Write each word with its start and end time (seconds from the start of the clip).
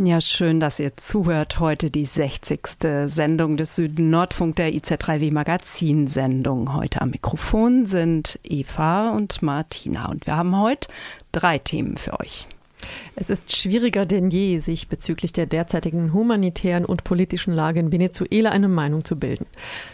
Ja, 0.00 0.20
schön, 0.20 0.60
dass 0.60 0.78
ihr 0.78 0.96
zuhört. 0.96 1.58
Heute 1.58 1.90
die 1.90 2.06
60. 2.06 2.60
Sendung 3.06 3.56
des 3.56 3.74
Süden-Nordfunk 3.74 4.54
der 4.54 4.72
IZ3W 4.72 5.32
Magazinsendung. 5.32 6.72
Heute 6.72 7.00
am 7.00 7.10
Mikrofon 7.10 7.84
sind 7.84 8.38
Eva 8.44 9.10
und 9.10 9.42
Martina 9.42 10.08
und 10.08 10.24
wir 10.26 10.36
haben 10.36 10.56
heute 10.56 10.88
drei 11.32 11.58
Themen 11.58 11.96
für 11.96 12.20
euch. 12.20 12.46
Es 13.16 13.30
ist 13.30 13.56
schwieriger 13.56 14.06
denn 14.06 14.30
je, 14.30 14.60
sich 14.60 14.88
bezüglich 14.88 15.32
der 15.32 15.46
derzeitigen 15.46 16.12
humanitären 16.12 16.84
und 16.84 17.04
politischen 17.04 17.52
Lage 17.52 17.80
in 17.80 17.92
Venezuela 17.92 18.50
eine 18.50 18.68
Meinung 18.68 19.04
zu 19.04 19.16
bilden. 19.16 19.46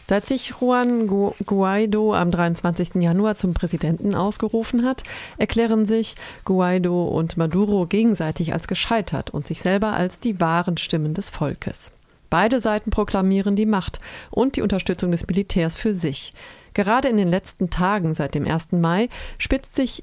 Seit 0.06 0.26
sich 0.26 0.54
Juan 0.60 1.06
Guaido 1.06 2.14
am 2.14 2.30
23. 2.30 2.96
Januar 2.96 3.36
zum 3.36 3.54
Präsidenten 3.54 4.14
ausgerufen 4.14 4.84
hat, 4.84 5.04
erklären 5.38 5.86
sich 5.86 6.16
Guaido 6.44 7.04
und 7.04 7.36
Maduro 7.36 7.86
gegenseitig 7.86 8.52
als 8.52 8.68
gescheitert 8.68 9.30
und 9.30 9.46
sich 9.46 9.62
selber 9.62 9.92
als 9.92 10.20
die 10.20 10.40
wahren 10.40 10.76
Stimmen 10.76 11.14
des 11.14 11.30
Volkes. 11.30 11.90
Beide 12.30 12.60
Seiten 12.60 12.90
proklamieren 12.90 13.54
die 13.54 13.66
Macht 13.66 14.00
und 14.30 14.56
die 14.56 14.62
Unterstützung 14.62 15.12
des 15.12 15.26
Militärs 15.26 15.76
für 15.76 15.94
sich. 15.94 16.32
Gerade 16.74 17.08
in 17.08 17.16
den 17.16 17.28
letzten 17.28 17.70
Tagen 17.70 18.12
seit 18.12 18.34
dem 18.34 18.44
1. 18.44 18.72
Mai 18.72 19.08
spitzt 19.38 19.76
sich 19.76 20.02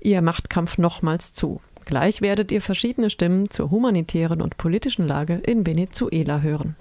ihr 0.00 0.22
Machtkampf 0.22 0.78
nochmals 0.78 1.32
zu. 1.32 1.60
Gleich 1.84 2.22
werdet 2.22 2.50
ihr 2.52 2.62
verschiedene 2.62 3.10
Stimmen 3.10 3.50
zur 3.50 3.70
humanitären 3.70 4.40
und 4.40 4.56
politischen 4.56 5.06
Lage 5.06 5.34
in 5.34 5.66
Venezuela 5.66 6.40
hören. 6.40 6.76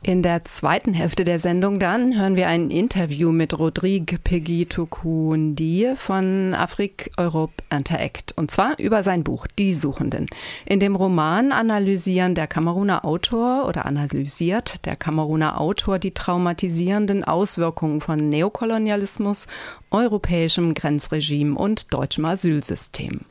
In 0.00 0.22
der 0.22 0.44
zweiten 0.44 0.94
Hälfte 0.94 1.24
der 1.24 1.40
Sendung 1.40 1.80
dann 1.80 2.16
hören 2.16 2.36
wir 2.36 2.46
ein 2.46 2.70
Interview 2.70 3.32
mit 3.32 3.58
Rodrigue 3.58 4.20
Pegitukundi 4.22 5.94
von 5.96 6.54
Afrik 6.54 7.10
Europe 7.16 7.64
Interact 7.68 8.32
und 8.36 8.52
zwar 8.52 8.78
über 8.78 9.02
sein 9.02 9.24
Buch 9.24 9.48
Die 9.58 9.74
Suchenden. 9.74 10.26
In 10.66 10.78
dem 10.78 10.94
Roman 10.94 11.50
analysieren 11.50 12.36
der 12.36 12.46
Kameruner 12.46 13.04
Autor 13.04 13.66
oder 13.66 13.86
analysiert 13.86 14.86
der 14.86 14.94
Kameruner 14.94 15.60
Autor 15.60 15.98
die 15.98 16.12
traumatisierenden 16.12 17.24
Auswirkungen 17.24 18.00
von 18.00 18.28
Neokolonialismus, 18.28 19.48
europäischem 19.90 20.74
Grenzregime 20.74 21.58
und 21.58 21.92
deutschem 21.92 22.24
Asylsystem. 22.24 23.22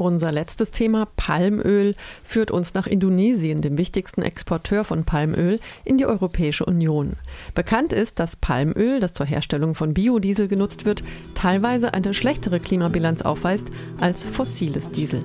Unser 0.00 0.32
letztes 0.32 0.70
Thema 0.70 1.06
Palmöl 1.16 1.94
führt 2.24 2.50
uns 2.50 2.72
nach 2.72 2.86
Indonesien, 2.86 3.60
dem 3.60 3.76
wichtigsten 3.76 4.22
Exporteur 4.22 4.82
von 4.82 5.04
Palmöl, 5.04 5.58
in 5.84 5.98
die 5.98 6.06
Europäische 6.06 6.64
Union. 6.64 7.16
Bekannt 7.54 7.92
ist, 7.92 8.18
dass 8.18 8.34
Palmöl, 8.34 9.00
das 9.00 9.12
zur 9.12 9.26
Herstellung 9.26 9.74
von 9.74 9.92
Biodiesel 9.92 10.48
genutzt 10.48 10.86
wird, 10.86 11.04
teilweise 11.34 11.92
eine 11.92 12.14
schlechtere 12.14 12.60
Klimabilanz 12.60 13.20
aufweist 13.20 13.66
als 14.00 14.24
fossiles 14.24 14.90
Diesel. 14.90 15.22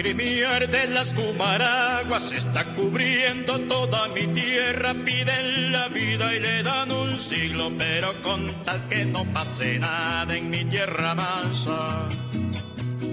Lagrimear 0.00 0.66
de 0.66 0.86
las 0.86 1.12
cumaraguas 1.12 2.32
está 2.32 2.64
cubriendo 2.74 3.58
toda 3.60 4.08
mi 4.08 4.26
tierra. 4.28 4.94
Piden 4.94 5.72
la 5.72 5.88
vida 5.88 6.34
y 6.34 6.40
le 6.40 6.62
dan 6.62 6.90
un 6.90 7.18
siglo, 7.18 7.70
pero 7.76 8.14
con 8.22 8.46
tal 8.64 8.88
que 8.88 9.04
no 9.04 9.30
pase 9.34 9.78
nada 9.78 10.34
en 10.34 10.48
mi 10.48 10.64
tierra 10.64 11.14
mansa, 11.14 12.08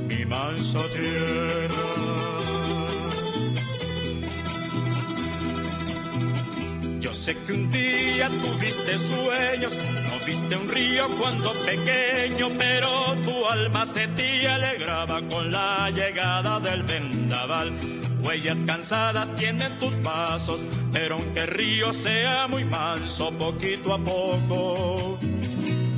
mi 0.08 0.26
mansa 0.26 0.80
tierra. 0.96 1.84
Yo 7.02 7.12
sé 7.12 7.36
que 7.46 7.52
un 7.52 7.70
día 7.70 8.30
tuviste 8.30 8.98
sueños 8.98 9.74
Viste 10.28 10.58
un 10.58 10.68
río 10.68 11.08
cuando 11.18 11.54
pequeño, 11.66 12.50
pero 12.58 13.16
tu 13.24 13.46
alma 13.46 13.86
se 13.86 14.10
te 14.10 14.46
alegraba 14.46 15.22
con 15.22 15.50
la 15.50 15.90
llegada 15.90 16.60
del 16.60 16.84
vendaval. 16.84 17.72
Huellas 18.22 18.60
cansadas 18.66 19.34
tienen 19.36 19.72
tus 19.80 19.96
pasos, 19.96 20.66
pero 20.92 21.16
aunque 21.16 21.40
el 21.40 21.48
río 21.48 21.94
sea 21.94 22.50
muy 22.50 22.66
manso, 22.66 23.32
poquito 23.32 23.94
a 23.94 24.00
poco 24.00 25.18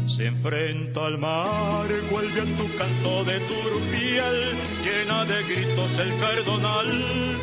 se 0.06 0.28
enfrenta 0.28 1.08
al 1.08 1.18
mar, 1.18 1.88
vuelve 2.12 2.42
a 2.42 2.58
tu 2.58 2.78
canto 2.78 3.24
de 3.24 3.40
turpial, 3.40 4.54
llena 4.84 5.26
de 5.26 5.44
gritos 5.44 5.98
el 5.98 6.20
cardonal 6.20 7.40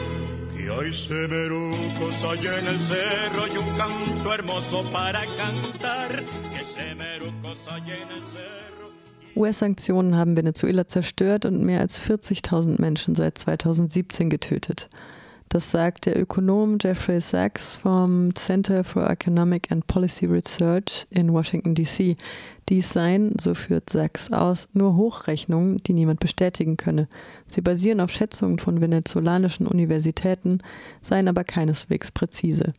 y 0.58 0.68
hay 0.68 0.92
semerucos 0.92 2.24
allá 2.24 2.58
en 2.58 2.66
el 2.66 2.80
cerro 2.80 3.46
y 3.52 3.56
un 3.56 3.76
canto 3.76 4.34
hermoso 4.34 4.82
para 4.92 5.20
cantar. 5.20 6.22
US-Sanktionen 9.36 10.16
haben 10.16 10.36
Venezuela 10.36 10.86
zerstört 10.86 11.44
und 11.44 11.62
mehr 11.62 11.80
als 11.80 12.00
40.000 12.00 12.80
Menschen 12.80 13.14
seit 13.14 13.38
2017 13.38 14.30
getötet. 14.30 14.88
Das 15.48 15.70
sagt 15.70 16.06
der 16.06 16.18
Ökonom 16.18 16.78
Jeffrey 16.80 17.20
Sachs 17.20 17.76
vom 17.76 18.34
Center 18.34 18.82
for 18.82 19.08
Economic 19.08 19.70
and 19.70 19.86
Policy 19.86 20.26
Research 20.26 21.06
in 21.10 21.32
Washington, 21.32 21.74
D.C. 21.74 22.16
Dies 22.68 22.92
seien, 22.92 23.32
so 23.38 23.54
führt 23.54 23.88
Sachs 23.88 24.32
aus, 24.32 24.68
nur 24.72 24.96
Hochrechnungen, 24.96 25.80
die 25.84 25.92
niemand 25.92 26.18
bestätigen 26.18 26.76
könne. 26.76 27.06
Sie 27.46 27.60
basieren 27.60 28.00
auf 28.00 28.10
Schätzungen 28.10 28.58
von 28.58 28.80
venezolanischen 28.80 29.68
Universitäten, 29.68 30.62
seien 31.00 31.28
aber 31.28 31.44
keineswegs 31.44 32.10
präzise. 32.10 32.72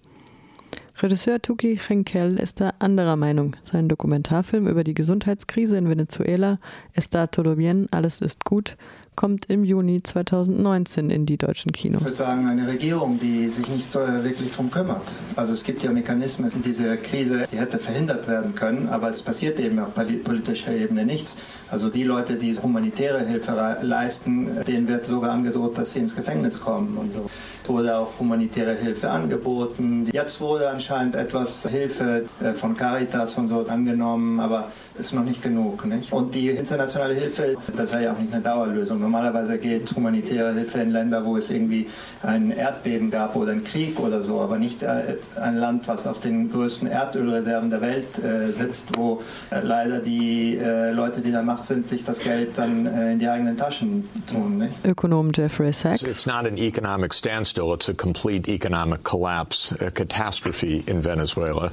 Regisseur 1.00 1.40
Tuki 1.40 1.78
Henkel 1.78 2.40
ist 2.40 2.59
da 2.59 2.74
anderer 2.80 3.18
Meinung. 3.18 3.56
Sein 3.62 3.88
Dokumentarfilm 3.88 4.68
über 4.68 4.84
die 4.84 4.96
Gesundheitskrise 4.96 5.78
in 5.78 5.90
Venezuela, 5.90 6.58
Está 6.96 7.28
todo 7.28 7.56
bien, 7.56 7.85
alles 7.91 8.19
ist 8.19 8.46
gut, 8.46 8.78
kommt 9.17 9.47
im 9.47 9.66
Juni 9.66 10.01
2019 10.01 11.09
in 11.09 11.25
die 11.25 11.38
deutschen 11.38 11.73
Kinos. 11.73 12.01
Ich 12.01 12.07
würde 12.07 12.16
sagen, 12.16 12.47
eine 12.47 12.67
Regierung, 12.67 13.19
die 13.19 13.50
sich 13.50 13.67
nicht 13.67 13.94
wirklich 13.94 14.51
darum 14.51 14.72
kümmert. 14.72 15.01
Also 15.35 15.53
es 15.53 15.63
gibt 15.63 15.83
ja 15.83 15.91
Mechanismen 15.91 16.50
in 16.51 16.61
dieser 16.61 16.95
Krise, 16.95 17.47
die 17.51 17.57
hätte 17.57 17.79
verhindert 17.79 18.28
werden 18.29 18.55
können, 18.55 18.88
aber 18.88 19.09
es 19.09 19.23
passiert 19.23 19.59
eben 19.59 19.79
auf 19.79 19.94
politischer 19.95 20.72
Ebene 20.72 21.03
nichts. 21.03 21.38
Also 21.69 21.89
die 21.89 22.03
Leute, 22.03 22.35
die 22.35 22.57
humanitäre 22.57 23.25
Hilfe 23.25 23.78
leisten, 23.81 24.63
denen 24.66 24.88
wird 24.88 25.07
sogar 25.07 25.31
angedroht, 25.31 25.78
dass 25.78 25.94
sie 25.94 25.99
ins 25.99 26.16
Gefängnis 26.16 26.59
kommen 26.59 26.97
und 26.97 27.13
so. 27.13 27.29
Es 27.63 27.69
wurde 27.69 27.97
auch 27.97 28.19
humanitäre 28.19 28.75
Hilfe 28.75 29.09
angeboten. 29.09 30.07
Jetzt 30.13 30.39
wurde 30.39 30.69
anscheinend 30.69 31.16
etwas 31.16 31.67
Hilfe 31.67 32.25
äh, 32.41 32.53
von 32.53 32.75
Caritas 32.75 33.38
und 33.38 33.49
so 33.49 33.66
angenommen, 33.67 34.39
aber 34.39 34.72
ist 35.00 35.13
noch 35.13 35.24
nicht 35.24 35.41
genug. 35.41 35.85
Nicht? 35.85 36.13
Und 36.13 36.34
die 36.34 36.50
internationale 36.50 37.13
Hilfe, 37.13 37.56
das 37.75 37.91
wäre 37.91 38.03
ja 38.06 38.13
auch 38.13 38.19
nicht 38.19 38.34
eine 38.34 38.41
Dauerlösung. 38.41 39.00
Normalerweise 39.02 39.58
geht 39.58 39.94
humanitäre 39.96 40.53
Hilfe 40.53 40.80
in 40.80 40.91
Länder, 40.91 41.25
wo 41.25 41.38
es 41.38 41.50
irgendwie 41.50 41.88
ein 42.24 42.52
Erdbeben 42.52 43.11
gab 43.11 43.35
oder 43.35 43.52
einen 43.52 43.64
Krieg 43.64 43.99
oder 43.99 44.23
so, 44.23 44.40
aber 44.40 44.58
nicht 44.58 44.84
äh, 44.84 45.17
ein 45.41 45.58
Land, 45.58 45.88
was 45.88 46.08
auf 46.08 46.20
den 46.20 46.49
größten 46.49 46.88
Erdölreserven 46.88 47.70
der 47.70 47.82
Welt 47.82 48.23
äh, 48.23 48.53
sitzt, 48.53 48.97
wo 48.97 49.22
leider 49.52 49.99
die 49.99 50.59
Leute, 50.94 51.22
die 51.22 51.32
da 51.32 51.41
machen, 51.41 51.58
Macht 51.58 51.66
sind, 51.66 51.88
sich 51.88 52.03
das 52.03 52.20
Geld 52.20 52.55
dann 52.55 52.85
äh, 52.85 53.14
in 53.14 53.20
die 53.20 53.28
eigenen 53.28 53.58
Taschen 53.58 54.08
tun. 54.28 54.59
Nicht? 54.59 54.76
Ökonom 54.85 55.32
Jeffrey 55.34 55.73
Sachs. 55.73 56.03
It's 56.03 56.28
not 56.28 56.46
an 56.46 56.55
economic 56.58 57.16
standstill, 57.16 57.73
it's 57.73 57.90
a 57.90 57.96
complete 57.96 58.47
economic 58.47 59.03
collapse, 59.03 59.76
a 59.82 59.90
catastrophe 59.90 60.84
in 60.85 61.03
Venezuela. 61.03 61.72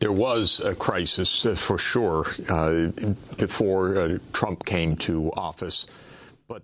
There 0.00 0.12
was 0.12 0.60
a 0.60 0.74
crisis 0.74 1.44
uh, 1.44 1.56
for 1.56 1.78
sure 1.78 2.24
uh, 2.48 2.90
before 3.36 3.96
uh, 3.96 4.18
Trump 4.32 4.64
came 4.64 4.96
to 4.98 5.30
office. 5.32 5.86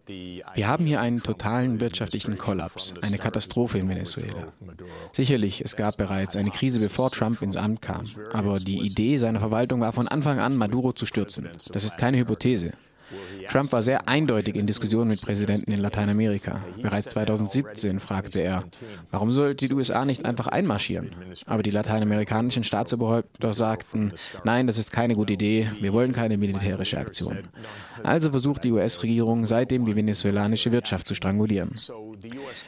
Wir 0.06 0.66
haben 0.66 0.86
hier 0.86 1.00
einen 1.00 1.22
totalen 1.22 1.78
wirtschaftlichen 1.78 2.38
Kollaps, 2.38 2.94
eine 3.02 3.18
Katastrophe 3.18 3.78
in 3.78 3.88
Venezuela. 3.88 4.50
Sicherlich, 5.12 5.60
es 5.60 5.76
gab 5.76 5.98
bereits 5.98 6.36
eine 6.36 6.50
Krise, 6.50 6.80
bevor 6.80 7.10
Trump 7.10 7.42
ins 7.42 7.56
Amt 7.56 7.82
kam, 7.82 8.06
aber 8.32 8.60
die 8.60 8.78
Idee 8.78 9.18
seiner 9.18 9.40
Verwaltung 9.40 9.82
war 9.82 9.92
von 9.92 10.08
Anfang 10.08 10.38
an, 10.38 10.56
Maduro 10.56 10.94
zu 10.94 11.04
stürzen. 11.04 11.46
Das 11.70 11.84
ist 11.84 11.98
keine 11.98 12.16
Hypothese. 12.16 12.72
Trump 13.50 13.72
war 13.72 13.82
sehr 13.82 14.08
eindeutig 14.08 14.56
in 14.56 14.66
Diskussionen 14.66 15.08
mit 15.08 15.20
Präsidenten 15.20 15.72
in 15.72 15.80
Lateinamerika. 15.80 16.60
Bereits 16.82 17.10
2017 17.10 18.00
fragte 18.00 18.40
er, 18.40 18.64
warum 19.10 19.30
sollte 19.30 19.68
die 19.68 19.74
USA 19.74 20.04
nicht 20.04 20.24
einfach 20.24 20.46
einmarschieren? 20.46 21.14
Aber 21.46 21.62
die 21.62 21.70
lateinamerikanischen 21.70 22.64
Staatsoberhäupter 22.64 23.52
sagten, 23.52 24.12
nein, 24.44 24.66
das 24.66 24.78
ist 24.78 24.92
keine 24.92 25.14
gute 25.14 25.34
Idee, 25.34 25.68
wir 25.80 25.92
wollen 25.92 26.12
keine 26.12 26.36
militärische 26.36 26.98
Aktion. 26.98 27.38
Also 28.02 28.30
versucht 28.30 28.64
die 28.64 28.72
US-Regierung 28.72 29.46
seitdem 29.46 29.84
die 29.84 29.96
venezuelanische 29.96 30.72
Wirtschaft 30.72 31.06
zu 31.06 31.14
strangulieren. 31.14 31.74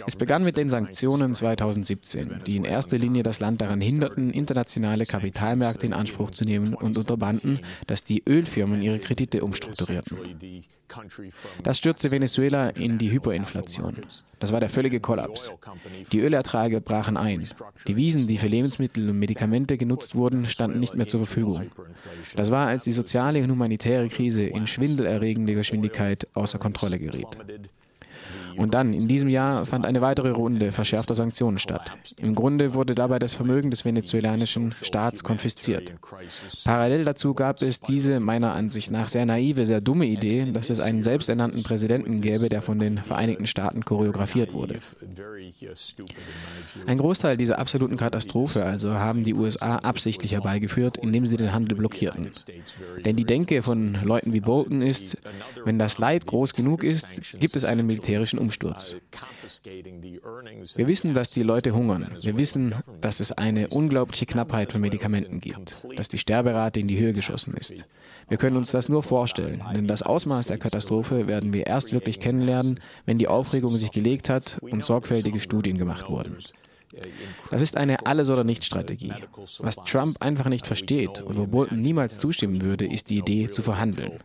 Es 0.06 0.17
begann 0.17 0.44
mit 0.44 0.56
den 0.56 0.69
Sanktionen 0.69 1.35
2017, 1.35 2.43
die 2.47 2.56
in 2.56 2.64
erster 2.64 2.99
Linie 2.99 3.23
das 3.23 3.41
Land 3.41 3.61
daran 3.61 3.81
hinderten, 3.81 4.31
internationale 4.31 5.06
Kapitalmärkte 5.06 5.87
in 5.87 5.93
Anspruch 5.93 6.31
zu 6.31 6.44
nehmen 6.44 6.75
und 6.75 6.97
unterbanden, 6.97 7.61
dass 7.87 8.05
die 8.05 8.23
Ölfirmen 8.26 8.82
ihre 8.82 8.99
Kredite 8.99 9.43
umstrukturierten. 9.43 10.19
Das 11.62 11.79
stürzte 11.79 12.11
Venezuela 12.11 12.70
in 12.70 12.99
die 12.99 13.11
Hyperinflation. 13.11 13.97
Das 14.38 14.53
war 14.53 14.61
der 14.61 14.69
völlige 14.69 15.00
Kollaps. 15.00 15.53
Die 16.12 16.20
Ölerträge 16.20 16.81
brachen 16.81 17.17
ein. 17.17 17.49
Die 17.88 17.97
Wiesen, 17.97 18.26
die 18.26 18.38
für 18.38 18.47
Lebensmittel 18.47 19.08
und 19.11 19.19
Medikamente 19.19 19.76
genutzt 19.76 20.14
wurden, 20.14 20.47
standen 20.47 20.81
nicht 20.81 20.94
mehr 20.94 21.08
zur 21.08 21.26
Verfügung. 21.26 21.70
Das 22.37 22.50
war, 22.50 22.69
als 22.69 22.85
die 22.85 22.93
soziale 22.93 23.43
und 23.43 23.50
humanitäre 23.50 24.08
Krise 24.08 24.44
in 24.44 24.67
schwindelerregender 24.67 25.55
Geschwindigkeit 25.55 26.26
außer 26.35 26.58
Kontrolle 26.58 26.99
geriet. 26.99 27.37
Und 28.56 28.75
dann, 28.75 28.93
in 28.93 29.08
diesem 29.08 29.29
Jahr, 29.29 29.67
fand 29.67 29.85
eine 29.85 30.00
weitere 30.00 30.31
Runde 30.31 30.73
verschärfter 30.73 31.14
Sanktionen 31.14 31.58
statt. 31.58 31.97
Im 32.17 32.35
Grunde 32.35 32.75
wurde 32.75 32.94
dabei 32.94 33.19
das 33.19 33.35
Vermögen 33.35 33.70
des 33.70 33.85
venezolanischen 33.85 34.73
Staats 34.73 35.23
konfisziert. 35.23 35.93
Parallel 36.64 37.05
dazu 37.05 37.35
gab 37.35 37.61
es 37.62 37.81
diese 37.81 38.20
meiner 38.20 38.53
Ansicht 38.53 38.91
nach 38.91 39.08
sehr 39.08 39.26
naive, 39.26 39.64
sehr 39.64 39.81
dumme 39.81 40.06
Idee, 40.06 40.50
dass 40.53 40.70
es 40.70 40.81
einen 40.81 41.03
selbsternannten 41.03 41.62
Präsidenten 41.62 42.20
gäbe, 42.20 42.49
der 42.49 42.62
von 42.62 42.79
den 42.79 42.99
Vereinigten 42.99 43.47
Staaten 43.47 43.85
choreografiert 43.85 44.53
wurde. 44.53 44.79
Ein 46.87 46.99
Großteil 46.99 47.37
dieser 47.37 47.58
absoluten 47.58 47.97
Katastrophe 47.97 48.64
also 48.64 48.94
haben 48.94 49.25
die 49.25 49.35
USA 49.35 49.76
absichtlich 49.76 50.32
herbeigeführt, 50.32 50.99
indem 50.99 51.26
sie 51.26 51.37
den 51.37 51.53
Handel 51.53 51.76
blockierten. 51.76 52.31
Denn 53.05 53.17
die 53.17 53.25
Denke 53.25 53.62
von 53.62 53.99
Leuten 54.05 54.32
wie 54.32 54.41
Bolton 54.41 54.82
ist, 54.82 55.17
wenn 55.64 55.79
das 55.79 55.99
Leid 55.99 56.26
groß 56.26 56.55
genug 56.55 56.82
ist, 56.82 57.38
gibt 57.38 57.56
es 57.56 57.64
einen 57.64 57.87
militärischen 57.87 58.38
Umsturz. 58.46 58.94
Wir 60.76 60.88
wissen, 60.88 61.14
dass 61.14 61.31
die 61.31 61.43
Leute 61.43 61.75
hungern. 61.75 62.16
Wir 62.20 62.38
wissen, 62.38 62.75
dass 63.00 63.19
es 63.19 63.32
eine 63.32 63.69
unglaubliche 63.69 64.26
Knappheit 64.26 64.70
von 64.70 64.81
Medikamenten 64.81 65.40
gibt, 65.40 65.75
dass 65.96 66.08
die 66.08 66.19
Sterberate 66.19 66.78
in 66.78 66.87
die 66.87 66.98
Höhe 66.98 67.12
geschossen 67.12 67.54
ist. 67.54 67.84
Wir 68.28 68.38
können 68.38 68.56
uns 68.56 68.70
das 68.70 68.88
nur 68.88 69.02
vorstellen, 69.02 69.62
denn 69.75 69.88
das 69.88 70.02
Ausmaß 70.02 70.46
der 70.46 70.58
Katastrophe 70.58 71.26
werden 71.26 71.52
wir 71.52 71.66
erst 71.66 71.93
wirklich 71.93 72.20
kennenlernen, 72.20 72.78
wenn 73.04 73.19
die 73.19 73.28
Aufregung 73.28 73.76
sich 73.76 73.90
gelegt 73.90 74.28
hat 74.28 74.58
und 74.60 74.84
sorgfältige 74.84 75.40
Studien 75.40 75.76
gemacht 75.76 76.08
wurden. 76.08 76.37
Das 77.50 77.62
ist 77.62 77.76
eine 77.76 78.06
Alles- 78.06 78.31
oder 78.31 78.44
Nicht-Strategie. 78.44 79.12
Was 79.58 79.76
Trump 79.76 80.22
einfach 80.22 80.48
nicht 80.48 80.66
versteht 80.66 81.20
und 81.20 81.37
wo 81.37 81.46
Bolton 81.46 81.81
niemals 81.81 82.19
zustimmen 82.19 82.62
würde, 82.62 82.87
ist 82.87 83.10
die 83.10 83.19
Idee 83.19 83.50
zu 83.50 83.62
verhandeln. 83.62 84.20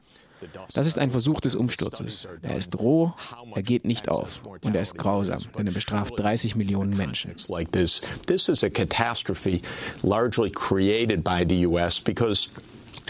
Das 0.74 0.88
ist 0.88 0.98
ein 0.98 1.12
Versuch 1.12 1.40
des 1.42 1.56
Umsturzes. 1.56 2.28
Er 2.42 2.58
ist 2.58 2.78
roh, 2.80 3.14
er 3.54 3.62
geht 3.62 3.86
nicht 3.86 4.10
auf 4.10 4.42
und 4.46 4.76
er 4.76 4.82
ist 4.82 4.98
grausam, 4.98 5.40
denn 5.58 5.68
er 5.68 5.74
bestraft 5.74 6.20
30 6.20 6.56
Millionen 6.56 6.96
Menschen. 6.96 7.36
This 7.72 8.50
is 8.50 8.64
a 8.64 8.70
catastrophe 8.70 9.62
largely 10.04 10.50
created 10.50 11.24
by 11.24 11.46
the 11.48 11.66
US 11.66 12.00
because 12.00 12.50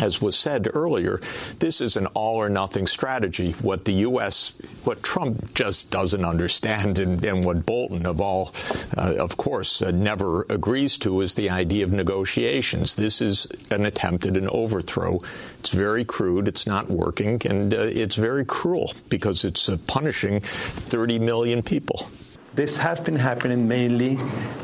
as 0.01 0.21
was 0.21 0.35
said 0.37 0.67
earlier, 0.73 1.19
this 1.59 1.81
is 1.81 1.95
an 1.95 2.07
all 2.07 2.37
or 2.37 2.49
nothing 2.49 2.87
strategy. 2.87 3.51
What 3.61 3.85
the 3.85 3.93
U.S., 3.93 4.53
what 4.83 5.03
Trump 5.03 5.53
just 5.53 5.89
doesn't 5.89 6.25
understand, 6.25 6.99
and, 6.99 7.23
and 7.23 7.45
what 7.45 7.65
Bolton, 7.65 8.05
of 8.05 8.19
all, 8.19 8.53
uh, 8.97 9.15
of 9.19 9.37
course, 9.37 9.81
uh, 9.81 9.91
never 9.91 10.43
agrees 10.49 10.97
to, 10.97 11.21
is 11.21 11.35
the 11.35 11.49
idea 11.49 11.83
of 11.83 11.91
negotiations. 11.91 12.95
This 12.95 13.21
is 13.21 13.47
an 13.69 13.85
attempt 13.85 14.25
at 14.25 14.37
an 14.37 14.49
overthrow. 14.49 15.19
It's 15.59 15.69
very 15.69 16.03
crude, 16.03 16.47
it's 16.47 16.65
not 16.65 16.89
working, 16.89 17.41
and 17.45 17.73
uh, 17.73 17.77
it's 17.81 18.15
very 18.15 18.45
cruel 18.45 18.93
because 19.09 19.45
it's 19.45 19.69
uh, 19.69 19.77
punishing 19.87 20.39
30 20.41 21.19
million 21.19 21.61
people. 21.61 22.09
This 22.53 22.75
has 22.75 22.99
been 22.99 23.15
happening 23.15 23.65
mainly 23.65 24.19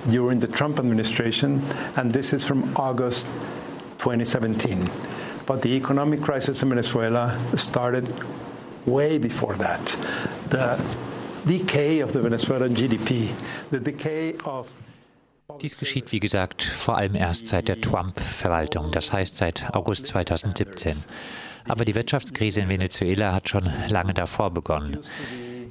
during 0.10 0.42
the 0.42 0.48
Trump 0.48 0.78
administration, 0.78 1.62
and 1.95 2.12
this 2.12 2.33
is 2.33 2.44
from 2.44 2.75
August 2.75 3.28
2017. 4.00 4.90
But 5.47 5.61
the 5.61 5.69
economic 5.69 6.21
crisis 6.21 6.61
in 6.61 6.69
Venezuela 6.69 7.35
started 7.55 8.05
way 8.85 9.17
before 9.17 9.55
that. 9.55 9.97
The 10.49 10.77
decay 11.45 12.01
of 12.01 12.11
the 12.11 12.21
Venezuelan 12.21 12.75
GDP, 12.75 13.29
the 13.71 13.79
decay 13.79 14.35
of 14.44 14.67
Dies 15.61 15.77
geschieht, 15.77 16.11
wie 16.11 16.19
gesagt, 16.19 16.61
vor 16.61 16.97
allem 16.97 17.15
erst 17.15 17.47
seit 17.47 17.69
der 17.69 17.79
Trump-Verwaltung, 17.79 18.91
das 18.91 19.13
heißt 19.13 19.38
seit 19.38 19.73
August 19.73 20.05
2017. 20.07 21.05
Aber 21.65 21.85
die 21.85 21.95
Wirtschaftskrise 21.95 22.61
in 22.61 22.69
Venezuela 22.69 23.33
hat 23.33 23.47
schon 23.47 23.67
lange 23.88 24.13
davor 24.13 24.51
begonnen. 24.51 24.97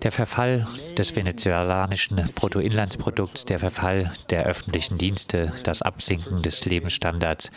Der 0.02 0.12
Verfall 0.12 0.66
des 0.96 1.14
venezolanischen 1.14 2.16
Bruttoinlandsprodukts, 2.34 3.44
der 3.44 3.58
Verfall 3.58 4.10
der 4.30 4.46
öffentlichen 4.46 4.96
Dienste, 4.98 5.52
das 5.62 5.82
Absinken 5.82 6.42
des 6.42 6.64
Lebensstandards, 6.64 7.50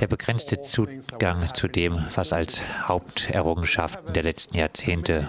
der 0.00 0.06
begrenzte 0.06 0.62
Zugang 0.62 1.52
zu 1.52 1.68
dem, 1.68 1.98
was 2.14 2.32
als 2.32 2.62
Haupterrungenschaften 2.88 4.14
der 4.14 4.22
letzten 4.22 4.56
Jahrzehnte 4.56 5.28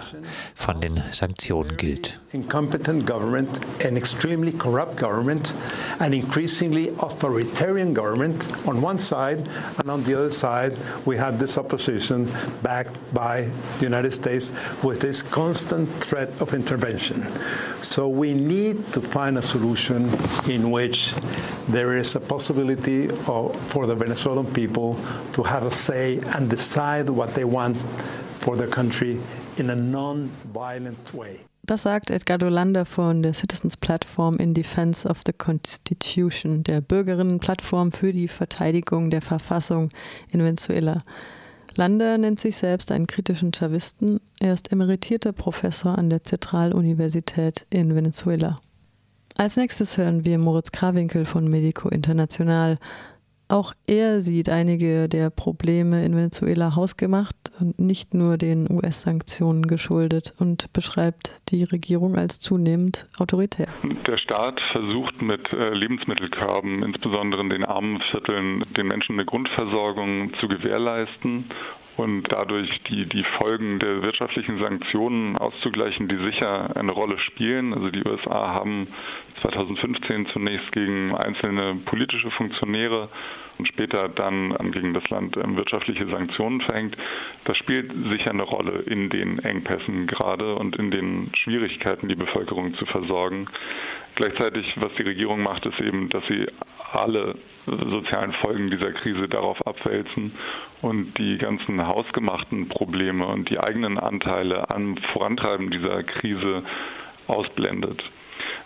von 0.54 0.80
den 0.80 1.02
Sanktionen 1.12 1.76
gilt. 1.76 2.18
Incompetent 2.32 3.06
government, 3.06 3.60
an 3.84 3.96
extremely 3.96 4.52
corrupt 4.52 4.96
government, 4.96 5.52
an 5.98 6.14
increasingly 6.14 6.90
authoritarian 7.00 7.92
government 7.92 8.48
on 8.66 8.82
one 8.82 8.98
side, 8.98 9.46
and 9.78 9.90
on 9.90 10.02
the 10.04 10.14
other 10.14 10.30
side, 10.30 10.72
we 11.04 11.18
have 11.18 11.38
this 11.38 11.58
opposition 11.58 12.26
backed 12.62 12.96
by 13.12 13.46
United 13.82 14.14
States 14.14 14.52
with 14.82 15.00
this 15.00 15.22
constant 15.22 15.92
threat 16.02 16.30
of 16.40 16.54
intervention. 16.54 17.26
So 17.82 18.08
we 18.08 18.32
need 18.32 18.90
to 18.94 19.02
find 19.02 19.36
a 19.36 19.42
solution 19.42 20.08
in 20.48 20.70
which 20.70 21.12
there 21.68 21.98
is 21.98 22.14
a 22.14 22.20
possibility 22.20 23.08
for 23.08 23.86
the 23.86 23.94
Venezuelan 23.94 24.46
people 24.46 24.61
people 24.66 24.96
to 25.32 25.42
have 25.42 25.66
a 25.66 25.70
say 25.70 26.20
and 26.34 26.48
decide 26.48 27.10
what 27.10 27.34
they 27.34 27.44
want 27.44 27.76
for 28.40 28.56
their 28.56 28.68
country 28.68 29.18
in 29.56 29.70
a 29.70 29.76
non-violent 29.76 31.14
way. 31.14 31.40
Das 31.64 31.82
sagt 31.82 32.10
Edgardo 32.10 32.48
Lander 32.48 32.84
von 32.84 33.22
der 33.22 33.32
Citizens 33.32 33.76
Platform 33.76 34.36
in 34.38 34.52
Defense 34.52 35.08
of 35.08 35.22
the 35.24 35.32
Constitution, 35.32 36.64
der 36.64 36.80
Bürgerinnenplattform 36.80 37.92
für 37.92 38.12
die 38.12 38.26
Verteidigung 38.26 39.10
der 39.10 39.22
Verfassung 39.22 39.88
in 40.32 40.40
Venezuela. 40.40 40.98
Lander 41.76 42.18
nennt 42.18 42.40
sich 42.40 42.56
selbst 42.56 42.90
einen 42.90 43.06
kritischen 43.06 43.52
Chavisten. 43.52 44.20
Er 44.40 44.52
ist 44.52 44.72
emeritierter 44.72 45.32
Professor 45.32 45.96
an 45.96 46.10
der 46.10 46.24
Zentraluniversität 46.24 47.64
in 47.70 47.94
Venezuela. 47.94 48.56
Als 49.38 49.56
nächstes 49.56 49.96
hören 49.96 50.24
wir 50.24 50.38
Moritz 50.38 50.72
Krawinkel 50.72 51.24
von 51.24 51.48
Medico 51.48 51.88
International 51.88 52.76
auch 53.52 53.74
er 53.86 54.22
sieht 54.22 54.48
einige 54.48 55.08
der 55.08 55.28
Probleme 55.28 56.04
in 56.04 56.16
Venezuela 56.16 56.74
hausgemacht 56.74 57.36
und 57.60 57.78
nicht 57.78 58.14
nur 58.14 58.38
den 58.38 58.70
US-Sanktionen 58.70 59.66
geschuldet 59.66 60.32
und 60.38 60.72
beschreibt 60.72 61.42
die 61.50 61.64
Regierung 61.64 62.16
als 62.16 62.40
zunehmend 62.40 63.06
autoritär. 63.18 63.68
Der 64.06 64.16
Staat 64.16 64.60
versucht 64.72 65.20
mit 65.20 65.52
äh, 65.52 65.74
Lebensmittelkörben, 65.74 66.82
insbesondere 66.82 67.42
in 67.42 67.50
den 67.50 67.64
armen 67.64 68.00
Vierteln, 68.10 68.64
den 68.76 68.88
Menschen 68.88 69.16
eine 69.16 69.26
Grundversorgung 69.26 70.32
zu 70.34 70.48
gewährleisten 70.48 71.44
und 71.96 72.32
dadurch 72.32 72.82
die, 72.84 73.04
die 73.06 73.24
Folgen 73.38 73.78
der 73.78 74.02
wirtschaftlichen 74.02 74.58
Sanktionen 74.58 75.36
auszugleichen, 75.36 76.08
die 76.08 76.16
sicher 76.16 76.74
eine 76.76 76.92
Rolle 76.92 77.18
spielen. 77.18 77.74
Also 77.74 77.90
die 77.90 78.02
USA 78.04 78.54
haben 78.54 78.86
2015 79.42 80.26
zunächst 80.26 80.72
gegen 80.72 81.14
einzelne 81.14 81.74
politische 81.84 82.30
Funktionäre 82.30 83.08
und 83.58 83.68
später 83.68 84.08
dann 84.08 84.56
gegen 84.72 84.94
das 84.94 85.08
Land 85.10 85.36
ähm, 85.36 85.56
wirtschaftliche 85.56 86.06
Sanktionen 86.08 86.60
verhängt. 86.60 86.96
Das 87.44 87.56
spielt 87.56 87.92
sicher 88.08 88.30
eine 88.30 88.42
Rolle 88.42 88.80
in 88.80 89.08
den 89.08 89.38
Engpässen 89.38 90.06
gerade 90.06 90.54
und 90.54 90.76
in 90.76 90.90
den 90.90 91.30
Schwierigkeiten, 91.34 92.08
die 92.08 92.14
Bevölkerung 92.14 92.74
zu 92.74 92.86
versorgen. 92.86 93.46
Gleichzeitig, 94.14 94.74
was 94.76 94.92
die 94.94 95.02
Regierung 95.02 95.42
macht, 95.42 95.64
ist 95.66 95.80
eben, 95.80 96.08
dass 96.10 96.26
sie 96.26 96.46
alle 96.92 97.34
sozialen 97.66 98.32
Folgen 98.32 98.70
dieser 98.70 98.92
Krise 98.92 99.28
darauf 99.28 99.66
abwälzen 99.66 100.32
und 100.82 101.16
die 101.18 101.38
ganzen 101.38 101.86
hausgemachten 101.86 102.68
Probleme 102.68 103.26
und 103.26 103.48
die 103.48 103.58
eigenen 103.58 103.98
Anteile 103.98 104.68
am 104.70 104.96
Vorantreiben 104.96 105.70
dieser 105.70 106.02
Krise 106.02 106.62
ausblendet. 107.26 108.02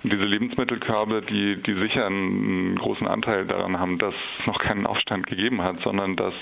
Diese 0.09 0.25
Lebensmittelkörbe, 0.25 1.21
die, 1.21 1.61
die 1.61 1.75
sicher 1.75 2.07
einen 2.07 2.77
großen 2.77 3.09
Anteil 3.09 3.45
daran 3.45 3.81
haben, 3.81 3.99
dass 3.99 4.15
es 4.39 4.47
noch 4.47 4.61
keinen 4.61 4.87
Aufstand 4.87 5.27
gegeben 5.27 5.63
hat, 5.63 5.81
sondern 5.83 6.15
dass 6.15 6.33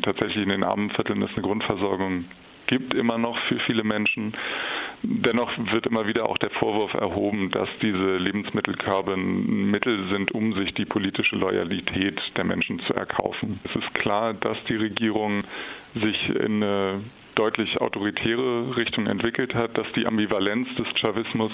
tatsächlich 0.00 0.44
in 0.44 0.50
den 0.50 0.62
armen 0.62 0.90
Vierteln 0.90 1.20
es 1.22 1.32
eine 1.32 1.42
Grundversorgung 1.42 2.24
gibt 2.66 2.94
immer 2.94 3.18
noch 3.18 3.36
für 3.48 3.58
viele 3.58 3.84
Menschen. 3.84 4.32
Dennoch 5.02 5.50
wird 5.58 5.86
immer 5.86 6.06
wieder 6.06 6.28
auch 6.28 6.38
der 6.38 6.50
Vorwurf 6.50 6.94
erhoben, 6.94 7.50
dass 7.50 7.68
diese 7.82 8.16
Lebensmittelkörbe 8.16 9.14
ein 9.14 9.70
Mittel 9.70 10.08
sind, 10.08 10.32
um 10.32 10.54
sich 10.54 10.72
die 10.72 10.84
politische 10.84 11.36
Loyalität 11.36 12.22
der 12.36 12.44
Menschen 12.44 12.78
zu 12.78 12.94
erkaufen. 12.94 13.60
Es 13.64 13.76
ist 13.76 13.92
klar, 13.94 14.34
dass 14.34 14.62
die 14.64 14.76
Regierung 14.76 15.40
sich 15.94 16.28
in 16.30 16.62
eine 16.62 17.00
deutlich 17.34 17.80
autoritäre 17.80 18.76
Richtung 18.76 19.06
entwickelt 19.06 19.54
hat, 19.54 19.76
dass 19.76 19.90
die 19.92 20.06
Ambivalenz 20.06 20.74
des 20.76 20.86
Chavismus 20.98 21.52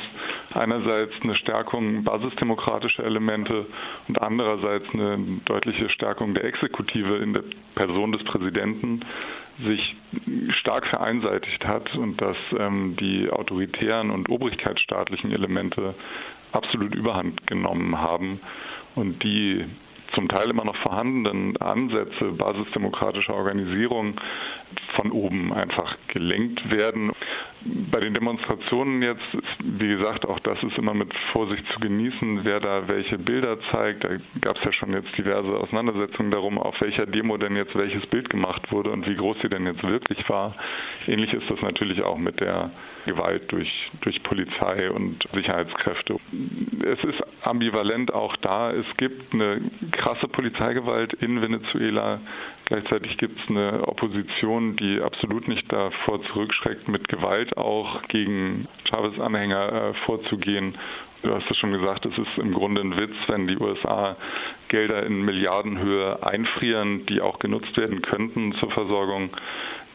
einerseits 0.54 1.12
eine 1.22 1.34
Stärkung 1.34 2.04
basisdemokratischer 2.04 3.04
Elemente 3.04 3.66
und 4.08 4.20
andererseits 4.20 4.92
eine 4.92 5.18
deutliche 5.44 5.88
Stärkung 5.88 6.34
der 6.34 6.44
Exekutive 6.44 7.16
in 7.16 7.34
der 7.34 7.44
Person 7.74 8.12
des 8.12 8.24
Präsidenten 8.24 9.00
sich 9.58 9.96
stark 10.50 10.86
vereinseitigt 10.86 11.66
hat 11.66 11.94
und 11.96 12.20
dass 12.20 12.36
ähm, 12.58 12.96
die 12.96 13.30
autoritären 13.30 14.10
und 14.10 14.28
obrigkeitsstaatlichen 14.28 15.32
Elemente 15.32 15.94
absolut 16.52 16.94
überhand 16.94 17.46
genommen 17.46 17.98
haben 17.98 18.40
und 18.94 19.22
die 19.22 19.64
zum 20.12 20.28
Teil 20.28 20.50
immer 20.50 20.64
noch 20.64 20.76
vorhandenen 20.76 21.56
Ansätze 21.58 22.32
basisdemokratischer 22.32 23.34
Organisierung 23.34 24.14
von 24.94 25.12
oben 25.12 25.52
einfach 25.52 25.96
gelenkt 26.08 26.70
werden. 26.70 27.12
Bei 27.62 28.00
den 28.00 28.14
Demonstrationen 28.14 29.02
jetzt, 29.02 29.36
wie 29.62 29.88
gesagt, 29.88 30.26
auch 30.26 30.38
das 30.40 30.62
ist 30.62 30.78
immer 30.78 30.94
mit 30.94 31.12
Vorsicht 31.14 31.66
zu 31.66 31.78
genießen, 31.78 32.44
wer 32.44 32.60
da 32.60 32.88
welche 32.88 33.18
Bilder 33.18 33.58
zeigt. 33.70 34.04
Da 34.04 34.10
gab 34.40 34.56
es 34.58 34.64
ja 34.64 34.72
schon 34.72 34.92
jetzt 34.92 35.16
diverse 35.16 35.52
Auseinandersetzungen 35.52 36.30
darum, 36.30 36.58
auf 36.58 36.80
welcher 36.80 37.06
Demo 37.06 37.36
denn 37.36 37.56
jetzt 37.56 37.76
welches 37.76 38.06
Bild 38.06 38.30
gemacht 38.30 38.72
wurde 38.72 38.90
und 38.90 39.08
wie 39.08 39.16
groß 39.16 39.38
sie 39.42 39.48
denn 39.48 39.66
jetzt 39.66 39.82
wirklich 39.82 40.28
war. 40.28 40.54
Ähnlich 41.06 41.32
ist 41.34 41.50
das 41.50 41.60
natürlich 41.60 42.02
auch 42.02 42.18
mit 42.18 42.40
der 42.40 42.70
Gewalt 43.06 43.50
durch, 43.52 43.90
durch 44.00 44.22
Polizei 44.22 44.90
und 44.90 45.24
Sicherheitskräfte. 45.32 46.16
Es 46.84 47.02
ist 47.04 47.22
ambivalent 47.42 48.12
auch 48.12 48.36
da. 48.36 48.72
Es 48.72 48.86
gibt 48.96 49.34
eine 49.34 49.60
krasse 49.92 50.28
Polizeigewalt 50.28 51.14
in 51.14 51.40
Venezuela. 51.40 52.20
Gleichzeitig 52.66 53.16
gibt 53.18 53.40
es 53.40 53.50
eine 53.50 53.88
Opposition, 53.88 54.76
die 54.76 55.00
absolut 55.00 55.48
nicht 55.48 55.72
davor 55.72 56.22
zurückschreckt, 56.22 56.88
mit 56.88 57.08
Gewalt 57.08 57.56
auch 57.56 58.02
gegen 58.02 58.68
Chavez-Anhänger 58.88 59.72
äh, 59.72 59.94
vorzugehen. 59.94 60.74
Du 61.22 61.34
hast 61.34 61.50
es 61.50 61.56
schon 61.58 61.72
gesagt, 61.72 62.06
es 62.06 62.16
ist 62.16 62.38
im 62.38 62.54
Grunde 62.54 62.80
ein 62.80 62.98
Witz, 62.98 63.14
wenn 63.26 63.46
die 63.46 63.58
USA 63.58 64.16
Gelder 64.68 65.04
in 65.04 65.22
Milliardenhöhe 65.22 66.18
einfrieren, 66.22 67.04
die 67.06 67.20
auch 67.20 67.38
genutzt 67.38 67.76
werden 67.76 68.00
könnten 68.00 68.52
zur 68.52 68.70
Versorgung 68.70 69.30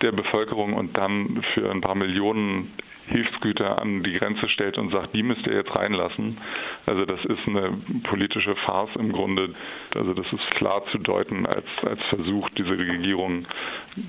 der 0.01 0.11
Bevölkerung 0.11 0.73
und 0.73 0.97
dann 0.97 1.41
für 1.53 1.71
ein 1.71 1.81
paar 1.81 1.95
Millionen 1.95 2.71
Hilfsgüter 3.07 3.81
an 3.81 4.03
die 4.03 4.13
Grenze 4.13 4.49
stellt 4.49 4.77
und 4.77 4.89
sagt, 4.89 5.13
die 5.15 5.23
müsst 5.23 5.47
ihr 5.47 5.53
jetzt 5.53 5.75
reinlassen. 5.75 6.37
Also 6.85 7.05
das 7.05 7.23
ist 7.25 7.47
eine 7.47 7.71
politische 8.03 8.55
Farce 8.55 8.95
im 8.95 9.11
Grunde. 9.11 9.53
Also 9.95 10.13
das 10.13 10.31
ist 10.33 10.51
klar 10.51 10.83
zu 10.91 10.97
deuten 10.97 11.45
als, 11.45 11.65
als 11.83 12.01
Versuch, 12.03 12.49
diese 12.49 12.77
Regierung 12.77 13.45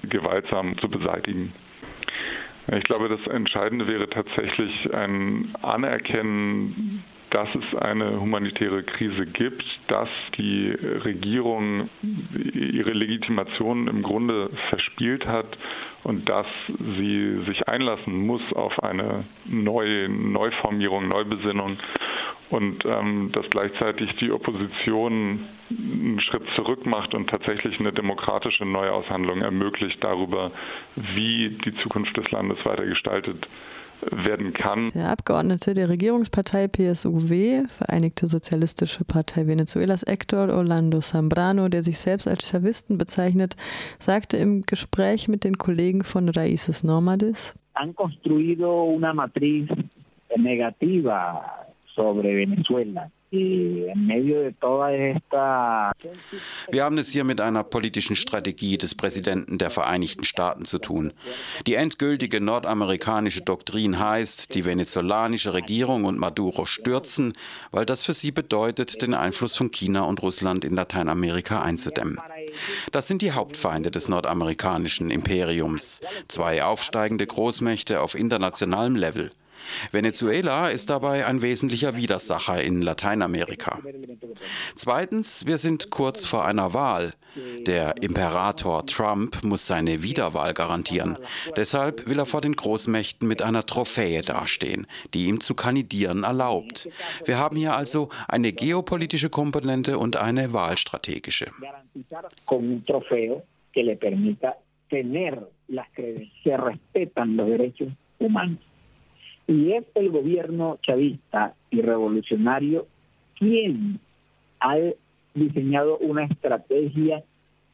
gewaltsam 0.08 0.76
zu 0.78 0.88
beseitigen. 0.88 1.52
Ich 2.72 2.84
glaube, 2.84 3.08
das 3.08 3.26
Entscheidende 3.28 3.86
wäre 3.86 4.08
tatsächlich 4.08 4.92
ein 4.92 5.48
Anerkennen 5.62 7.02
dass 7.30 7.48
es 7.54 7.74
eine 7.76 8.20
humanitäre 8.20 8.82
Krise 8.82 9.26
gibt, 9.26 9.64
dass 9.88 10.08
die 10.38 10.70
Regierung 10.70 11.88
ihre 12.54 12.92
Legitimation 12.92 13.88
im 13.88 14.02
Grunde 14.02 14.48
verspielt 14.70 15.26
hat 15.26 15.58
und 16.04 16.28
dass 16.28 16.46
sie 16.68 17.40
sich 17.42 17.68
einlassen 17.68 18.26
muss 18.26 18.52
auf 18.52 18.82
eine 18.82 19.24
neue 19.44 20.08
Neuformierung, 20.08 21.08
Neubesinnung 21.08 21.78
und 22.50 22.84
ähm, 22.84 23.30
dass 23.32 23.48
gleichzeitig 23.50 24.14
die 24.16 24.30
Opposition 24.30 25.40
einen 25.70 26.20
Schritt 26.20 26.44
zurück 26.54 26.86
macht 26.86 27.14
und 27.14 27.28
tatsächlich 27.28 27.80
eine 27.80 27.92
demokratische 27.92 28.64
Neuaushandlung 28.64 29.42
ermöglicht 29.42 30.02
darüber, 30.02 30.52
wie 30.94 31.50
die 31.64 31.74
Zukunft 31.74 32.16
des 32.16 32.30
Landes 32.30 32.64
weiter 32.64 32.86
gestaltet 32.86 33.48
werden 34.10 34.52
kann. 34.52 34.90
Der 34.94 35.08
Abgeordnete 35.08 35.74
der 35.74 35.88
Regierungspartei 35.88 36.68
PSUW, 36.68 37.64
Vereinigte 37.68 38.26
Sozialistische 38.26 39.04
Partei 39.04 39.46
Venezuelas, 39.46 40.04
Hector 40.06 40.48
Orlando 40.50 41.00
Zambrano, 41.00 41.68
der 41.68 41.82
sich 41.82 41.98
selbst 41.98 42.28
als 42.28 42.48
Chavisten 42.48 42.98
bezeichnet, 42.98 43.56
sagte 43.98 44.36
im 44.36 44.62
Gespräch 44.62 45.28
mit 45.28 45.44
den 45.44 45.56
Kollegen 45.56 46.04
von 46.04 46.28
Raíces 46.28 46.84
Normades, 46.84 47.54
han 47.74 47.94
construido 47.94 48.84
una 48.84 49.12
matriz 49.12 49.68
negativa 50.36 51.65
sobre 51.96 52.36
Venezuela. 52.36 53.10
Wir 53.32 53.92
haben 56.84 56.98
es 56.98 57.10
hier 57.10 57.24
mit 57.24 57.40
einer 57.40 57.64
politischen 57.64 58.14
Strategie 58.14 58.78
des 58.78 58.94
Präsidenten 58.94 59.58
der 59.58 59.70
Vereinigten 59.70 60.22
Staaten 60.22 60.64
zu 60.64 60.78
tun. 60.78 61.12
Die 61.66 61.74
endgültige 61.74 62.40
nordamerikanische 62.40 63.42
Doktrin 63.42 63.98
heißt, 63.98 64.54
die 64.54 64.64
venezolanische 64.64 65.54
Regierung 65.54 66.04
und 66.04 66.18
Maduro 66.18 66.66
stürzen, 66.66 67.32
weil 67.72 67.84
das 67.84 68.04
für 68.04 68.12
sie 68.12 68.30
bedeutet, 68.30 69.02
den 69.02 69.12
Einfluss 69.14 69.56
von 69.56 69.72
China 69.72 70.02
und 70.02 70.22
Russland 70.22 70.64
in 70.64 70.76
Lateinamerika 70.76 71.62
einzudämmen. 71.62 72.20
Das 72.92 73.08
sind 73.08 73.22
die 73.22 73.32
Hauptfeinde 73.32 73.90
des 73.90 74.08
nordamerikanischen 74.08 75.10
Imperiums. 75.10 76.00
Zwei 76.28 76.62
aufsteigende 76.62 77.26
Großmächte 77.26 78.00
auf 78.00 78.14
internationalem 78.14 78.94
Level. 78.94 79.32
Venezuela 79.92 80.68
ist 80.68 80.90
dabei 80.90 81.26
ein 81.26 81.42
wesentlicher 81.42 81.96
Widersacher 81.96 82.62
in 82.62 82.82
Lateinamerika. 82.82 83.78
Zweitens, 84.74 85.46
wir 85.46 85.58
sind 85.58 85.90
kurz 85.90 86.24
vor 86.24 86.44
einer 86.44 86.74
Wahl. 86.74 87.12
Der 87.66 87.94
Imperator 88.02 88.86
Trump 88.86 89.42
muss 89.42 89.66
seine 89.66 90.02
Wiederwahl 90.02 90.54
garantieren. 90.54 91.18
Deshalb 91.56 92.08
will 92.08 92.18
er 92.18 92.26
vor 92.26 92.40
den 92.40 92.56
Großmächten 92.56 93.28
mit 93.28 93.42
einer 93.42 93.64
Trophäe 93.64 94.22
dastehen, 94.22 94.86
die 95.14 95.26
ihm 95.26 95.40
zu 95.40 95.54
kandidieren 95.54 96.24
erlaubt. 96.24 96.88
Wir 97.24 97.38
haben 97.38 97.56
hier 97.56 97.76
also 97.76 98.08
eine 98.28 98.52
geopolitische 98.52 99.30
Komponente 99.30 99.98
und 99.98 100.16
eine 100.16 100.52
wahlstrategische. 100.52 101.50
tener 104.88 105.48
las 105.68 105.88
que 105.90 106.28
respetan 106.44 107.36
los 107.36 107.48
derechos 107.48 107.88
humanos. 108.18 108.60
Y 109.46 109.72
es 109.72 109.84
el 109.94 110.10
gobierno 110.10 110.78
chavista 110.82 111.54
y 111.70 111.80
revolucionario 111.80 112.86
quien 113.38 114.00
ha 114.60 114.76
diseñado 115.34 115.98
una 115.98 116.24
estrategia 116.24 117.22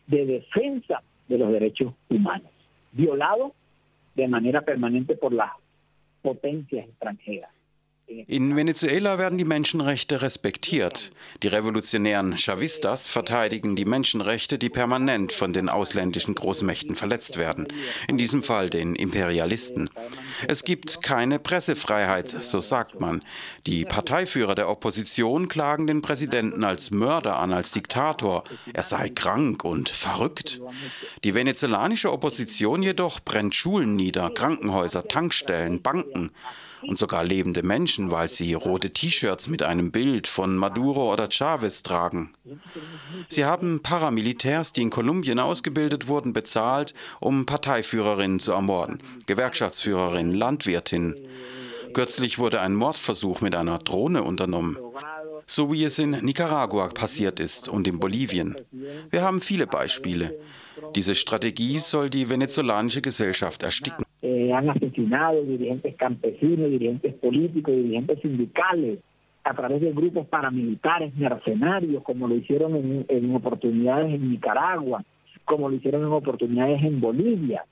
de 0.07 0.27
defensa 0.27 1.03
de 1.29 1.39
los 1.39 1.53
derechos 1.53 1.95
humanos, 2.11 2.51
violado 2.93 3.55
de 4.15 4.29
manera 4.29 4.63
permanente 4.63 5.17
por 5.17 5.33
las 5.33 5.53
potencias 6.21 6.87
extranjeras. 6.87 7.51
In 8.27 8.57
Venezuela 8.57 9.19
werden 9.19 9.39
die 9.39 9.45
Menschenrechte 9.45 10.23
respektiert. 10.23 11.13
Die 11.43 11.49
revolutionären 11.49 12.37
Chavistas 12.37 13.09
verteidigen 13.09 13.75
die 13.75 13.85
Menschenrechte, 13.85 14.59
die 14.59 14.69
permanent 14.69 15.33
von 15.33 15.53
den 15.53 15.69
ausländischen 15.69 16.35
Großmächten 16.35 16.95
verletzt 16.95 17.37
werden, 17.39 17.69
in 18.09 18.19
diesem 18.19 18.43
Fall 18.43 18.71
den 18.71 18.95
Imperialisten. 18.95 19.89
Es 20.47 20.65
gibt 20.65 21.03
keine 21.03 21.39
Pressefreiheit, 21.39 22.29
so 22.29 22.61
sagt 22.61 23.01
man. 23.01 23.23
Die 23.67 23.85
Parteiführer 23.85 24.55
der 24.55 24.69
Opposition 24.69 25.49
klagen 25.49 25.87
den 25.87 26.03
Präsidenten 26.03 26.65
als 26.65 26.91
Mörder 26.91 27.39
an, 27.39 27.53
als 27.53 27.71
Diktator. 27.71 28.45
Er 28.73 28.83
sei 28.83 29.09
krank 29.09 29.65
und 29.65 29.89
verrückt. 29.89 30.61
Die 31.25 31.35
venezolanische 31.35 32.13
Opposition 32.13 32.83
jedoch 32.83 33.21
brennt 33.21 33.55
Schulen 33.55 33.97
nieder, 33.97 34.31
Krankenhäuser, 34.31 35.09
Tankstellen, 35.09 35.83
Banken 35.83 36.31
und 36.83 36.99
sogar 36.99 37.25
lebende 37.25 37.63
Menschen, 37.63 38.11
weil 38.11 38.29
sie 38.29 38.55
rote 38.55 38.93
T-Shirts 38.93 39.49
mit 39.49 39.63
einem 39.63 39.91
Bild 39.93 40.27
von 40.27 40.57
Maduro 40.57 41.13
oder 41.13 41.31
Chavez 41.31 41.83
tragen. 41.83 42.33
Sie 43.29 43.45
haben 43.45 43.81
Paramilitärs, 43.83 44.73
die 44.73 44.83
in 44.83 44.91
Kolumbien 44.91 45.39
ausgebildet 45.39 46.09
wurden, 46.09 46.33
bezahlt, 46.33 46.95
um 47.21 47.47
Parteiführerinnen 47.47 48.41
zu 48.41 48.53
ermorden, 48.53 48.99
Gewerkschaftsführerinnen, 49.27 50.35
Landwirtinnen. 50.35 51.17
Kürzlich 51.95 52.39
wurde 52.39 52.61
ein 52.61 52.75
Mordversuch 52.75 53.41
mit 53.41 53.55
einer 53.55 53.79
Drohne 53.79 54.23
unternommen 54.23 54.79
so 55.47 55.73
wie 55.73 55.85
es 55.85 55.99
in 55.99 56.11
Nicaragua 56.11 56.89
passiert 56.89 57.41
ist 57.41 57.69
und 57.69 57.87
in 57.87 58.01
Bolivien. 58.01 58.57
Wir 59.11 59.23
haben 59.23 59.41
viele 59.41 59.67
Beispiele. 59.67 60.39
Diese 60.95 61.15
Strategie 61.15 61.79
soll 61.79 62.11
die 62.11 62.29
venezolanische 62.29 63.01
Gesellschaft 63.01 63.63
ersticken. 63.63 64.05
Eh, 64.23 64.53
a 69.45 69.55
través 69.55 69.81
de 69.81 69.93
grupos 69.93 70.27
paramilitares 70.29 71.17
mercenarios, 71.17 72.03
como 72.05 72.29
lo 72.29 72.37
hicieron 72.37 73.05
en 73.09 73.35
oportunidades 73.35 74.15
en 74.15 74.31
Nicaragua, 74.31 75.05
como 75.45 75.69
lo 75.69 75.77
hicieron 75.77 76.03
en 76.03 76.13
oportunidades 76.13 76.83
en 76.85 77.01
Bolivia. 77.01 77.65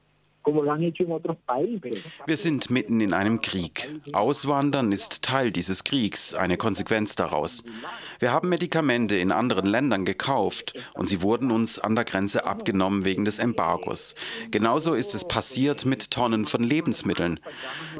Wir 2.26 2.36
sind 2.36 2.70
mitten 2.70 3.00
in 3.00 3.12
einem 3.12 3.40
Krieg. 3.40 3.90
Auswandern 4.12 4.90
ist 4.90 5.22
Teil 5.22 5.50
dieses 5.50 5.84
Kriegs, 5.84 6.34
eine 6.34 6.56
Konsequenz 6.56 7.14
daraus. 7.14 7.62
Wir 8.18 8.32
haben 8.32 8.48
Medikamente 8.48 9.16
in 9.16 9.32
anderen 9.32 9.66
Ländern 9.66 10.04
gekauft 10.04 10.74
und 10.94 11.06
sie 11.06 11.20
wurden 11.22 11.50
uns 11.50 11.78
an 11.78 11.94
der 11.94 12.04
Grenze 12.04 12.46
abgenommen 12.46 13.04
wegen 13.04 13.24
des 13.24 13.38
Embargos. 13.38 14.14
Genauso 14.50 14.94
ist 14.94 15.14
es 15.14 15.28
passiert 15.28 15.84
mit 15.84 16.10
Tonnen 16.10 16.46
von 16.46 16.62
Lebensmitteln. 16.62 17.38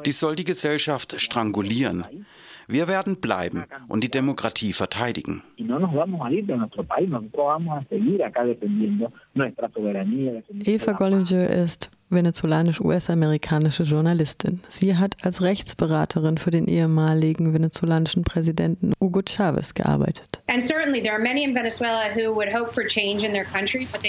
Dies 0.05 0.19
soll 0.19 0.35
die 0.35 0.43
Gesellschaft 0.43 1.21
strangulieren. 1.21 2.25
Wir 2.67 2.87
werden 2.87 3.19
bleiben 3.19 3.65
und 3.87 4.03
die 4.03 4.09
Demokratie 4.11 4.73
verteidigen. 4.73 5.43
Eva 10.65 10.91
Gollinger 10.93 11.49
ist 11.49 11.91
venezolanisch-US-amerikanische 12.11 13.83
Journalistin. 13.83 14.59
Sie 14.67 14.97
hat 14.97 15.15
als 15.23 15.41
Rechtsberaterin 15.41 16.37
für 16.37 16.51
den 16.51 16.67
ehemaligen 16.67 17.53
venezolanischen 17.53 18.23
Präsidenten 18.23 18.93
Hugo 18.99 19.21
Chavez 19.27 19.73
gearbeitet. 19.73 20.41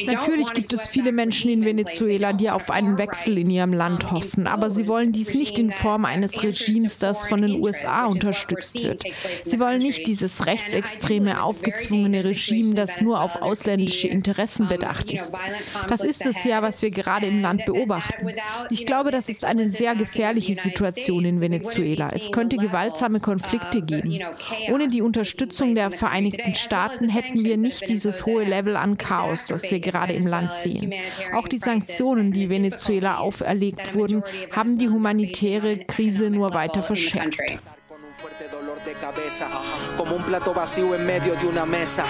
Natürlich 0.07 0.53
gibt 0.53 0.73
es 0.73 0.89
viele 0.89 1.13
Menschen 1.13 1.51
in 1.51 1.65
Venezuela, 1.65 2.33
die 2.33 2.51
auf 2.51 2.71
einen 2.71 2.99
Wechsel 2.99 3.39
in 3.39 3.51
ihrem 3.51 3.73
Land 3.73 4.11
hoffen, 4.11 4.47
aber 4.47 4.71
sie 4.71 4.89
wollen 4.89 5.13
dies 5.13 5.35
nicht 5.35 5.59
in 5.59 5.71
Form 5.71 6.05
eines 6.05 6.43
Regimes, 6.43 6.99
das 6.99 7.27
von 7.27 7.43
den 7.43 7.61
USA 7.63 8.07
unterstützt 8.07 8.83
wird. 8.83 9.05
Sie 9.45 9.61
wollen 9.61 9.79
nicht 9.79 10.07
dieses 10.07 10.47
rechtsextreme, 10.47 11.43
aufgezwungene 11.43 12.25
Regime, 12.25 12.75
das 12.75 13.01
nur 13.01 13.21
auf 13.21 13.41
ausländische 13.41 14.09
Interessen 14.09 14.69
bedacht 14.69 15.11
ist. 15.11 15.35
Das 15.89 16.03
ist 16.03 16.27
es 16.27 16.45
ja, 16.45 16.63
was 16.63 16.83
wir 16.83 16.91
gerade 16.91 17.27
im 17.27 17.41
Land 17.41 17.65
beobachten 17.65 17.92
beobachten. 17.93 18.29
Ich 18.71 18.87
glaube, 18.87 19.11
das 19.11 19.29
ist 19.29 19.45
eine 19.45 19.69
sehr 19.69 19.95
gefährliche 19.95 20.55
Situation 20.55 21.25
in 21.25 21.41
Venezuela. 21.41 22.11
Es 22.13 22.33
könnte 22.33 22.57
gewaltsame 22.57 23.21
Konflikte 23.21 23.83
geben. 23.83 24.19
Ohne 24.71 24.89
die 24.89 25.03
Unterstützung 25.03 25.75
der 25.75 25.91
Vereinigten 25.91 26.55
Staaten 26.55 27.09
hätten 27.09 27.45
wir 27.45 27.57
nicht 27.57 27.89
dieses 27.89 28.27
hohe 28.27 28.45
Level 28.45 28.77
an 28.77 28.97
Chaos, 28.99 29.47
das 29.47 29.71
wir 29.71 29.81
gerade 29.81 30.13
im 30.13 30.27
Land 30.27 30.53
sehen. 30.53 30.93
Auch 31.35 31.49
die 31.49 31.59
Sanktionen, 31.59 32.33
die 32.33 32.49
Venezuela 32.49 33.19
auferlegt 33.19 33.95
wurden, 33.95 34.23
haben 34.51 34.79
die 34.79 34.89
humanitäre 34.89 35.77
Krise 35.79 36.31
nur 36.31 36.55
weiter 36.55 36.83
verschärft. 36.83 37.39
Como 39.97 40.15
un 40.15 40.23
plato 40.23 40.55
vacío 40.55 40.95
en 40.95 41.05
medio 41.05 41.35
de 41.35 41.47
una 41.47 41.67
mesa. 41.67 42.05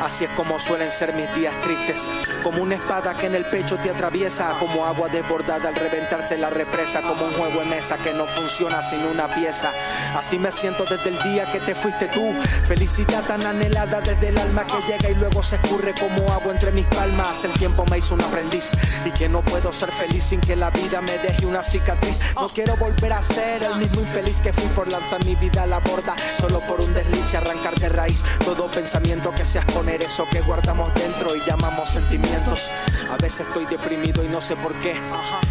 Así 0.00 0.22
es 0.22 0.30
como 0.30 0.58
suelen 0.60 0.92
ser 0.92 1.12
mis 1.14 1.34
días 1.34 1.58
tristes, 1.60 2.08
como 2.44 2.62
una 2.62 2.76
espada 2.76 3.16
que 3.16 3.26
en 3.26 3.34
el 3.34 3.46
pecho 3.46 3.76
te 3.76 3.90
atraviesa, 3.90 4.56
como 4.60 4.86
agua 4.86 5.08
desbordada 5.08 5.68
al 5.68 5.74
reventarse 5.74 6.38
la 6.38 6.48
represa, 6.48 7.02
como 7.02 7.24
un 7.24 7.32
juego 7.32 7.60
de 7.60 7.66
mesa 7.66 7.98
que 7.98 8.14
no 8.14 8.28
funciona 8.28 8.80
sin 8.82 9.04
una 9.04 9.34
pieza. 9.34 9.72
Así 10.14 10.38
me 10.38 10.52
siento 10.52 10.84
desde 10.84 11.08
el 11.08 11.20
día 11.24 11.50
que 11.50 11.58
te 11.58 11.74
fuiste 11.74 12.06
tú, 12.06 12.32
felicidad 12.68 13.24
tan 13.24 13.44
anhelada 13.44 14.00
desde 14.00 14.28
el 14.28 14.38
alma 14.38 14.64
que 14.64 14.80
llega 14.86 15.10
y 15.10 15.16
luego 15.16 15.42
se 15.42 15.56
escurre 15.56 15.92
como 15.98 16.32
agua 16.32 16.52
entre 16.52 16.70
mis 16.70 16.86
palmas. 16.86 17.44
El 17.44 17.52
tiempo 17.54 17.84
me 17.90 17.98
hizo 17.98 18.14
un 18.14 18.22
aprendiz 18.22 18.70
y 19.04 19.10
que 19.10 19.28
no 19.28 19.42
puedo 19.42 19.72
ser 19.72 19.90
feliz 19.90 20.22
sin 20.22 20.40
que 20.40 20.54
la 20.54 20.70
vida 20.70 21.00
me 21.00 21.18
deje 21.18 21.46
una 21.46 21.64
cicatriz. 21.64 22.20
No 22.36 22.48
quiero 22.50 22.76
volver 22.76 23.12
a 23.12 23.22
ser 23.22 23.64
el 23.64 23.74
mismo 23.76 24.02
infeliz 24.02 24.40
que 24.40 24.52
fui 24.52 24.68
por 24.68 24.90
lanzar 24.92 25.24
mi 25.24 25.34
vida 25.34 25.64
a 25.64 25.66
la 25.66 25.80
borda, 25.80 26.14
solo 26.38 26.60
por 26.60 26.80
un 26.80 26.92
desliz 26.92 27.32
y 27.32 27.36
arrancar 27.36 27.74
de 27.76 27.88
raíz 27.88 28.24
todo 28.44 28.70
pensamiento 28.70 29.32
que 29.32 29.44
se 29.44 29.58
expone 29.58 29.96
eso 29.96 30.26
que 30.30 30.40
guardamos 30.40 30.92
dentro 30.94 31.34
y 31.34 31.44
llamamos 31.44 31.90
sentimientos. 31.90 32.70
A 33.10 33.16
veces 33.16 33.40
estoy 33.40 33.66
deprimido 33.66 34.24
y 34.24 34.28
no 34.28 34.40
sé 34.40 34.56
por 34.56 34.74
qué. 34.80 34.94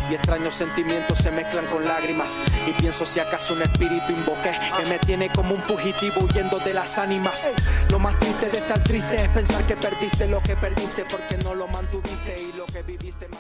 Y 0.09 0.15
extraños 0.15 0.55
sentimientos 0.55 1.17
se 1.17 1.31
mezclan 1.31 1.65
con 1.67 1.85
lágrimas. 1.85 2.39
Y 2.65 2.71
pienso 2.73 3.05
si 3.05 3.19
acaso 3.19 3.53
un 3.53 3.61
espíritu 3.61 4.11
invoqué 4.11 4.57
que 4.77 4.85
me 4.85 4.99
tiene 4.99 5.31
como 5.31 5.53
un 5.53 5.61
fugitivo 5.61 6.21
huyendo 6.21 6.59
de 6.59 6.73
las 6.73 6.97
ánimas. 6.97 7.47
Lo 7.89 7.99
más 7.99 8.17
triste 8.19 8.49
de 8.49 8.57
estar 8.57 8.83
triste 8.83 9.15
es 9.15 9.29
pensar 9.29 9.65
que 9.65 9.75
perdiste 9.75 10.27
lo 10.27 10.41
que 10.41 10.55
perdiste 10.55 11.05
porque 11.05 11.37
no 11.37 11.55
lo 11.55 11.67
mantuviste 11.67 12.35
y 12.41 12.53
lo 12.53 12.65
que 12.65 12.83
viviste 12.83 13.27
más. 13.29 13.39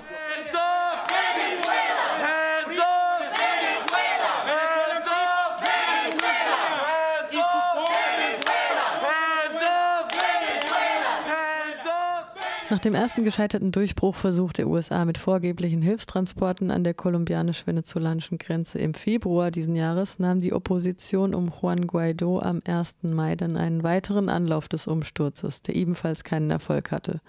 Nach 12.69 12.79
dem 12.79 12.95
ersten 12.95 13.23
gescheiterten 13.23 13.71
Durchbruchversuch 13.71 14.51
der 14.51 14.67
USA 14.67 15.05
mit 15.05 15.17
vorgeblichen 15.17 15.81
Hilfstransporten 15.81 16.69
an 16.69 16.83
der 16.83 16.93
kolumbianisch-venezolanischen 16.93 18.37
Grenze 18.39 18.77
im 18.79 18.93
Februar 18.93 19.51
diesen 19.51 19.73
Jahres 19.73 20.19
nahm 20.19 20.41
die 20.41 20.51
Opposition 20.51 21.33
um 21.33 21.49
Juan 21.61 21.87
Guaido 21.87 22.39
am 22.39 22.61
1. 22.67 22.97
Mai 23.03 23.37
dann 23.37 23.55
einen 23.55 23.83
weiteren 23.83 24.27
Anlauf 24.27 24.67
des 24.67 24.85
Umsturzes, 24.85 25.61
der 25.61 25.77
ebenfalls 25.77 26.25
keinen 26.25 26.51
Erfolg 26.51 26.91
hatte. 26.91 27.21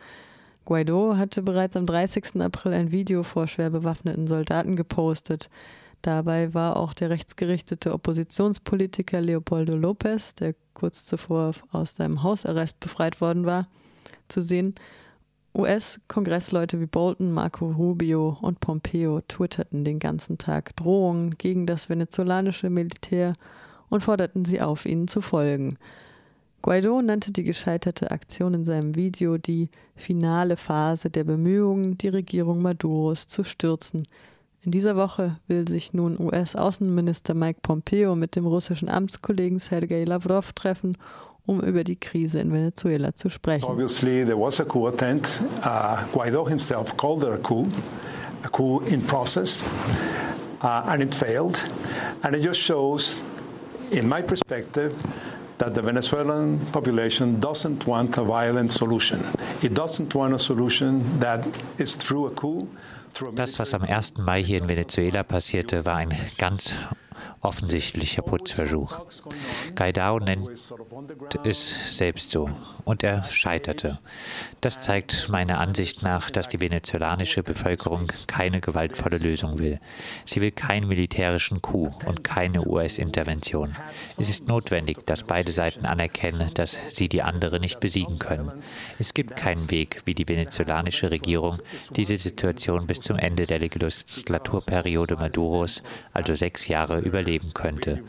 Guaido 0.64 1.16
hatte 1.16 1.42
bereits 1.42 1.76
am 1.76 1.86
30. 1.86 2.42
April 2.42 2.72
ein 2.72 2.90
Video 2.90 3.22
vor 3.22 3.46
schwer 3.46 3.70
bewaffneten 3.70 4.26
Soldaten 4.26 4.74
gepostet. 4.74 5.50
Dabei 6.02 6.52
war 6.52 6.76
auch 6.76 6.94
der 6.94 7.10
rechtsgerichtete 7.10 7.92
Oppositionspolitiker 7.92 9.20
Leopoldo 9.20 9.76
Lopez, 9.76 10.34
der 10.34 10.56
kurz 10.74 11.04
zuvor 11.04 11.52
aus 11.70 11.94
seinem 11.94 12.24
Hausarrest 12.24 12.80
befreit 12.80 13.20
worden 13.20 13.46
war, 13.46 13.68
zu 14.26 14.42
sehen. 14.42 14.74
US-Kongressleute 15.54 16.80
wie 16.80 16.86
Bolton, 16.86 17.32
Marco 17.32 17.70
Rubio 17.70 18.36
und 18.42 18.60
Pompeo 18.60 19.20
twitterten 19.28 19.84
den 19.84 19.98
ganzen 19.98 20.38
Tag 20.38 20.76
Drohungen 20.76 21.36
gegen 21.38 21.66
das 21.66 21.88
venezolanische 21.88 22.70
Militär 22.70 23.32
und 23.88 24.02
forderten 24.02 24.44
sie 24.44 24.60
auf, 24.60 24.86
ihnen 24.86 25.08
zu 25.08 25.20
folgen. 25.20 25.78
Guaido 26.60 27.00
nannte 27.00 27.32
die 27.32 27.44
gescheiterte 27.44 28.10
Aktion 28.10 28.52
in 28.52 28.64
seinem 28.64 28.94
Video 28.96 29.38
die 29.38 29.68
finale 29.94 30.56
Phase 30.56 31.08
der 31.08 31.24
Bemühungen, 31.24 31.96
die 31.98 32.08
Regierung 32.08 32.62
Maduros 32.62 33.26
zu 33.26 33.44
stürzen. 33.44 34.02
In 34.62 34.72
dieser 34.72 34.96
Woche 34.96 35.38
will 35.46 35.68
sich 35.68 35.92
nun 35.92 36.20
US-Außenminister 36.20 37.32
Mike 37.32 37.60
Pompeo 37.62 38.16
mit 38.16 38.34
dem 38.34 38.44
russischen 38.44 38.88
Amtskollegen 38.88 39.60
Sergei 39.60 40.04
Lavrov 40.04 40.52
treffen, 40.52 40.96
um 41.48 41.60
über 41.62 41.82
die 41.82 41.96
Krise 41.96 42.40
in 42.40 42.52
Venezuela 42.52 43.14
zu 43.14 43.30
sprechen. 43.30 43.64
Obviously 43.64 44.22
there 44.22 44.36
was 44.36 44.60
a 44.60 44.64
coup 44.64 44.86
attempt. 44.86 45.40
Uh, 45.64 46.04
Guaido 46.12 46.46
himself 46.46 46.94
called 46.96 47.22
it 47.24 47.32
a 47.32 47.38
coup, 47.38 47.66
a 48.44 48.48
coup 48.50 48.80
in 48.86 49.00
process, 49.00 49.62
uh, 50.62 50.82
and 50.86 51.02
it 51.02 51.14
failed. 51.14 51.56
And 52.22 52.36
it 52.36 52.42
just 52.42 52.60
shows, 52.60 53.16
in 53.90 54.06
my 54.06 54.20
perspective, 54.20 54.94
that 55.56 55.74
the 55.74 55.80
Venezuelan 55.80 56.58
population 56.70 57.40
doesn't 57.40 57.86
want 57.86 58.18
a 58.18 58.24
violent 58.24 58.70
solution. 58.70 59.24
It 59.62 59.72
doesn't 59.72 60.14
want 60.14 60.34
a 60.34 60.38
solution 60.38 61.18
that 61.18 61.46
is 61.78 61.96
through 61.96 62.26
a 62.26 62.30
coup. 62.30 62.68
Das, 63.34 63.58
was 63.58 63.72
am 63.74 63.82
1. 63.82 64.22
Mai 64.22 64.42
hier 64.42 64.58
in 64.58 64.68
Venezuela 64.68 65.24
passierte, 65.24 65.84
war 65.86 65.96
ein 65.96 66.14
ganz 66.36 66.74
offensichtlicher 67.40 68.22
Putzversuch. 68.22 69.00
Gaidao 69.74 70.18
nennt 70.18 70.48
es 71.44 71.96
selbst 71.96 72.30
so 72.30 72.50
und 72.84 73.02
er 73.02 73.22
scheiterte. 73.24 73.98
Das 74.60 74.80
zeigt 74.80 75.28
meiner 75.28 75.60
Ansicht 75.60 76.02
nach, 76.02 76.30
dass 76.30 76.48
die 76.48 76.60
venezolanische 76.60 77.42
Bevölkerung 77.42 78.08
keine 78.26 78.60
gewaltvolle 78.60 79.18
Lösung 79.18 79.58
will. 79.58 79.78
Sie 80.24 80.40
will 80.40 80.50
keinen 80.50 80.88
militärischen 80.88 81.62
Coup 81.62 81.92
und 82.06 82.24
keine 82.24 82.66
US-Intervention. 82.66 83.76
Es 84.16 84.28
ist 84.28 84.48
notwendig, 84.48 85.06
dass 85.06 85.22
beide 85.22 85.52
Seiten 85.52 85.86
anerkennen, 85.86 86.50
dass 86.54 86.78
sie 86.88 87.08
die 87.08 87.22
andere 87.22 87.60
nicht 87.60 87.80
besiegen 87.80 88.18
können. 88.18 88.50
Es 88.98 89.14
gibt 89.14 89.36
keinen 89.36 89.70
Weg, 89.70 90.02
wie 90.04 90.14
die 90.14 90.28
venezolanische 90.28 91.10
Regierung 91.10 91.58
diese 91.94 92.16
Situation 92.16 92.86
bis 92.86 93.00
zum 93.00 93.16
Ende 93.16 93.46
der 93.46 93.58
Legislaturperiode 93.58 95.16
Maduros, 95.16 95.82
also 96.12 96.34
sechs 96.34 96.68
Jahre, 96.68 97.00
überleben 97.08 97.52
könnte. 97.54 98.02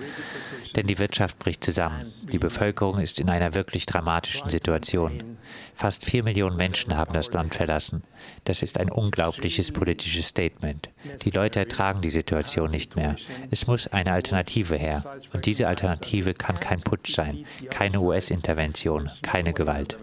Denn 0.76 0.88
die 0.88 1.00
Wirtschaft 1.00 1.40
bricht 1.40 1.64
zusammen. 1.64 2.14
Die 2.32 2.38
Bevölkerung 2.38 3.00
ist 3.00 3.20
in 3.20 3.30
einer 3.30 3.56
wirklich 3.56 3.86
dramatischen 3.86 4.50
Situation. 4.50 5.38
Fast 5.74 6.06
vier 6.06 6.24
Millionen 6.24 6.58
Menschen 6.58 6.96
haben 6.96 7.14
das 7.14 7.32
Land 7.34 7.56
verlassen. 7.56 8.04
Das 8.44 8.62
ist 8.62 8.80
ein 8.80 8.92
unglaubliches 8.92 9.72
politisches 9.72 10.28
Statement. 10.28 10.90
Die 11.24 11.32
Leute 11.32 11.60
ertragen 11.60 12.02
die 12.02 12.10
Situation 12.12 12.70
nicht 12.70 12.96
mehr. 12.96 13.16
Es 13.50 13.66
muss 13.66 13.88
eine 13.88 14.12
Alternative 14.12 14.76
her. 14.76 15.04
Und 15.34 15.46
diese 15.46 15.68
Alternative 15.68 16.34
kann 16.34 16.60
kein 16.60 16.82
Putsch 16.82 17.16
sein, 17.16 17.46
keine 17.72 18.00
US-Intervention, 18.00 19.10
keine 19.22 19.54
Gewalt. 19.54 19.98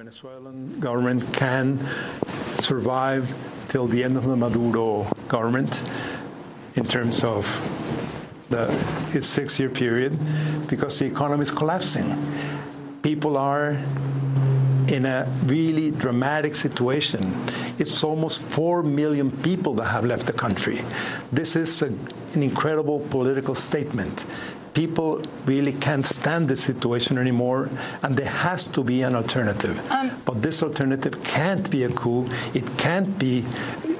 Till 3.68 3.88
the 3.88 4.04
end 4.04 4.16
of 4.16 4.22
the 4.24 4.37
Maduro 4.37 5.09
government 5.26 5.82
in 6.76 6.87
terms 6.87 7.24
of 7.24 7.44
the, 8.50 8.70
his 9.12 9.26
six-year 9.26 9.68
period 9.68 10.18
because 10.68 10.98
the 10.98 11.04
economy 11.06 11.42
is 11.42 11.50
collapsing. 11.50 12.16
People 13.02 13.37
are 13.37 13.76
in 14.88 15.07
a 15.07 15.27
really 15.46 15.90
dramatic 15.90 16.55
situation. 16.55 17.33
It's 17.79 18.05
almost 18.05 18.40
4 18.40 18.83
million 18.83 19.31
people 19.42 19.75
that 19.75 19.87
have 19.87 20.05
left 20.05 20.27
the 20.27 20.33
country. 20.33 20.83
This 21.33 21.57
is 21.57 21.83
a, 21.83 21.87
an 21.87 22.42
incredible 22.42 23.01
political 23.11 23.55
statement. 23.55 24.27
People 24.75 25.22
really 25.46 25.72
can't 25.72 26.05
stand 26.05 26.49
this 26.49 26.62
situation 26.62 27.16
anymore, 27.16 27.70
and 28.03 28.14
there 28.14 28.29
has 28.29 28.64
to 28.64 28.85
be 28.85 29.03
an 29.03 29.14
alternative. 29.14 29.81
Um, 29.90 30.11
but 30.27 30.42
this 30.42 30.62
alternative 30.62 31.22
can't 31.25 31.70
be 31.70 31.85
a 31.85 31.88
coup, 31.88 32.29
it 32.53 32.64
can't 32.77 33.18
be 33.18 33.42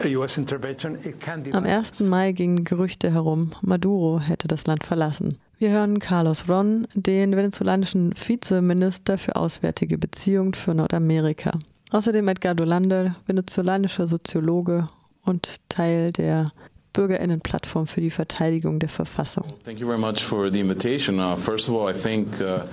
a 0.03 0.09
US 0.09 0.37
intervention, 0.37 1.01
it 1.03 1.18
can't 1.18 1.42
be. 1.42 1.51
Am 1.53 1.64
1. 1.64 2.07
Mai 2.11 2.33
gingen 2.33 2.64
Gerüchte 2.64 3.11
herum, 3.11 3.55
Maduro 3.62 4.20
hätte 4.20 4.49
das 4.49 4.66
Land 4.66 4.85
verlassen. 4.85 5.38
Wir 5.59 5.71
hören 5.71 6.01
Carlos 6.01 6.51
Ron, 6.51 6.87
den 6.92 7.35
venezolanischen 7.35 8.12
Vizeminister 8.12 9.16
für 9.16 9.37
Auswärtige 9.37 9.97
Beziehungen 9.97 10.53
für 10.53 10.75
Nordamerika. 10.75 11.59
Außerdem 11.92 12.29
Edgardo 12.29 12.64
Lander, 12.64 13.12
venezolanischer 13.25 14.07
Soziologe 14.07 14.87
und 15.25 15.57
Teil 15.71 16.12
der 16.12 16.53
Bürgerinnenplattform 16.92 17.87
für 17.87 18.03
die 18.03 18.11
Verteidigung 18.11 18.81
der 18.81 18.90
Verfassung. 18.90 19.45
Thank 19.64 19.81
you 19.81 19.87
very 19.87 19.99
much 19.99 20.23
for 20.23 20.53
the 20.53 20.61
invitation. 20.61 21.19
Uh, 21.19 21.35
first 21.37 21.71
of 21.71 21.75
all, 21.75 21.90
I 21.90 21.95
think 21.95 22.38
uh, 22.38 22.64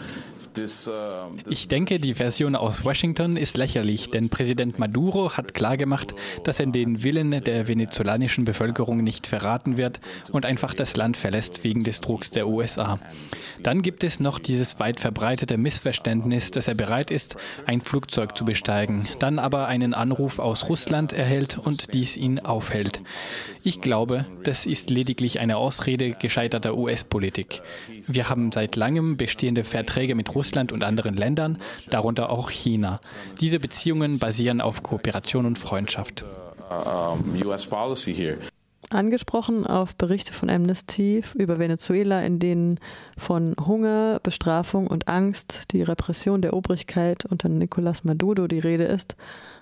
ich 1.50 1.68
denke, 1.68 2.00
die 2.00 2.14
Version 2.14 2.56
aus 2.56 2.86
Washington 2.86 3.38
ist 3.38 3.58
lächerlich, 3.58 4.12
denn 4.12 4.30
Präsident 4.30 4.78
Maduro 4.78 5.32
hat 5.32 5.54
klargemacht, 5.54 6.14
dass 6.44 6.60
er 6.60 6.68
den 6.68 7.04
Willen 7.04 7.32
der 7.32 7.68
venezolanischen 7.68 8.46
Bevölkerung 8.46 9.04
nicht 9.04 9.28
verraten 9.28 9.78
wird 9.78 10.00
und 10.32 10.46
einfach 10.46 10.74
das 10.74 10.96
Land 10.96 11.18
verlässt 11.18 11.64
wegen 11.64 11.84
des 11.84 12.02
Drucks 12.02 12.32
der 12.32 12.48
USA. 12.48 13.00
Dann 13.64 13.82
gibt 13.82 14.04
es 14.04 14.20
noch 14.20 14.40
dieses 14.40 14.80
weit 14.80 15.00
verbreitete 15.00 15.58
Missverständnis, 15.58 16.52
dass 16.52 16.68
er 16.68 16.76
bereit 16.76 17.10
ist, 17.10 17.36
ein 17.66 17.82
Flugzeug 17.82 18.38
zu 18.38 18.46
besteigen, 18.46 19.08
dann 19.20 19.40
aber 19.40 19.68
einen 19.68 19.94
Anruf 19.94 20.40
aus 20.40 20.70
Russland 20.70 21.14
erhält 21.14 21.58
und 21.58 21.94
dies 21.94 22.16
ihn 22.18 22.40
aufhält. 22.40 23.02
Ich 23.64 23.82
glaube, 23.82 24.26
das 24.44 24.66
ist 24.66 24.90
lediglich 24.90 25.40
eine 25.40 25.58
Ausrede 25.58 26.12
gescheiterter 26.12 26.78
US-Politik. 26.78 27.62
Wir 28.08 28.30
haben 28.30 28.52
seit 28.52 28.76
langem 28.76 29.18
bestehende 29.18 29.64
Verträge 29.64 30.16
mit 30.16 30.30
Russland 30.36 30.43
Russland 30.44 30.74
und 30.74 30.84
anderen 30.84 31.16
Ländern, 31.16 31.58
darunter 31.90 32.30
auch 32.30 32.50
China. 32.50 33.00
Diese 33.40 33.62
Beziehungen 33.62 34.20
basieren 34.20 34.60
auf 34.60 34.84
Kooperation 34.84 35.46
und 35.46 35.58
Freundschaft. 35.58 36.26
Angesprochen 38.90 39.66
auf 39.66 39.96
Berichte 39.96 40.34
von 40.34 40.50
Amnesty 40.50 41.22
über 41.36 41.60
Venezuela, 41.60 42.22
in 42.24 42.40
denen 42.40 42.78
von 43.18 43.56
Hunger, 43.66 44.20
Bestrafung 44.22 44.88
und 44.88 45.08
Angst, 45.08 45.72
die 45.72 45.82
Repression 45.82 46.42
der 46.42 46.54
Obrigkeit 46.54 47.24
unter 47.24 47.48
Nicolás 47.48 48.02
Maduro 48.04 48.48
die 48.48 48.60
Rede 48.60 48.84
ist, 48.84 49.16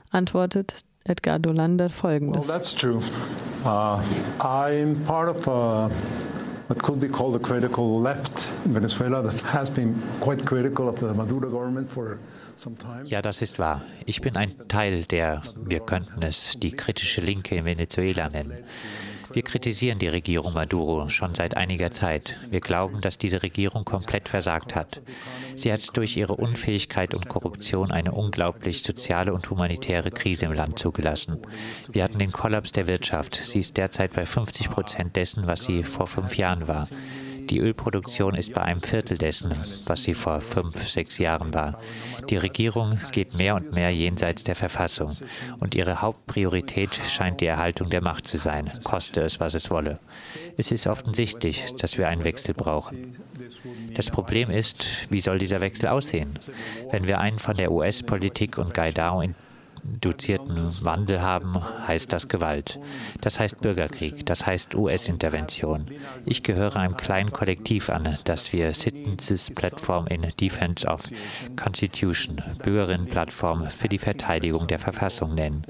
antwortet 0.10 0.84
Edgar 1.04 1.38
Dolander 1.38 1.92
folgendes. 1.92 2.48
Well, 2.48 2.58
that's 2.58 2.74
true. 2.74 3.04
Uh, 3.64 4.02
I'm 4.40 4.96
part 5.06 5.30
of 5.30 5.48
a 5.48 5.92
what 6.72 6.82
could 6.82 7.02
be 7.02 7.10
called 7.10 7.34
the 7.34 7.40
critical 7.40 8.00
left 8.00 8.48
in 8.66 8.74
Venezuela 8.74 9.22
that 9.22 9.42
has 9.42 9.70
been 9.70 9.94
quite 10.22 10.46
critical 10.46 10.88
of 10.88 10.98
the 11.02 11.14
Maduro 11.14 11.50
government 11.50 11.90
for 11.90 12.18
some 12.56 12.78
time. 12.78 13.06
Ja, 13.06 13.22
das 13.22 13.42
ist 13.42 13.60
wahr. 13.60 13.82
Ich 14.06 14.22
bin 14.22 14.38
ein 14.38 14.54
Teil 14.70 15.04
der, 15.04 15.42
wir 15.58 15.82
könnten 15.82 16.22
es 16.22 16.54
die 16.58 16.72
kritische 16.72 17.20
Linke 17.20 17.56
in 17.56 17.66
Venezuela 17.66 18.30
nennen. 18.30 18.64
Wir 19.34 19.44
kritisieren 19.44 20.00
die 20.00 20.08
Regierung 20.08 20.54
Maduro 20.54 21.08
schon 21.10 21.34
seit 21.36 21.56
einiger 21.56 21.92
Zeit. 21.92 22.46
Wir 22.50 22.60
glauben, 22.60 23.02
dass 23.02 23.18
diese 23.18 23.44
Regierung 23.44 23.86
komplett 23.86 24.28
versagt 24.28 24.76
hat. 24.76 25.02
Sie 25.56 25.72
hat 25.72 25.96
durch 25.96 26.18
ihre 26.18 26.36
Unfähigkeit 26.36 27.14
und 27.14 27.30
Korruption 27.30 27.92
eine 27.92 28.12
unglaublich 28.12 28.84
soziale 28.84 29.34
und 29.34 29.50
humanitäre 29.50 30.12
Krise 30.12 30.46
im 30.46 30.54
Land 30.54 30.80
zugelassen. 30.80 31.38
Wir 31.92 32.04
hatten 32.04 32.20
den 32.20 32.32
Kollaps 32.32 32.72
der 32.72 32.88
Wirtschaft. 32.88 33.36
Sie 33.36 33.60
ist 33.60 33.78
derzeit 33.78 34.14
bei 34.14 34.26
50 34.26 34.70
Prozent 34.70 35.16
dessen, 35.16 35.48
was 35.48 35.64
sie 35.64 35.84
vor 35.84 36.08
fünf 36.08 36.38
Jahren 36.38 36.68
war. 36.68 36.88
Die 37.50 37.60
Ölproduktion 37.60 38.36
ist 38.36 38.54
bei 38.54 38.62
einem 38.62 38.82
Viertel 38.82 39.18
dessen, 39.18 39.52
was 39.86 40.04
sie 40.04 40.14
vor 40.14 40.42
fünf, 40.42 40.88
sechs 40.88 41.18
Jahren 41.18 41.54
war. 41.54 41.80
Die 42.30 42.38
Regierung 42.38 43.00
geht 43.12 43.36
mehr 43.36 43.56
und 43.56 43.74
mehr 43.74 43.90
jenseits 43.92 44.44
der 44.44 44.56
Verfassung 44.56 45.12
und 45.60 45.76
ihre 45.76 46.02
Hauptpriorität 46.02 46.94
scheint 46.94 47.42
die 47.42 47.48
Erhaltung 47.48 47.90
der 47.90 48.02
Macht 48.02 48.28
zu 48.28 48.38
sein, 48.38 48.72
koste 48.84 49.22
es, 49.22 49.40
was 49.40 49.54
es 49.54 49.70
wolle. 49.70 50.00
Es 50.58 50.72
ist 50.72 50.88
offensichtlich, 50.88 51.74
dass 51.80 51.98
wir 51.98 52.08
einen 52.08 52.24
Wechsel 52.24 52.54
brauchen. 52.54 53.16
Das 53.96 54.10
Problem 54.10 54.50
ist, 54.50 55.12
wie 55.12 55.20
soll 55.20 55.38
dieser 55.38 55.62
Wechsel 55.62 55.88
aussehen? 55.90 56.38
Wenn 56.92 57.08
wir 57.08 57.20
einen 57.20 57.40
von 57.40 57.58
der 57.58 57.72
US-Politik 57.72 58.58
und 58.58 58.74
Gaidao 58.74 59.22
in 59.22 59.36
dozierten 59.84 60.72
Wandel 60.82 61.22
haben, 61.22 61.54
heißt 61.88 62.12
das 62.14 62.28
Gewalt. 62.28 62.80
Das 63.22 63.40
heißt 63.40 63.62
Bürgerkrieg, 63.62 64.26
das 64.26 64.46
heißt 64.46 64.76
US-Intervention. 64.76 65.88
Ich 66.26 66.44
gehöre 66.44 66.78
einem 66.78 66.98
kleinen 66.98 67.32
Kollektiv 67.32 67.90
an, 67.90 68.18
das 68.24 68.54
wir 68.54 68.74
Citizens 68.74 69.52
Platform 69.52 70.08
in 70.08 70.22
Defense 70.40 70.88
of 70.88 71.04
Constitution, 71.56 72.42
Bürgerinnenplattform 72.64 73.70
für 73.70 73.90
die 73.90 73.98
Verteidigung 73.98 74.68
der 74.68 74.80
Verfassung 74.80 75.36
nennen. 75.36 75.64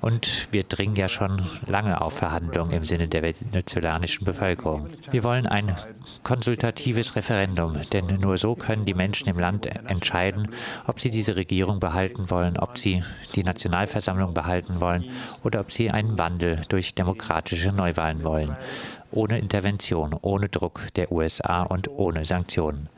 Und 0.00 0.48
wir 0.52 0.64
dringen 0.64 0.96
ja 0.96 1.08
schon 1.08 1.42
lange 1.66 2.00
auf 2.00 2.14
Verhandlungen 2.14 2.72
im 2.72 2.84
Sinne 2.84 3.08
der 3.08 3.22
venezolanischen 3.22 4.24
Bevölkerung. 4.24 4.88
Wir 5.10 5.24
wollen 5.24 5.46
ein 5.46 5.74
konsultatives 6.22 7.16
Referendum, 7.16 7.78
denn 7.92 8.06
nur 8.20 8.36
so 8.36 8.54
können 8.54 8.84
die 8.84 8.94
Menschen 8.94 9.28
im 9.28 9.38
Land 9.38 9.66
entscheiden, 9.66 10.48
ob 10.86 11.00
sie 11.00 11.10
diese 11.10 11.36
Regierung 11.36 11.80
behalten 11.80 12.30
wollen, 12.30 12.58
ob 12.58 12.78
sie 12.78 13.02
die 13.34 13.43
Nationalversammlung 13.44 14.34
behalten 14.34 14.80
wollen 14.80 15.04
oder 15.42 15.60
ob 15.60 15.72
sie 15.72 15.90
einen 15.90 16.18
Wandel 16.18 16.62
durch 16.68 16.94
demokratische 16.94 17.72
Neuwahlen 17.72 18.22
wollen 18.24 18.56
ohne 19.14 19.38
Intervention, 19.38 20.16
ohne 20.20 20.48
Druck 20.48 20.92
der 20.96 21.12
USA 21.12 21.62
und 21.62 21.88
ohne 21.88 22.24
Sanktionen. 22.24 22.88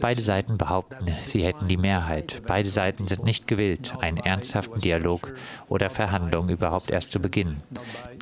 Beide 0.00 0.22
Seiten 0.22 0.58
behaupten, 0.58 1.06
sie 1.22 1.44
hätten 1.44 1.68
die 1.68 1.76
Mehrheit. 1.76 2.42
Beide 2.46 2.70
Seiten 2.70 3.08
sind 3.08 3.24
nicht 3.24 3.46
gewillt, 3.46 3.94
einen 4.00 4.18
ernsthaften 4.18 4.80
Dialog 4.80 5.34
oder 5.68 5.90
Verhandlungen 5.90 6.50
überhaupt 6.50 6.90
erst 6.90 7.12
zu 7.12 7.20
beginnen. 7.20 7.58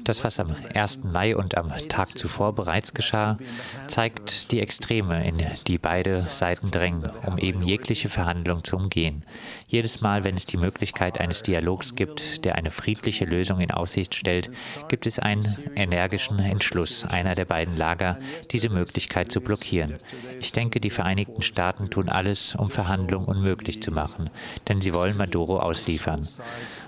Das, 0.05 0.23
was 0.25 0.39
am 0.41 0.55
1. 0.75 1.05
Mai 1.05 1.37
und 1.37 1.57
am 1.57 1.69
Tag 1.89 2.17
zuvor 2.17 2.55
bereits 2.55 2.95
geschah, 2.95 3.39
zeigt 3.87 4.53
die 4.53 4.61
Extreme, 4.61 5.27
in 5.27 5.43
die 5.67 5.79
beide 5.79 6.23
Seiten 6.23 6.71
drängen, 6.71 7.11
um 7.27 7.39
eben 7.39 7.63
jegliche 7.63 8.09
Verhandlung 8.09 8.63
zu 8.65 8.77
umgehen. 8.77 9.25
Jedes 9.69 10.01
Mal, 10.01 10.25
wenn 10.25 10.37
es 10.37 10.47
die 10.47 10.59
Möglichkeit 10.59 11.21
eines 11.21 11.43
Dialogs 11.43 11.95
gibt, 11.95 12.45
der 12.45 12.55
eine 12.55 12.71
friedliche 12.71 13.25
Lösung 13.25 13.61
in 13.61 13.71
Aussicht 13.71 14.15
stellt, 14.15 14.51
gibt 14.89 15.07
es 15.07 15.19
einen 15.19 15.45
energischen 15.75 16.39
Entschluss 16.39 17.05
einer 17.05 17.36
der 17.37 17.44
beiden 17.44 17.77
Lager, 17.77 18.18
diese 18.51 18.68
Möglichkeit 18.68 19.31
zu 19.31 19.40
blockieren. 19.40 19.94
Ich 20.40 20.53
denke, 20.53 20.81
die 20.81 20.90
Vereinigten 20.90 21.42
Staaten 21.42 21.90
tun 21.90 22.09
alles, 22.09 22.55
um 22.55 22.70
Verhandlungen 22.70 23.27
unmöglich 23.27 23.83
zu 23.83 23.92
machen, 23.92 24.31
denn 24.68 24.81
sie 24.81 24.92
wollen 24.92 25.16
Maduro 25.16 25.59
ausliefern. 25.59 26.27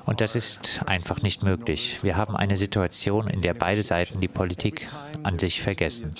Und 0.07 0.21
das 0.21 0.35
ist 0.35 0.83
einfach 0.87 1.23
nicht 1.23 1.43
möglich. 1.43 1.99
Wir 2.03 2.17
haben 2.17 2.37
eine 2.37 2.57
Situation, 2.57 3.29
in 3.29 3.43
der 3.43 3.55
beide 3.55 3.83
Seiten 3.83 4.21
die 4.21 4.29
Politik 4.29 4.89
an 5.23 5.39
sich 5.39 5.63
vergessen. 5.63 6.15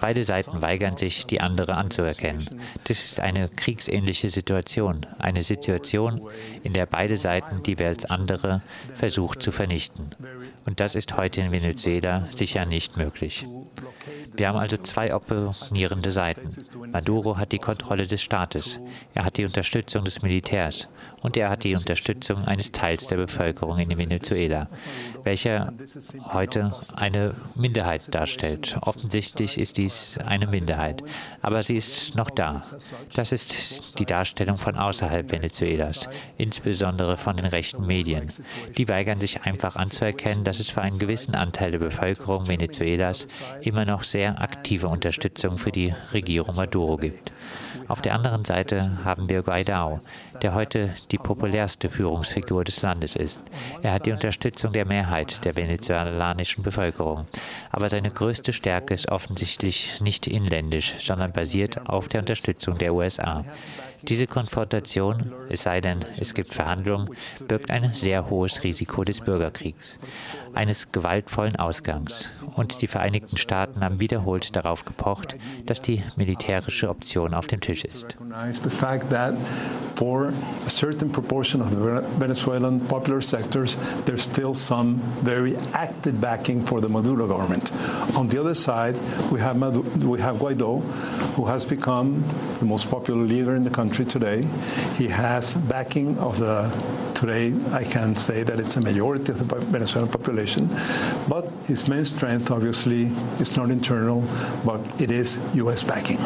Beide 0.00 0.24
Seiten 0.24 0.62
weigern 0.62 0.96
sich, 0.96 1.26
die 1.26 1.40
andere 1.40 1.76
anzuerkennen. 1.76 2.48
Das 2.84 3.04
ist 3.04 3.20
eine 3.20 3.48
kriegsähnliche 3.48 4.30
Situation, 4.30 5.06
eine 5.18 5.42
Situation, 5.42 6.28
in 6.62 6.72
der 6.72 6.86
beide 6.86 7.16
Seiten 7.16 7.62
die 7.62 7.76
als 7.84 8.04
andere 8.04 8.62
versucht 8.94 9.42
zu 9.42 9.52
vernichten. 9.52 10.10
Und 10.64 10.80
das 10.80 10.94
ist 10.94 11.16
heute 11.16 11.40
in 11.40 11.52
Venezuela 11.52 12.26
sicher 12.30 12.66
nicht 12.66 12.96
möglich. 12.96 13.46
Wir 14.36 14.48
haben 14.48 14.58
also 14.58 14.76
zwei 14.76 15.14
opponierende 15.14 16.10
Seiten. 16.10 16.50
Maduro 16.92 17.38
hat 17.38 17.52
die 17.52 17.58
Kontrolle 17.58 18.06
des 18.06 18.22
Staates, 18.22 18.80
er 19.14 19.24
hat 19.24 19.36
die 19.38 19.44
Unterstützung 19.44 20.04
des 20.04 20.22
Militärs 20.22 20.88
und 21.22 21.36
er 21.36 21.48
hat 21.48 21.64
die 21.64 21.74
Unterstützung 21.74 22.44
eines 22.44 22.72
Teils 22.72 23.06
der 23.06 23.16
Bevölkerung 23.16 23.78
in 23.78 23.96
Venezuela, 23.96 24.68
welcher 25.24 25.72
heute 26.32 26.72
eine 26.94 27.34
Minderheit 27.54 28.14
darstellt. 28.14 28.76
Offensichtlich 28.82 29.58
ist 29.58 29.78
dies 29.86 30.18
eine 30.26 30.48
Minderheit, 30.48 31.04
aber 31.42 31.62
sie 31.62 31.76
ist 31.76 32.16
noch 32.16 32.28
da. 32.30 32.60
Das 33.14 33.30
ist 33.30 34.00
die 34.00 34.04
Darstellung 34.04 34.56
von 34.56 34.74
außerhalb 34.74 35.30
Venezuelas, 35.30 36.08
insbesondere 36.38 37.16
von 37.16 37.36
den 37.36 37.46
rechten 37.46 37.86
Medien. 37.86 38.26
Die 38.76 38.88
weigern 38.88 39.20
sich 39.20 39.42
einfach 39.42 39.76
anzuerkennen, 39.76 40.42
dass 40.42 40.58
es 40.58 40.70
für 40.70 40.82
einen 40.82 40.98
gewissen 40.98 41.36
Anteil 41.36 41.70
der 41.70 41.78
Bevölkerung 41.78 42.48
Venezuelas 42.48 43.28
immer 43.60 43.84
noch 43.84 44.02
sehr 44.02 44.40
aktive 44.42 44.88
Unterstützung 44.88 45.56
für 45.56 45.70
die 45.70 45.94
Regierung 46.12 46.56
Maduro 46.56 46.96
gibt. 46.96 47.30
Auf 47.88 48.02
der 48.02 48.14
anderen 48.14 48.44
Seite 48.44 49.04
haben 49.04 49.28
wir 49.28 49.42
Guaidó, 49.42 50.00
der 50.42 50.54
heute 50.54 50.90
die 51.12 51.18
populärste 51.18 51.88
Führungsfigur 51.88 52.64
des 52.64 52.82
Landes 52.82 53.14
ist. 53.14 53.40
Er 53.82 53.92
hat 53.92 54.06
die 54.06 54.12
Unterstützung 54.12 54.72
der 54.72 54.86
Mehrheit 54.86 55.44
der 55.44 55.54
venezolanischen 55.54 56.64
Bevölkerung. 56.64 57.26
Aber 57.70 57.88
seine 57.88 58.10
größte 58.10 58.52
Stärke 58.52 58.94
ist 58.94 59.10
offensichtlich 59.12 59.75
nicht 60.00 60.26
inländisch, 60.26 60.94
sondern 61.00 61.32
basiert 61.32 61.88
auf 61.88 62.08
der 62.08 62.20
Unterstützung 62.20 62.78
der 62.78 62.94
USA. 62.94 63.44
Diese 64.02 64.26
Konfrontation, 64.26 65.32
es 65.48 65.62
sei 65.62 65.80
denn, 65.80 65.98
es 66.18 66.34
gibt 66.34 66.54
Verhandlungen, 66.54 67.08
birgt 67.48 67.70
ein 67.70 67.92
sehr 67.92 68.28
hohes 68.30 68.62
Risiko 68.62 69.02
des 69.02 69.20
Bürgerkriegs, 69.20 69.98
eines 70.54 70.92
gewaltvollen 70.92 71.56
Ausgangs. 71.56 72.42
Und 72.54 72.82
die 72.82 72.86
Vereinigten 72.86 73.36
Staaten 73.36 73.80
haben 73.80 73.98
wiederholt 73.98 74.54
darauf 74.54 74.84
gepocht, 74.84 75.36
dass 75.64 75.80
die 75.82 76.04
militärische 76.16 76.88
Option 76.88 77.34
auf 77.34 77.48
dem 77.48 77.60
Tisch 77.60 77.84
ist. 77.84 78.16
On 88.14 88.28
the 88.30 88.38
other 88.38 88.54
side, 88.54 88.94
we 89.30 89.40
have, 89.40 89.56
we 89.70 90.20
have 90.20 90.36
Guaido, 90.36 90.82
who 91.34 91.44
has 91.44 91.64
become 91.64 92.24
the 92.58 92.64
most 92.64 92.90
popular 92.90 93.22
leader 93.22 93.54
in 93.54 93.64
the 93.64 93.70
country 93.70 94.04
today. 94.04 94.42
He 94.96 95.08
has 95.08 95.54
backing 95.54 96.18
of 96.18 96.38
the, 96.38 96.70
today 97.14 97.54
I 97.72 97.84
can 97.84 98.16
say 98.16 98.42
that 98.42 98.58
it's 98.60 98.76
a 98.76 98.80
majority 98.80 99.32
of 99.32 99.38
the 99.38 99.44
Venezuelan 99.44 100.10
population, 100.10 100.68
but 101.28 101.50
his 101.66 101.88
main 101.88 102.04
strength 102.04 102.50
obviously 102.50 103.04
is 103.40 103.56
not 103.56 103.70
internal, 103.70 104.22
but 104.64 104.80
it 105.00 105.10
is 105.10 105.40
U.S. 105.54 105.84
backing. 105.84 106.18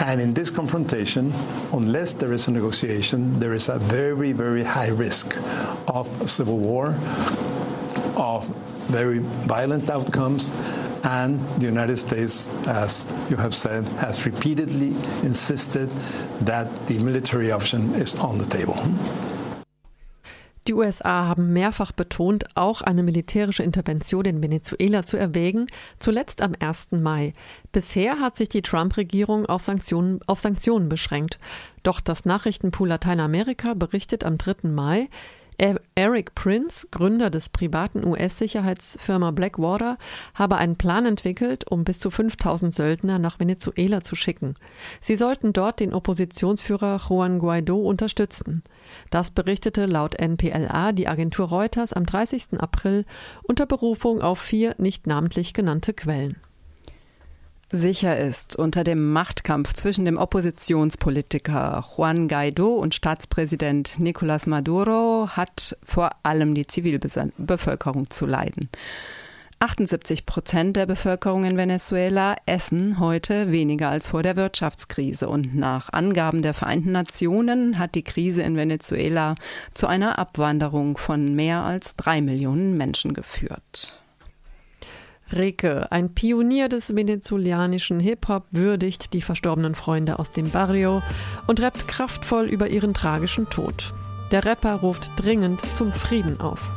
And 0.00 0.20
in 0.20 0.32
this 0.32 0.48
confrontation, 0.48 1.32
unless 1.72 2.14
there 2.14 2.32
is 2.32 2.46
a 2.46 2.52
negotiation, 2.52 3.38
there 3.40 3.52
is 3.52 3.68
a 3.68 3.78
very, 3.78 4.32
very 4.32 4.62
high 4.62 4.88
risk 4.88 5.36
of 5.88 6.06
civil 6.30 6.58
war, 6.58 6.96
of 8.16 8.48
very 8.90 9.20
violent 9.46 9.90
outcomes, 9.90 10.52
and 11.04 11.40
the 11.58 11.66
United 11.66 11.98
States, 11.98 12.50
as 12.66 13.08
you 13.30 13.36
have 13.36 13.54
said, 13.54 13.84
has 13.98 14.26
repeatedly 14.26 14.94
insisted 15.22 15.88
that 16.44 16.68
the 16.86 16.98
military 16.98 17.52
option 17.52 17.94
is 17.94 18.14
on 18.16 18.38
the 18.38 18.46
table. 18.46 18.76
Die 20.68 20.74
USA 20.74 21.24
haben 21.26 21.54
mehrfach 21.54 21.92
betont, 21.92 22.44
auch 22.54 22.82
eine 22.82 23.02
militärische 23.02 23.62
Intervention 23.62 24.26
in 24.26 24.42
Venezuela 24.42 25.02
zu 25.02 25.16
erwägen, 25.16 25.66
zuletzt 25.98 26.42
am 26.42 26.52
1. 26.58 26.88
Mai. 26.90 27.32
Bisher 27.72 28.20
hat 28.20 28.36
sich 28.36 28.50
die 28.50 28.60
Trump-Regierung 28.60 29.46
auf 29.46 29.64
Sanktionen, 29.64 30.20
auf 30.26 30.40
Sanktionen 30.40 30.90
beschränkt. 30.90 31.38
Doch 31.84 32.00
das 32.00 32.26
Nachrichtenpool 32.26 32.88
Lateinamerika 32.88 33.72
berichtet 33.72 34.24
am 34.24 34.36
3. 34.36 34.68
Mai, 34.68 35.08
Eric 35.60 36.36
Prince, 36.36 36.86
Gründer 36.92 37.30
des 37.30 37.48
privaten 37.48 38.04
US-Sicherheitsfirma 38.06 39.32
Blackwater, 39.32 39.98
habe 40.34 40.56
einen 40.56 40.76
Plan 40.76 41.04
entwickelt, 41.04 41.66
um 41.68 41.82
bis 41.82 41.98
zu 41.98 42.12
5000 42.12 42.72
Söldner 42.72 43.18
nach 43.18 43.40
Venezuela 43.40 44.00
zu 44.00 44.14
schicken. 44.14 44.54
Sie 45.00 45.16
sollten 45.16 45.52
dort 45.52 45.80
den 45.80 45.94
Oppositionsführer 45.94 47.00
Juan 47.08 47.40
Guaido 47.40 47.76
unterstützen. 47.76 48.62
Das 49.10 49.32
berichtete 49.32 49.86
laut 49.86 50.14
NPLA 50.14 50.92
die 50.92 51.08
Agentur 51.08 51.48
Reuters 51.48 51.92
am 51.92 52.06
30. 52.06 52.60
April 52.60 53.04
unter 53.42 53.66
Berufung 53.66 54.22
auf 54.22 54.38
vier 54.38 54.76
nicht 54.78 55.08
namentlich 55.08 55.54
genannte 55.54 55.92
Quellen. 55.92 56.36
Sicher 57.70 58.16
ist, 58.18 58.56
unter 58.56 58.82
dem 58.82 59.12
Machtkampf 59.12 59.74
zwischen 59.74 60.06
dem 60.06 60.16
Oppositionspolitiker 60.16 61.84
Juan 61.96 62.26
Guaido 62.26 62.76
und 62.76 62.94
Staatspräsident 62.94 63.96
Nicolás 63.98 64.48
Maduro 64.48 65.28
hat 65.32 65.76
vor 65.82 66.12
allem 66.22 66.54
die 66.54 66.66
Zivilbevölkerung 66.66 68.08
zu 68.08 68.24
leiden. 68.24 68.70
78 69.58 70.24
Prozent 70.24 70.76
der 70.76 70.86
Bevölkerung 70.86 71.44
in 71.44 71.58
Venezuela 71.58 72.36
essen 72.46 73.00
heute 73.00 73.52
weniger 73.52 73.90
als 73.90 74.08
vor 74.08 74.22
der 74.22 74.36
Wirtschaftskrise. 74.36 75.28
Und 75.28 75.54
nach 75.54 75.92
Angaben 75.92 76.40
der 76.40 76.54
Vereinten 76.54 76.92
Nationen 76.92 77.78
hat 77.78 77.94
die 77.96 78.04
Krise 78.04 78.42
in 78.42 78.56
Venezuela 78.56 79.34
zu 79.74 79.86
einer 79.88 80.18
Abwanderung 80.18 80.96
von 80.96 81.34
mehr 81.34 81.58
als 81.64 81.96
drei 81.96 82.22
Millionen 82.22 82.78
Menschen 82.78 83.12
geführt. 83.12 84.00
Reke, 85.32 85.90
ein 85.92 86.14
Pionier 86.14 86.68
des 86.68 86.94
venezolanischen 86.94 88.00
Hip-Hop, 88.00 88.46
würdigt 88.50 89.12
die 89.12 89.22
verstorbenen 89.22 89.74
Freunde 89.74 90.18
aus 90.18 90.30
dem 90.30 90.50
Barrio 90.50 91.02
und 91.46 91.60
rappt 91.60 91.88
kraftvoll 91.88 92.46
über 92.46 92.68
ihren 92.68 92.94
tragischen 92.94 93.48
Tod. 93.50 93.92
Der 94.30 94.44
Rapper 94.44 94.74
ruft 94.76 95.12
dringend 95.16 95.60
zum 95.76 95.92
Frieden 95.92 96.40
auf. 96.40 96.70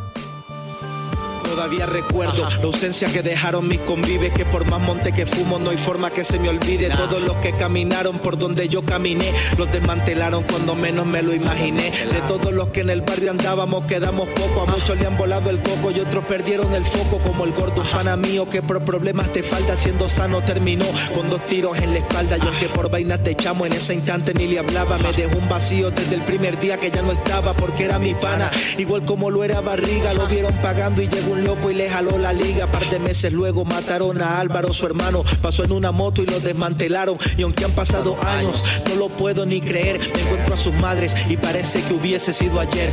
Todavía 1.52 1.86
recuerdo 1.86 2.50
la 2.50 2.64
ausencia 2.64 3.12
que 3.12 3.22
dejaron 3.22 3.68
mis 3.68 3.82
convives, 3.82 4.32
que 4.32 4.46
por 4.46 4.66
más 4.70 4.80
monte 4.80 5.12
que 5.12 5.26
fumo 5.26 5.60
no 5.60 5.72
hay 5.72 5.78
forma 5.78 6.10
que 6.10 6.24
se 6.24 6.40
me 6.40 6.48
olvide. 6.48 6.90
Todos 6.92 7.22
los 7.22 7.36
que 7.38 7.52
caminaron 7.58 8.20
por 8.20 8.38
donde 8.38 8.70
yo 8.70 8.86
caminé, 8.86 9.34
los 9.58 9.70
desmantelaron 9.70 10.44
cuando 10.44 10.76
menos 10.76 11.06
me 11.06 11.22
lo 11.22 11.36
imaginé. 11.36 11.92
De 11.92 12.22
todos 12.26 12.54
los 12.54 12.70
que 12.70 12.80
en 12.80 12.90
el 12.90 13.02
barrio 13.02 13.32
andábamos 13.32 13.84
quedamos 13.84 14.30
poco, 14.30 14.62
a 14.62 14.66
muchos 14.66 14.98
le 14.98 15.06
han 15.06 15.18
volado 15.18 15.50
el 15.50 15.62
coco 15.62 15.92
y 15.92 16.00
otros 16.00 16.24
perdieron 16.24 16.74
el 16.74 16.86
foco, 16.86 17.20
como 17.20 17.44
el 17.44 17.52
gordo 17.52 17.84
pana 17.92 18.16
mío 18.16 18.50
que 18.50 18.62
por 18.62 18.86
problemas 18.86 19.34
de 19.34 19.44
falta 19.44 19.76
siendo 19.76 20.08
sano 20.08 20.42
terminó 20.42 20.86
con 21.14 21.30
dos 21.30 21.44
tiros 21.44 21.78
en 21.80 21.92
la 21.92 22.00
espalda. 22.00 22.38
Yo 22.38 22.58
que 22.62 22.70
por 22.70 22.90
vaina 22.90 23.18
te 23.18 23.32
echamos 23.32 23.68
en 23.68 23.74
ese 23.74 23.94
instante 23.94 24.34
ni 24.34 24.48
le 24.48 24.60
hablaba, 24.60 24.98
me 25.00 25.12
dejó 25.12 25.38
un 25.38 25.50
vacío 25.50 25.92
desde 25.92 26.16
el 26.16 26.22
primer 26.22 26.58
día 26.62 26.78
que 26.78 26.90
ya 26.90 27.02
no 27.02 27.12
estaba 27.12 27.54
porque 27.54 27.84
era 27.84 28.00
mi 28.00 28.16
pana, 28.16 28.50
igual 28.78 29.04
como 29.04 29.30
lo 29.30 29.44
era 29.44 29.60
Barriga, 29.60 30.14
lo 30.14 30.28
vieron 30.28 30.54
pagando 30.62 31.02
y 31.02 31.10
llegó 31.10 31.34
un 31.34 31.41
loco 31.44 31.70
y 31.70 31.74
le 31.74 31.90
jaló 31.90 32.18
la 32.18 32.34
liga. 32.34 32.68
Par 32.68 32.90
de 32.90 33.00
meses 33.00 33.32
luego 33.34 33.66
mataron 33.66 34.22
a 34.22 34.40
Álvaro, 34.40 34.74
su 34.74 34.86
hermano. 34.86 35.24
Pasó 35.42 35.64
en 35.64 35.72
una 35.72 35.92
moto 35.92 36.24
y 36.24 36.26
lo 36.26 36.40
desmantelaron. 36.40 37.18
Y 37.38 37.44
aunque 37.44 37.66
han 37.66 37.72
pasado 37.72 38.18
años, 38.24 38.64
no 38.90 38.96
lo 38.96 39.10
puedo 39.10 39.46
ni 39.46 39.62
creer. 39.62 40.00
Me 40.00 40.22
encuentro 40.22 40.54
a 40.54 40.58
sus 40.58 40.74
madres 40.74 41.16
y 41.30 41.38
parece 41.38 41.82
que 41.84 41.94
hubiese 41.94 42.34
sido 42.34 42.60
ayer. 42.60 42.92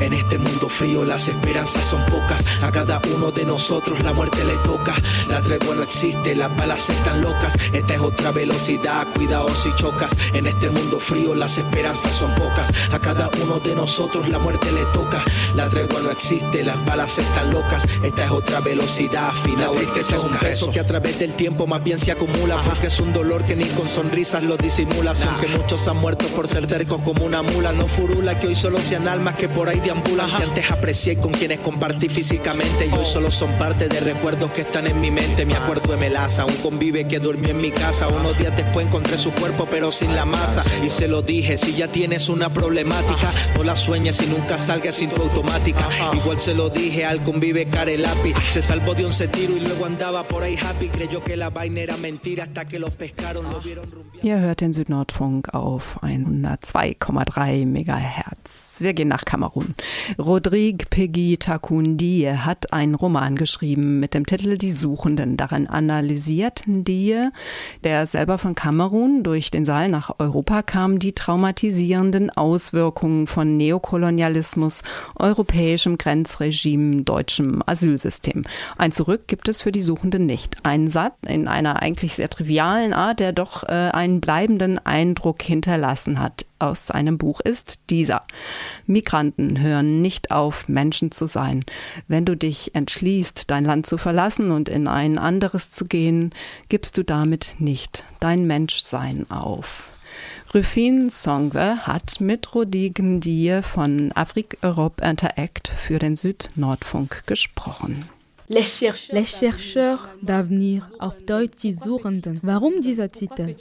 En 0.00 0.12
este 0.12 0.38
mundo 0.38 0.68
frío 0.68 1.04
las 1.04 1.28
esperanzas 1.28 1.86
son 1.86 2.04
pocas. 2.06 2.44
A 2.62 2.70
cada 2.70 3.00
uno 3.14 3.30
de 3.30 3.44
nosotros 3.44 4.00
la 4.02 4.12
muerte 4.12 4.44
le 4.44 4.56
toca. 4.58 4.94
La 5.28 5.40
tregua 5.40 5.74
no 5.74 5.82
existe, 5.82 6.34
las 6.34 6.54
balas 6.56 6.88
están 6.90 7.22
locas. 7.22 7.56
Esta 7.72 7.94
es 7.94 8.00
otra 8.00 8.30
velocidad, 8.30 9.06
cuidado 9.14 9.54
si 9.56 9.74
chocas. 9.76 10.12
En 10.34 10.46
este 10.46 10.70
mundo 10.70 11.00
frío 11.00 11.34
las 11.34 11.56
esperanzas 11.56 12.14
son 12.14 12.34
pocas. 12.34 12.70
A 12.92 12.98
cada 12.98 13.30
uno 13.42 13.58
de 13.60 13.74
nosotros 13.74 14.28
la 14.28 14.38
muerte 14.38 14.70
le 14.72 14.84
toca. 14.86 15.24
La 15.54 15.68
tregua 15.68 16.00
no 16.02 16.10
existe, 16.10 16.62
las 16.62 16.84
balas 16.84 17.18
están 17.18 17.50
locas. 17.50 17.75
Esta 18.04 18.24
es 18.24 18.30
otra 18.30 18.60
velocidad 18.60 19.32
final. 19.44 19.70
Este 19.76 20.00
es 20.00 20.22
un 20.22 20.30
peso 20.32 20.70
que 20.70 20.80
a 20.80 20.86
través 20.86 21.18
del 21.18 21.34
tiempo 21.34 21.66
más 21.66 21.82
bien 21.82 21.98
se 21.98 22.12
acumula. 22.12 22.62
Porque 22.64 22.86
es 22.88 23.00
un 23.00 23.12
dolor 23.12 23.44
que 23.44 23.56
ni 23.56 23.64
con 23.64 23.86
sonrisas 23.86 24.42
lo 24.42 24.56
disimulas. 24.56 25.24
Aunque 25.24 25.48
muchos 25.48 25.86
han 25.88 25.98
muerto 25.98 26.26
por 26.28 26.48
ser 26.48 26.66
tercos 26.66 27.00
como 27.02 27.24
una 27.24 27.42
mula. 27.42 27.72
No 27.72 27.86
furula 27.86 28.38
que 28.40 28.48
hoy 28.48 28.54
solo 28.54 28.78
sean 28.78 29.08
almas 29.08 29.36
que 29.36 29.48
por 29.48 29.68
ahí 29.68 29.80
deambulan. 29.80 30.30
Que 30.36 30.42
antes 30.42 30.70
aprecié 30.70 31.16
con 31.16 31.32
quienes 31.32 31.60
compartí 31.60 32.08
físicamente. 32.08 32.86
Y 32.86 32.92
hoy 32.92 33.04
solo 33.04 33.30
son 33.30 33.50
parte 33.58 33.88
de 33.88 34.00
recuerdos 34.00 34.50
que 34.52 34.62
están 34.62 34.86
en 34.86 35.00
mi 35.00 35.10
mente. 35.10 35.44
Me 35.46 35.54
acuerdo 35.54 35.92
de 35.92 35.98
Melaza, 35.98 36.44
un 36.44 36.56
convive 36.56 37.06
que 37.06 37.18
durmió 37.18 37.50
en 37.50 37.60
mi 37.60 37.70
casa. 37.70 38.08
Unos 38.08 38.36
días 38.38 38.56
después 38.56 38.86
encontré 38.86 39.16
su 39.18 39.32
cuerpo, 39.32 39.66
pero 39.68 39.90
sin 39.90 40.14
la 40.14 40.24
masa. 40.24 40.64
Y 40.84 40.90
se 40.90 41.08
lo 41.08 41.22
dije: 41.22 41.58
si 41.58 41.74
ya 41.74 41.88
tienes 41.88 42.28
una 42.28 42.50
problemática, 42.50 43.32
no 43.56 43.64
la 43.64 43.76
sueñes 43.76 44.20
y 44.22 44.26
nunca 44.26 44.58
salgas 44.58 44.96
sin 44.96 45.10
tu 45.10 45.22
automática. 45.22 45.88
Igual 46.14 46.40
se 46.40 46.54
lo 46.54 46.70
dije 46.70 47.04
al 47.04 47.22
convive 47.22 47.65
care 47.70 47.96
lápiz. 47.96 48.36
Se 48.48 48.62
salvó 48.62 48.94
de 48.94 49.04
11 49.04 49.28
tiro 49.28 49.56
y 49.56 49.60
luego 49.60 49.84
andaba 49.84 50.26
por 50.26 50.42
ahí 50.42 50.56
happy. 50.56 50.88
Creyó 50.88 51.22
que 51.22 51.36
la 51.36 51.50
vaina 51.50 51.80
era 51.80 51.96
mentira 51.96 52.44
hasta 52.44 52.64
que 52.66 52.78
los 52.78 52.94
pescaron, 52.94 53.50
lo 53.50 53.60
vieron 53.60 54.06
Ihr 54.22 54.40
hört 54.40 54.60
den 54.60 54.72
Südnordfunk 54.72 55.54
auf 55.54 56.02
102,3 56.02 57.66
Megahertz. 57.66 58.80
Wir 58.80 58.94
gehen 58.94 59.08
nach 59.08 59.24
Kamerun. 59.24 59.74
Rodrigue 60.18 60.86
Peggy 60.88 61.36
Takundi 61.36 62.28
hat 62.36 62.72
einen 62.72 62.94
Roman 62.94 63.36
geschrieben 63.36 64.00
mit 64.00 64.14
dem 64.14 64.26
Titel 64.26 64.56
Die 64.56 64.72
Suchenden. 64.72 65.36
Darin 65.36 65.66
analysiert 65.66 66.62
Die, 66.66 67.28
der 67.84 68.06
selber 68.06 68.38
von 68.38 68.54
Kamerun 68.54 69.22
durch 69.22 69.50
den 69.50 69.64
Saal 69.64 69.88
nach 69.88 70.18
Europa 70.18 70.62
kam, 70.62 70.98
die 70.98 71.12
traumatisierenden 71.12 72.30
Auswirkungen 72.30 73.26
von 73.26 73.56
Neokolonialismus, 73.56 74.82
europäischem 75.16 75.98
Grenzregime, 75.98 77.02
deutschem 77.02 77.45
europäischen 77.46 77.62
Asylsystem. 77.66 78.44
Ein 78.76 78.92
Zurück 78.92 79.26
gibt 79.26 79.48
es 79.48 79.62
für 79.62 79.72
die 79.72 79.82
Suchenden 79.82 80.26
nicht. 80.26 80.56
Ein 80.62 80.88
Satz 80.88 81.14
in 81.26 81.48
einer 81.48 81.82
eigentlich 81.82 82.14
sehr 82.14 82.30
trivialen 82.30 82.92
Art, 82.92 83.20
der 83.20 83.32
doch 83.32 83.64
äh, 83.64 83.90
einen 83.92 84.20
bleibenden 84.20 84.78
Eindruck 84.84 85.42
hinterlassen 85.42 86.20
hat 86.20 86.46
aus 86.58 86.86
seinem 86.86 87.18
Buch 87.18 87.40
ist 87.40 87.80
dieser. 87.90 88.22
Migranten 88.86 89.60
hören 89.60 90.00
nicht 90.00 90.30
auf, 90.30 90.68
Menschen 90.68 91.12
zu 91.12 91.26
sein. 91.26 91.64
Wenn 92.08 92.24
du 92.24 92.34
dich 92.34 92.74
entschließt, 92.74 93.50
dein 93.50 93.66
Land 93.66 93.84
zu 93.84 93.98
verlassen 93.98 94.50
und 94.50 94.70
in 94.70 94.88
ein 94.88 95.18
anderes 95.18 95.70
zu 95.70 95.84
gehen, 95.84 96.30
gibst 96.70 96.96
du 96.96 97.02
damit 97.02 97.56
nicht 97.58 98.04
dein 98.20 98.46
Menschsein 98.46 99.30
auf. 99.30 99.90
Rufin 100.56 101.10
Songwe 101.10 101.86
hat 101.86 102.18
mit 102.18 102.54
Rodigen 102.54 103.20
Die 103.20 103.60
von 103.62 104.10
Afrique 104.12 104.56
Europe 104.62 105.04
Interact 105.04 105.68
für 105.68 105.98
den 105.98 106.16
Süd-Nordfunk 106.16 107.24
gesprochen. 107.26 108.06
Les 108.48 108.78
chercheurs, 108.78 109.12
Les 109.12 109.26
chercheurs 109.38 110.00
d'avenir, 110.22 110.90
auf 110.98 111.12
Deutsch 111.26 111.60
die 111.62 111.74
Suchenden. 111.74 112.40
Warum 112.42 112.80
dieser 112.80 113.12
Titel? 113.12 113.54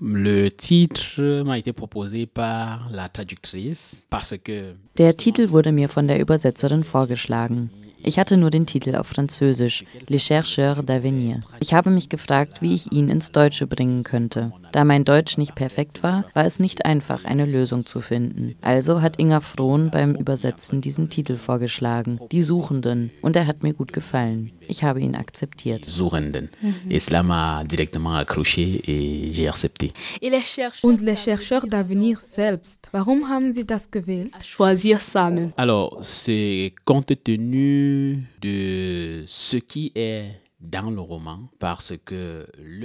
Le 0.00 0.50
titre 0.50 1.44
m'a 1.44 1.56
été 1.56 1.72
proposé 1.72 2.26
par 2.26 2.90
la 2.90 3.08
traductrice 3.08 4.04
parce 4.10 4.34
que 4.42 4.74
Der 4.98 5.16
Titel 5.16 5.50
wurde 5.50 5.70
mir 5.70 5.88
von 5.88 6.08
der 6.08 6.18
Übersetzerin 6.18 6.82
vorgeschlagen. 6.82 7.70
Ich 8.06 8.18
hatte 8.18 8.36
nur 8.36 8.50
den 8.50 8.66
Titel 8.66 8.96
auf 8.96 9.06
Französisch, 9.06 9.84
Les 10.08 10.22
chercheurs 10.22 10.78
d'avenir. 10.84 11.40
Ich 11.60 11.72
habe 11.72 11.88
mich 11.88 12.10
gefragt, 12.10 12.60
wie 12.60 12.74
ich 12.74 12.92
ihn 12.92 13.08
ins 13.08 13.32
Deutsche 13.32 13.66
bringen 13.66 14.04
könnte. 14.04 14.52
Da 14.72 14.84
mein 14.84 15.04
Deutsch 15.04 15.38
nicht 15.38 15.54
perfekt 15.54 16.02
war, 16.02 16.26
war 16.34 16.44
es 16.44 16.60
nicht 16.60 16.84
einfach, 16.84 17.24
eine 17.24 17.46
Lösung 17.46 17.86
zu 17.86 18.02
finden. 18.02 18.56
Also 18.60 19.00
hat 19.00 19.18
Inga 19.18 19.40
Frohn 19.40 19.90
beim 19.90 20.14
Übersetzen 20.14 20.82
diesen 20.82 21.08
Titel 21.08 21.38
vorgeschlagen, 21.38 22.20
Die 22.30 22.42
Suchenden, 22.42 23.10
und 23.22 23.36
er 23.36 23.46
hat 23.46 23.62
mir 23.62 23.72
gut 23.72 23.94
gefallen. 23.94 24.52
Ich 24.68 24.82
habe 24.82 25.00
ihn 25.00 25.14
akzeptiert. 25.14 25.88
Suchenden. 25.88 26.50
Mhm. 26.60 26.90
Et 26.90 27.00
cela 27.00 27.22
m'a 27.22 27.64
directement 27.64 28.14
accroché 28.14 28.80
et 28.86 29.32
j'ai 29.32 29.48
accepté. 29.48 29.92
Und 30.82 31.00
les 31.00 31.16
chercheurs 31.16 31.66
d'avenir 31.66 32.20
selbst, 32.20 32.90
warum 32.92 33.28
haben 33.28 33.52
Sie 33.52 33.64
das 33.64 33.90
gewählt? 33.90 34.32
Choisir 34.44 35.00
ça. 35.00 35.24
Alors, 35.56 35.98
c'est 36.02 36.74
compte 36.84 37.12
tenu 37.24 38.24
de 38.42 39.24
ce 39.26 39.56
qui 39.56 39.92
est 39.94 40.26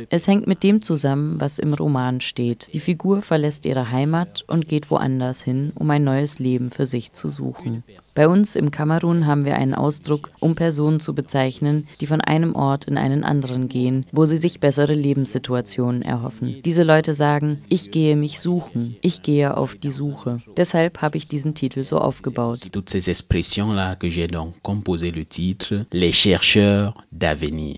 Es 0.10 0.28
hängt 0.28 0.48
mit 0.48 0.64
dem 0.64 0.82
zusammen, 0.82 1.40
was 1.40 1.60
im 1.60 1.74
Roman 1.74 2.22
steht. 2.22 2.70
Die 2.74 2.80
Figur 2.80 3.22
verlässt 3.22 3.66
ihre 3.66 3.92
Heimat 3.92 4.44
und 4.48 4.68
geht 4.68 4.92
woanders 4.92 5.42
hin, 5.42 5.72
um 5.76 5.90
ein 5.90 6.04
neues 6.04 6.40
Leben 6.40 6.72
für 6.72 6.86
sich 6.86 7.14
zu 7.14 7.30
suchen. 7.30 7.84
Bei 8.16 8.28
uns 8.28 8.56
im 8.56 8.72
Kamerun 8.72 9.26
haben 9.26 9.46
wir 9.46 9.56
einen 9.56 9.74
Ausdruck, 9.74 10.32
um 10.40 10.56
Personen 10.56 11.00
zu 11.00 11.14
bezeichnen, 11.14 11.88
die 12.02 12.08
von 12.08 12.22
einem 12.22 12.56
Ort 12.56 12.86
in 12.86 12.98
einen 12.98 13.24
anderen 13.24 13.70
gehen, 13.70 14.06
wo 14.12 14.26
sie 14.26 14.38
sich 14.38 14.60
bessere 14.60 14.94
Lebenssituationen 14.94 16.02
erhoffen. 16.02 16.62
Diese 16.66 16.84
Leute 16.84 17.14
sagen, 17.14 17.62
ich 17.70 17.92
gehe 17.92 18.16
mich 18.16 18.40
suchen, 18.40 18.96
ich 19.02 19.22
gehe 19.22 19.56
auf 19.56 19.76
die 19.76 19.92
Suche. 19.92 20.40
Deshalb 20.58 21.02
habe 21.02 21.18
ich 21.18 21.28
diesen 21.28 21.54
Titel 21.54 21.84
so 21.84 21.98
aufgebaut. 22.00 22.70
Toutes 22.72 22.90
ces 22.90 23.08
expressions-là 23.08 23.96
que 23.96 24.10
j'ai 24.10 24.28
donc 24.28 24.54
composé 24.62 25.12
le 25.12 25.26
titre, 25.26 25.86
les 25.92 26.12
chercheurs 26.12 26.94
d'avenir. 27.12 27.69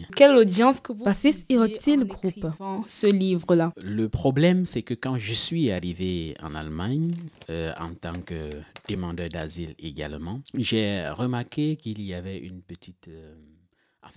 Was 1.00 1.24
ist 1.26 1.50
Ihre 1.50 1.70
Zielgruppe? 1.78 2.48
Ce 2.86 3.08
livre-là. 3.08 3.74
Le 3.78 4.10
problème, 4.10 4.66
c'est 4.66 4.82
que 4.82 4.94
quand 4.94 5.18
je 5.18 5.34
suis 5.34 5.72
arrivé 5.72 6.36
en 6.42 6.56
Allemagne, 6.56 7.14
euh, 7.50 7.72
en 7.80 7.94
tant 7.94 8.20
que 8.22 8.52
demandeur 8.88 9.30
d'asile 9.30 9.76
également, 9.80 10.42
j'ai 10.54 11.08
remarqué 11.10 11.76
qu'il 11.76 12.02
y 12.02 12.14
avait 12.14 12.38
une 12.38 12.62
petite... 12.62 13.08
Euh, 13.08 13.34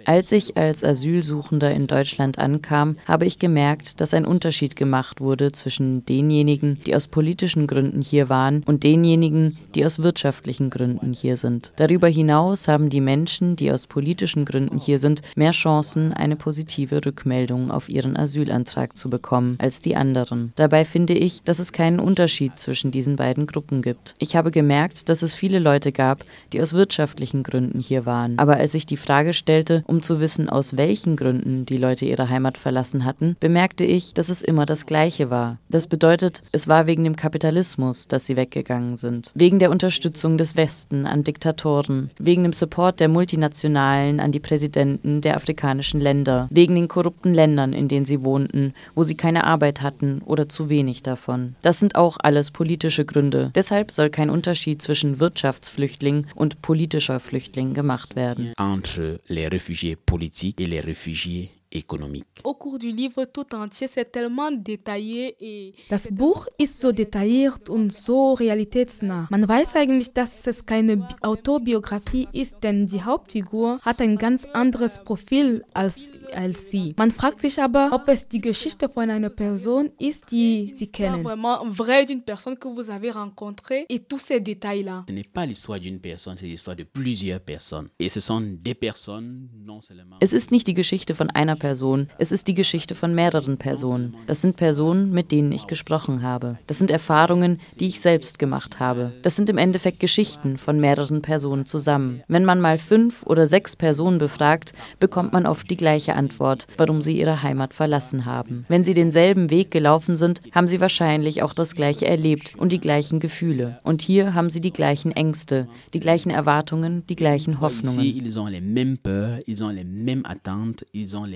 Als 0.06 0.32
ich 0.32 0.56
als 0.56 0.84
Asylsuchender 0.84 1.72
in 1.72 1.86
Deutschland 1.86 2.38
ankam, 2.38 2.96
habe 3.06 3.24
ich 3.24 3.38
gemerkt, 3.38 4.00
dass 4.00 4.12
ein 4.12 4.26
Unterschied 4.26 4.76
gemacht 4.76 5.20
wurde 5.20 5.52
zwischen 5.52 6.04
denjenigen, 6.04 6.78
die 6.84 6.94
aus 6.94 7.08
politischen 7.08 7.66
Gründen 7.66 8.02
hier 8.02 8.28
waren, 8.28 8.62
und 8.66 8.82
denjenigen, 8.82 9.56
die 9.74 9.84
aus 9.86 10.00
wirtschaftlichen 10.00 10.68
Gründen 10.68 11.12
hier 11.12 11.36
sind. 11.36 11.72
Darüber 11.76 12.08
hinaus 12.08 12.68
haben 12.68 12.90
die 12.90 13.00
Menschen, 13.00 13.56
die 13.56 13.72
aus 13.72 13.86
politischen 13.86 14.44
Gründen 14.44 14.78
hier 14.78 14.98
sind, 14.98 15.22
mehr 15.36 15.52
Chancen, 15.52 16.12
eine 16.12 16.36
positive 16.36 17.04
Rückmeldung 17.04 17.70
auf 17.70 17.88
ihren 17.88 18.16
Asylantrag 18.16 18.96
zu 18.96 19.08
bekommen 19.08 19.56
als 19.58 19.80
die 19.80 19.96
anderen. 19.96 20.52
Dabei 20.56 20.84
finde 20.84 21.14
ich, 21.14 21.42
dass 21.42 21.58
es 21.58 21.72
keinen 21.72 22.00
Unterschied 22.00 22.58
zwischen 22.58 22.90
diesen 22.90 23.16
beiden 23.16 23.46
Gruppen 23.46 23.80
gibt. 23.80 24.16
Ich 24.18 24.36
habe 24.36 24.50
gemerkt, 24.50 25.08
dass 25.08 25.22
es 25.22 25.34
viele 25.34 25.58
Leute 25.58 25.92
gab, 25.92 26.24
die 26.52 26.60
aus 26.60 26.74
wirtschaftlichen 26.74 27.42
Gründen 27.42 27.80
hier 27.80 28.04
waren. 28.04 28.38
Aber 28.38 28.56
als 28.56 28.74
ich 28.74 28.86
die 28.86 28.96
Frage 28.96 29.32
stellte, 29.32 29.73
um 29.86 30.02
zu 30.02 30.20
wissen, 30.20 30.48
aus 30.48 30.76
welchen 30.76 31.16
Gründen 31.16 31.66
die 31.66 31.76
Leute 31.76 32.04
ihre 32.04 32.28
Heimat 32.28 32.58
verlassen 32.58 33.04
hatten, 33.04 33.36
bemerkte 33.40 33.84
ich, 33.84 34.14
dass 34.14 34.28
es 34.28 34.42
immer 34.42 34.66
das 34.66 34.86
Gleiche 34.86 35.30
war. 35.30 35.58
Das 35.68 35.86
bedeutet, 35.86 36.42
es 36.52 36.68
war 36.68 36.86
wegen 36.86 37.04
dem 37.04 37.16
Kapitalismus, 37.16 38.06
dass 38.08 38.26
sie 38.26 38.36
weggegangen 38.36 38.96
sind, 38.96 39.32
wegen 39.34 39.58
der 39.58 39.70
Unterstützung 39.70 40.38
des 40.38 40.56
Westen 40.56 41.06
an 41.06 41.24
Diktatoren, 41.24 42.10
wegen 42.18 42.42
dem 42.42 42.52
Support 42.52 43.00
der 43.00 43.08
Multinationalen 43.08 44.20
an 44.20 44.32
die 44.32 44.40
Präsidenten 44.40 45.20
der 45.20 45.36
afrikanischen 45.36 46.00
Länder, 46.00 46.48
wegen 46.50 46.74
den 46.74 46.88
korrupten 46.88 47.34
Ländern, 47.34 47.72
in 47.72 47.88
denen 47.88 48.06
sie 48.06 48.22
wohnten, 48.22 48.74
wo 48.94 49.02
sie 49.02 49.16
keine 49.16 49.44
Arbeit 49.44 49.82
hatten 49.82 50.22
oder 50.24 50.48
zu 50.48 50.68
wenig 50.68 51.02
davon. 51.02 51.56
Das 51.62 51.80
sind 51.80 51.96
auch 51.96 52.18
alles 52.20 52.50
politische 52.50 53.04
Gründe. 53.04 53.50
Deshalb 53.54 53.90
soll 53.90 54.10
kein 54.10 54.30
Unterschied 54.30 54.82
zwischen 54.82 55.20
Wirtschaftsflüchtling 55.20 56.26
und 56.34 56.62
politischer 56.62 57.20
Flüchtling 57.20 57.74
gemacht 57.74 58.16
werden. 58.16 58.52
Entre 58.58 59.20
les 59.28 59.48
réfugiés 59.64 59.96
politiques 59.96 60.60
et 60.60 60.66
les 60.66 60.80
réfugiés 60.80 61.50
économique. 61.74 62.26
Au 62.44 62.54
cours 62.54 62.78
du 62.78 62.90
livre 62.92 63.24
tout 63.24 63.54
entier, 63.54 63.88
c'est 63.88 64.10
tellement 64.10 64.50
détaillé 64.50 65.36
et 65.40 65.74
Das 65.90 66.08
Buch 66.10 66.46
ist 66.58 66.80
so 66.80 66.92
detailliert 66.92 67.68
und 67.68 67.92
so 67.92 68.34
realitätsnah. 68.34 69.26
Man 69.30 69.48
weiß 69.48 69.74
eigentlich, 69.76 70.12
dass 70.12 70.46
es 70.46 70.64
keine 70.64 71.06
Autobiografie 71.22 72.28
ist, 72.32 72.56
denn 72.62 72.86
die 72.86 73.02
Hauptfigur 73.02 73.80
hat 73.82 74.00
ein 74.00 74.16
ganz 74.16 74.44
anderes 74.52 75.02
Profil 75.04 75.64
als, 75.74 76.12
als 76.32 76.70
sie. 76.70 76.94
Man 76.96 77.10
fragt 77.10 77.40
sich 77.40 77.60
aber, 77.60 77.90
ob 77.92 78.08
es 78.08 78.28
die 78.28 78.40
Geschichte 78.40 78.88
von 78.88 79.10
einer 79.10 79.30
Person 79.30 79.90
ist, 79.98 80.30
die 80.30 80.72
sie 80.76 80.86
kennen. 80.86 81.22
Vraiment 81.22 81.64
vrai 81.70 82.06
d'une 82.06 82.22
personne 82.22 82.56
que 82.56 82.68
vous 82.68 82.90
avez 82.90 83.10
rencontrée 83.10 83.86
et 83.88 84.00
tous 84.00 84.18
ces 84.18 84.40
détails-là. 84.40 85.04
Ce 85.08 85.14
n'est 85.14 85.24
pas 85.24 85.46
l'histoire 85.46 85.80
d'une 85.80 85.98
personne, 85.98 86.36
c'est 86.38 86.46
l'histoire 86.46 86.76
de 86.76 86.84
plusieurs 86.84 87.40
personnes. 87.40 87.88
Et 87.98 88.08
ce 88.08 88.20
sont 88.20 88.40
des 88.40 88.74
personnes 88.74 89.48
non 89.64 89.80
seulement. 89.80 90.16
Es 90.20 90.32
ist 90.32 90.50
nicht 90.50 90.66
die 90.66 90.74
Geschichte 90.74 91.14
von 91.14 91.30
einer 91.30 91.56
Person, 91.64 92.08
es 92.18 92.30
ist 92.30 92.46
die 92.46 92.52
Geschichte 92.52 92.94
von 92.94 93.14
mehreren 93.14 93.56
Personen. 93.56 94.16
Das 94.26 94.42
sind 94.42 94.58
Personen, 94.58 95.12
mit 95.12 95.32
denen 95.32 95.50
ich 95.50 95.66
gesprochen 95.66 96.20
habe. 96.20 96.58
Das 96.66 96.76
sind 96.76 96.90
Erfahrungen, 96.90 97.56
die 97.80 97.86
ich 97.86 98.02
selbst 98.02 98.38
gemacht 98.38 98.80
habe. 98.80 99.12
Das 99.22 99.34
sind 99.34 99.48
im 99.48 99.56
Endeffekt 99.56 99.98
Geschichten 99.98 100.58
von 100.58 100.78
mehreren 100.78 101.22
Personen 101.22 101.64
zusammen. 101.64 102.22
Wenn 102.28 102.44
man 102.44 102.60
mal 102.60 102.76
fünf 102.76 103.22
oder 103.22 103.46
sechs 103.46 103.76
Personen 103.76 104.18
befragt, 104.18 104.74
bekommt 105.00 105.32
man 105.32 105.46
oft 105.46 105.70
die 105.70 105.78
gleiche 105.78 106.16
Antwort, 106.16 106.66
warum 106.76 107.00
sie 107.00 107.18
ihre 107.18 107.42
Heimat 107.42 107.72
verlassen 107.72 108.26
haben. 108.26 108.66
Wenn 108.68 108.84
sie 108.84 108.92
denselben 108.92 109.48
Weg 109.48 109.70
gelaufen 109.70 110.16
sind, 110.16 110.42
haben 110.52 110.68
sie 110.68 110.82
wahrscheinlich 110.82 111.42
auch 111.42 111.54
das 111.54 111.74
gleiche 111.74 112.06
erlebt 112.06 112.56
und 112.58 112.72
die 112.72 112.80
gleichen 112.80 113.20
Gefühle. 113.20 113.80
Und 113.84 114.02
hier 114.02 114.34
haben 114.34 114.50
sie 114.50 114.60
die 114.60 114.74
gleichen 114.74 115.12
Ängste, 115.12 115.66
die 115.94 116.00
gleichen 116.00 116.28
Erwartungen, 116.28 117.06
die 117.06 117.16
gleichen 117.16 117.62
Hoffnungen. 117.62 117.98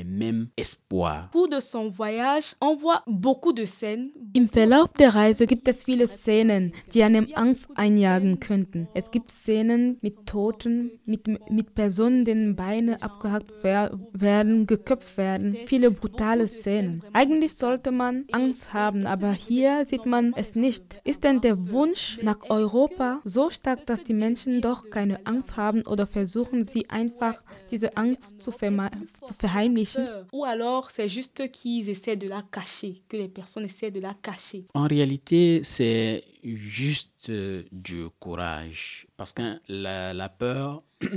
Même 0.08 0.48
espoir. 0.56 1.28
Cours 1.32 1.48
de 1.48 1.60
son 1.60 1.90
voyage, 1.90 2.54
on 2.62 2.76
voit 2.76 3.02
beaucoup 3.06 3.52
de 3.52 3.66
scènes. 3.66 4.10
Im 4.32 4.48
Verlauf 4.48 4.90
der 4.94 5.14
Reise 5.14 5.46
gibt 5.46 5.68
es 5.68 5.84
viele 5.84 6.08
Szenen, 6.08 6.72
die 6.94 7.02
einem 7.02 7.28
Angst 7.34 7.68
einjagen 7.76 8.40
könnten. 8.40 8.88
Es 8.94 9.10
gibt 9.10 9.30
Szenen 9.30 9.98
mit 10.00 10.24
Toten, 10.24 10.92
mit, 11.04 11.26
mit 11.50 11.74
Personen, 11.74 12.24
denen 12.24 12.56
Beine 12.56 13.02
abgehackt 13.02 13.52
werden, 13.62 14.66
geköpft 14.66 15.18
werden. 15.18 15.56
Viele 15.66 15.90
brutale 15.90 16.48
Szenen. 16.48 17.02
Eigentlich 17.12 17.54
sollte 17.54 17.90
man 17.90 18.24
Angst 18.32 18.72
haben, 18.72 19.06
aber 19.06 19.32
hier 19.32 19.84
sieht 19.84 20.06
man 20.06 20.32
es 20.36 20.54
nicht. 20.54 21.00
Ist 21.04 21.24
denn 21.24 21.42
der 21.42 21.70
Wunsch 21.70 22.18
nach 22.22 22.48
Europa 22.48 23.20
so 23.24 23.50
stark, 23.50 23.84
dass 23.84 24.04
die 24.04 24.14
Menschen 24.14 24.62
doch 24.62 24.88
keine 24.88 25.26
Angst 25.26 25.56
haben 25.56 25.82
oder 25.82 26.06
versuchen 26.06 26.64
sie 26.64 26.88
einfach 26.88 27.42
diese 27.70 27.96
Angst 27.96 28.40
zu, 28.40 28.50
zu 28.50 29.34
verheimlichen? 29.38 30.06
Ou 30.32 30.44
alors 30.44 30.90
c'est 30.90 31.08
juste 31.08 31.50
qu'ils 31.50 31.88
essaient 31.88 32.16
de 32.16 32.28
la 32.28 32.42
cacher, 32.50 33.02
que 33.08 33.16
les 33.16 33.28
personnes 33.28 33.64
essaient 33.64 33.90
de 33.90 34.00
la 34.00 34.14
cacher. 34.14 34.64
En 34.74 34.86
réalité, 34.86 35.60
c'est 35.64 36.24
juste 36.42 37.30
euh, 37.30 37.62
du 37.72 38.08
courage. 38.18 39.06
Parce 39.16 39.32
que 39.32 39.60
la, 39.68 40.14
la 40.14 40.28
peur 40.28 40.82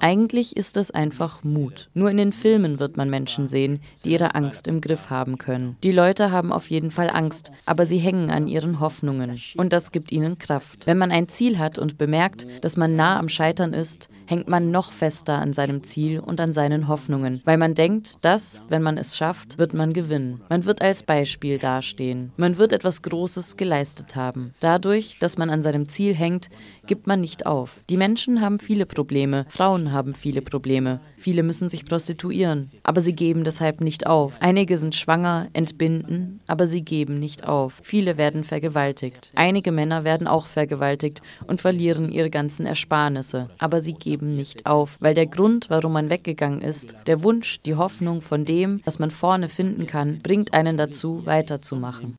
Eigentlich 0.00 0.56
ist 0.56 0.76
das 0.76 0.90
einfach 0.90 1.44
Mut. 1.44 1.88
Nur 1.94 2.10
in 2.10 2.16
den 2.18 2.32
Filmen 2.32 2.78
wird 2.78 2.96
man 2.98 3.08
Menschen 3.08 3.46
sehen, 3.46 3.80
die 4.04 4.10
ihre 4.10 4.34
Angst 4.34 4.66
im 4.66 4.82
Griff 4.82 5.08
haben 5.08 5.38
können. 5.38 5.76
Die 5.82 5.92
Leute 5.92 6.30
haben 6.30 6.52
auf 6.52 6.68
jeden 6.68 6.90
Fall 6.90 7.08
Angst, 7.08 7.52
aber 7.64 7.86
sie 7.86 7.96
hängen 7.96 8.30
an 8.30 8.46
ihren 8.48 8.80
Hoffnungen. 8.80 9.40
Und 9.56 9.72
das 9.72 9.92
gibt 9.92 10.12
ihnen 10.12 10.38
Kraft. 10.38 10.86
Wenn 10.86 10.98
man 10.98 11.10
ein 11.10 11.28
Ziel 11.28 11.58
hat 11.58 11.78
und 11.78 11.96
bemerkt, 11.96 12.46
dass 12.60 12.76
man 12.76 12.94
nah 12.94 13.18
am 13.18 13.30
Scheitern 13.30 13.72
ist, 13.72 14.10
hängt 14.26 14.48
man 14.48 14.70
noch 14.70 14.92
fester 14.92 15.38
an 15.38 15.54
seinem 15.54 15.82
Ziel 15.82 16.20
und 16.20 16.38
an 16.40 16.52
seinen 16.52 16.86
Hoffnungen, 16.86 17.40
weil 17.44 17.56
man 17.56 17.74
denkt, 17.74 18.24
dass, 18.24 18.64
wenn 18.68 18.82
man 18.82 18.98
es 18.98 19.16
schafft, 19.16 19.56
wird 19.58 19.72
man 19.72 19.94
gewinnen. 19.94 20.42
Man 20.50 20.66
wird 20.66 20.82
als 20.82 21.02
Beispiel 21.02 21.58
dastehen. 21.58 22.32
Man 22.36 22.58
wird 22.58 22.72
etwas 22.72 23.02
Großes 23.02 23.56
geleistet 23.56 24.16
haben. 24.16 24.52
Dadurch, 24.60 25.16
dass 25.18 25.38
man 25.38 25.48
an 25.50 25.62
seinem 25.62 25.88
Ziel 25.88 26.14
hängt, 26.14 26.50
gibt 26.90 27.06
man 27.06 27.20
nicht 27.20 27.46
auf. 27.46 27.78
Die 27.88 27.96
Menschen 27.96 28.40
haben 28.40 28.58
viele 28.58 28.84
Probleme, 28.84 29.46
Frauen 29.48 29.92
haben 29.92 30.12
viele 30.12 30.42
Probleme, 30.42 30.98
viele 31.16 31.44
müssen 31.44 31.68
sich 31.68 31.84
prostituieren, 31.84 32.68
aber 32.82 33.00
sie 33.00 33.12
geben 33.12 33.44
deshalb 33.44 33.80
nicht 33.80 34.08
auf. 34.08 34.32
Einige 34.40 34.76
sind 34.76 34.96
schwanger, 34.96 35.46
entbinden, 35.52 36.40
aber 36.48 36.66
sie 36.66 36.82
geben 36.82 37.20
nicht 37.20 37.46
auf. 37.46 37.80
Viele 37.84 38.18
werden 38.18 38.42
vergewaltigt. 38.42 39.30
Einige 39.36 39.70
Männer 39.70 40.02
werden 40.02 40.26
auch 40.26 40.48
vergewaltigt 40.48 41.22
und 41.46 41.60
verlieren 41.60 42.10
ihre 42.10 42.28
ganzen 42.28 42.66
Ersparnisse, 42.66 43.50
aber 43.58 43.80
sie 43.80 43.94
geben 43.94 44.34
nicht 44.34 44.66
auf, 44.66 44.96
weil 44.98 45.14
der 45.14 45.28
Grund, 45.28 45.70
warum 45.70 45.92
man 45.92 46.10
weggegangen 46.10 46.60
ist, 46.60 46.96
der 47.06 47.22
Wunsch, 47.22 47.60
die 47.64 47.76
Hoffnung 47.76 48.20
von 48.20 48.44
dem, 48.44 48.80
was 48.84 48.98
man 48.98 49.12
vorne 49.12 49.48
finden 49.48 49.86
kann, 49.86 50.18
bringt 50.24 50.52
einen 50.54 50.76
dazu, 50.76 51.24
weiterzumachen. 51.24 52.16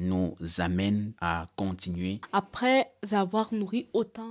Nous 0.00 0.34
amène 0.58 1.12
à 1.20 1.46
continuer. 1.56 2.20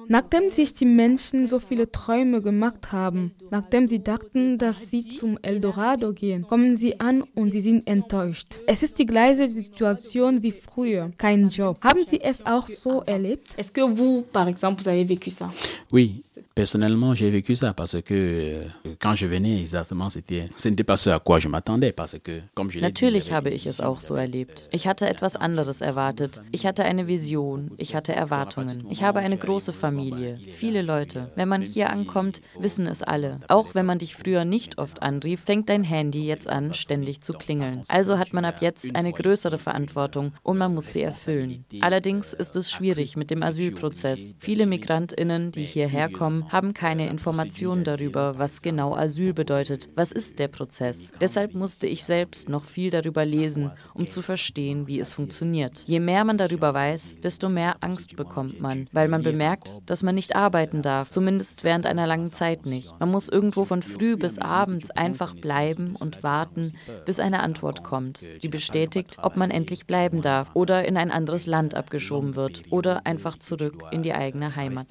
Nachdem 0.08 0.52
sich 0.52 0.74
die 0.74 0.86
Menschen 0.86 1.48
so 1.48 1.60
viele 1.60 1.92
Träume 1.92 2.42
gemacht 2.42 2.92
haben, 2.92 3.36
nachdem 3.52 3.88
sie 3.88 4.04
dachten, 4.04 4.58
dass 4.58 4.90
sie 4.90 5.08
zum 5.08 5.38
Eldorado 5.42 6.14
gehen, 6.14 6.48
kommen 6.48 6.76
sie 6.76 7.00
an 7.00 7.22
und 7.36 7.52
sie 7.52 7.62
sind 7.62 7.88
enttäuscht. 7.88 8.60
Es 8.68 8.84
ist 8.84 8.98
die 9.00 9.06
gleiche 9.06 9.48
Situation 9.48 10.44
wie 10.44 10.52
früher, 10.52 11.12
kein 11.18 11.50
Job. 11.50 11.78
Haben 11.84 12.04
Sie 12.04 12.22
es 12.22 12.46
auch 12.46 12.68
so 12.68 13.04
erlebt? 13.04 13.54
Est-ce 13.58 13.72
que 13.72 13.82
vous, 13.82 14.24
par 14.32 14.48
exemple, 14.48 14.82
vous 14.82 14.90
avez 14.90 15.04
vécu 15.04 15.30
ça? 15.30 15.50
Oui, 15.92 16.24
personnellement, 16.56 17.16
j'ai 17.16 17.30
vécu 17.30 17.56
ça 17.56 17.74
parce 17.74 18.02
que 18.02 18.14
euh, 18.14 18.64
quand 19.00 19.16
je 19.16 19.26
venais 19.26 19.62
exactement, 19.62 20.10
c'était, 20.10 20.50
ce 20.58 20.70
n'était 20.70 20.84
pas 20.84 20.98
ce 20.98 21.10
à 21.10 21.20
quoi 21.20 21.40
je 21.40 21.48
m'attendais 21.48 21.92
parce 21.92 22.18
que, 22.24 22.42
comme 22.54 22.72
je 22.72 22.80
Natürlich 22.80 23.32
habe 23.32 23.50
ich 23.50 23.66
es 23.68 23.82
auch 23.82 24.02
so 24.02 24.16
erlebt. 24.16 24.68
Ich 24.72 24.88
hatte 24.88 25.08
etwas 25.08 25.36
anderes 25.36 25.82
erwartet. 25.82 26.42
Ich 26.52 26.66
hatte 26.66 26.84
eine 26.84 27.08
Vision. 27.08 27.72
Ich 27.78 27.96
hatte 27.96 28.14
Erwartungen. 28.14 28.86
Ich 28.90 29.04
habe 29.04 29.20
eine 29.20 29.38
große 29.38 29.74
Familie. 29.74 30.38
Viele 30.52 30.82
Leute. 30.82 31.32
Wenn 31.36 31.50
man 31.50 31.62
hier 31.62 31.90
ankommt, 31.90 32.42
wissen 32.60 32.88
es 32.88 33.04
alle. 33.04 33.40
Auch 33.48 33.76
wenn 33.76 33.86
man 33.86 34.00
dich 34.00 34.16
früher 34.16 34.46
nicht 34.46 34.78
oft 34.78 35.02
anrief, 35.02 35.42
fängt 35.42 35.70
dein 35.70 35.84
Handy 35.84 36.26
jetzt 36.26 36.48
an, 36.48 36.74
ständig 36.74 37.22
zu 37.22 37.34
klingeln. 37.34 37.84
Also 37.88 38.18
hat 38.18 38.34
man 38.34 38.46
ab 38.46 38.62
jetzt 38.62 38.96
eine 38.96 39.14
größere 39.14 39.58
Verantwortung 39.58 40.34
und 40.44 40.58
man 40.58 40.74
muss 40.74 40.94
sie 40.94 41.04
erfüllen. 41.04 41.66
Allerdings 41.82 42.34
ist 42.34 42.56
es 42.56 42.72
schwierig 42.72 43.16
mit 43.16 43.32
dem 43.32 43.44
Asylprozess. 43.44 44.34
Viele 44.40 44.66
Migrantinnen, 44.68 45.52
die 45.52 45.64
hierher 45.64 46.10
kommen, 46.10 46.29
haben 46.50 46.74
keine 46.74 47.08
Informationen 47.10 47.84
darüber, 47.84 48.38
was 48.38 48.62
genau 48.62 48.96
Asyl 48.96 49.34
bedeutet. 49.34 49.90
Was 49.96 50.12
ist 50.12 50.40
der 50.40 50.48
Prozess? 50.48 51.12
Deshalb 51.20 51.54
musste 51.54 51.88
ich 51.88 52.04
selbst 52.04 52.50
noch 52.50 52.66
viel 52.66 52.90
darüber 52.90 53.26
lesen, 53.26 53.72
um 53.94 54.08
zu 54.08 54.22
verstehen, 54.22 54.88
wie 54.88 55.00
es 55.00 55.12
funktioniert. 55.12 55.84
Je 55.88 56.00
mehr 56.00 56.24
man 56.24 56.38
darüber 56.38 56.74
weiß, 56.74 57.20
desto 57.22 57.50
mehr 57.50 57.78
Angst 57.82 58.16
bekommt 58.16 58.60
man, 58.62 58.88
weil 58.92 59.08
man 59.08 59.24
bemerkt, 59.24 59.80
dass 59.86 60.04
man 60.04 60.16
nicht 60.16 60.36
arbeiten 60.36 60.82
darf, 60.82 61.10
zumindest 61.10 61.64
während 61.64 61.86
einer 61.86 62.08
langen 62.08 62.32
Zeit 62.32 62.66
nicht. 62.66 63.00
Man 63.00 63.12
muss 63.12 63.30
irgendwo 63.30 63.66
von 63.66 63.84
früh 63.84 64.16
bis 64.16 64.38
abends 64.38 64.90
einfach 64.92 65.36
bleiben 65.36 65.96
und 66.00 66.24
warten, 66.24 66.74
bis 67.06 67.20
eine 67.20 67.42
Antwort 67.42 67.84
kommt, 67.84 68.24
die 68.42 68.50
bestätigt, 68.50 69.18
ob 69.22 69.36
man 69.36 69.52
endlich 69.52 69.86
bleiben 69.86 70.22
darf 70.22 70.50
oder 70.54 70.86
in 70.86 70.98
ein 70.98 71.12
anderes 71.12 71.46
Land 71.46 71.76
abgeschoben 71.76 72.36
wird 72.36 72.64
oder 72.70 73.06
einfach 73.06 73.38
zurück 73.38 73.84
in 73.92 74.04
die 74.04 74.14
eigene 74.14 74.56
Heimat. 74.56 74.88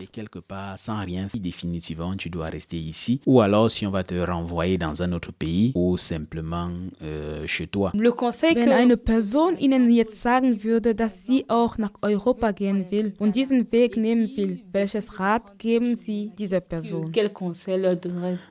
Définitivement 1.36 2.16
tu 2.16 2.30
dois 2.30 2.46
rester 2.46 2.76
ici 2.76 3.20
ou 3.26 3.40
alors 3.40 3.70
si 3.70 3.86
on 3.86 3.90
va 3.90 4.02
te 4.02 4.14
renvoyer 4.14 4.78
dans 4.78 5.02
un 5.02 5.12
autre 5.12 5.32
pays 5.32 5.72
ou 5.74 5.96
simplement 5.96 6.70
euh, 7.02 7.46
chez 7.46 7.66
toi. 7.66 7.92
Wenn 7.94 8.72
eine 8.72 8.96
Person 8.96 9.56
Ihnen 9.58 9.90
jetzt 9.90 10.22
sagen 10.22 10.62
würde, 10.64 10.94
dass 10.94 11.26
sie 11.26 11.44
auch 11.48 11.78
nach 11.78 11.92
Europa 12.02 12.52
gehen 12.52 12.90
will 12.90 13.14
und 13.18 13.36
diesen 13.36 13.70
Weg 13.72 13.96
nehmen 13.96 14.28
will, 14.36 14.60
welches 14.72 15.18
Rat 15.18 15.58
geben 15.58 15.96
Sie 15.96 16.30
dieser 16.38 16.60
Person? 16.60 17.12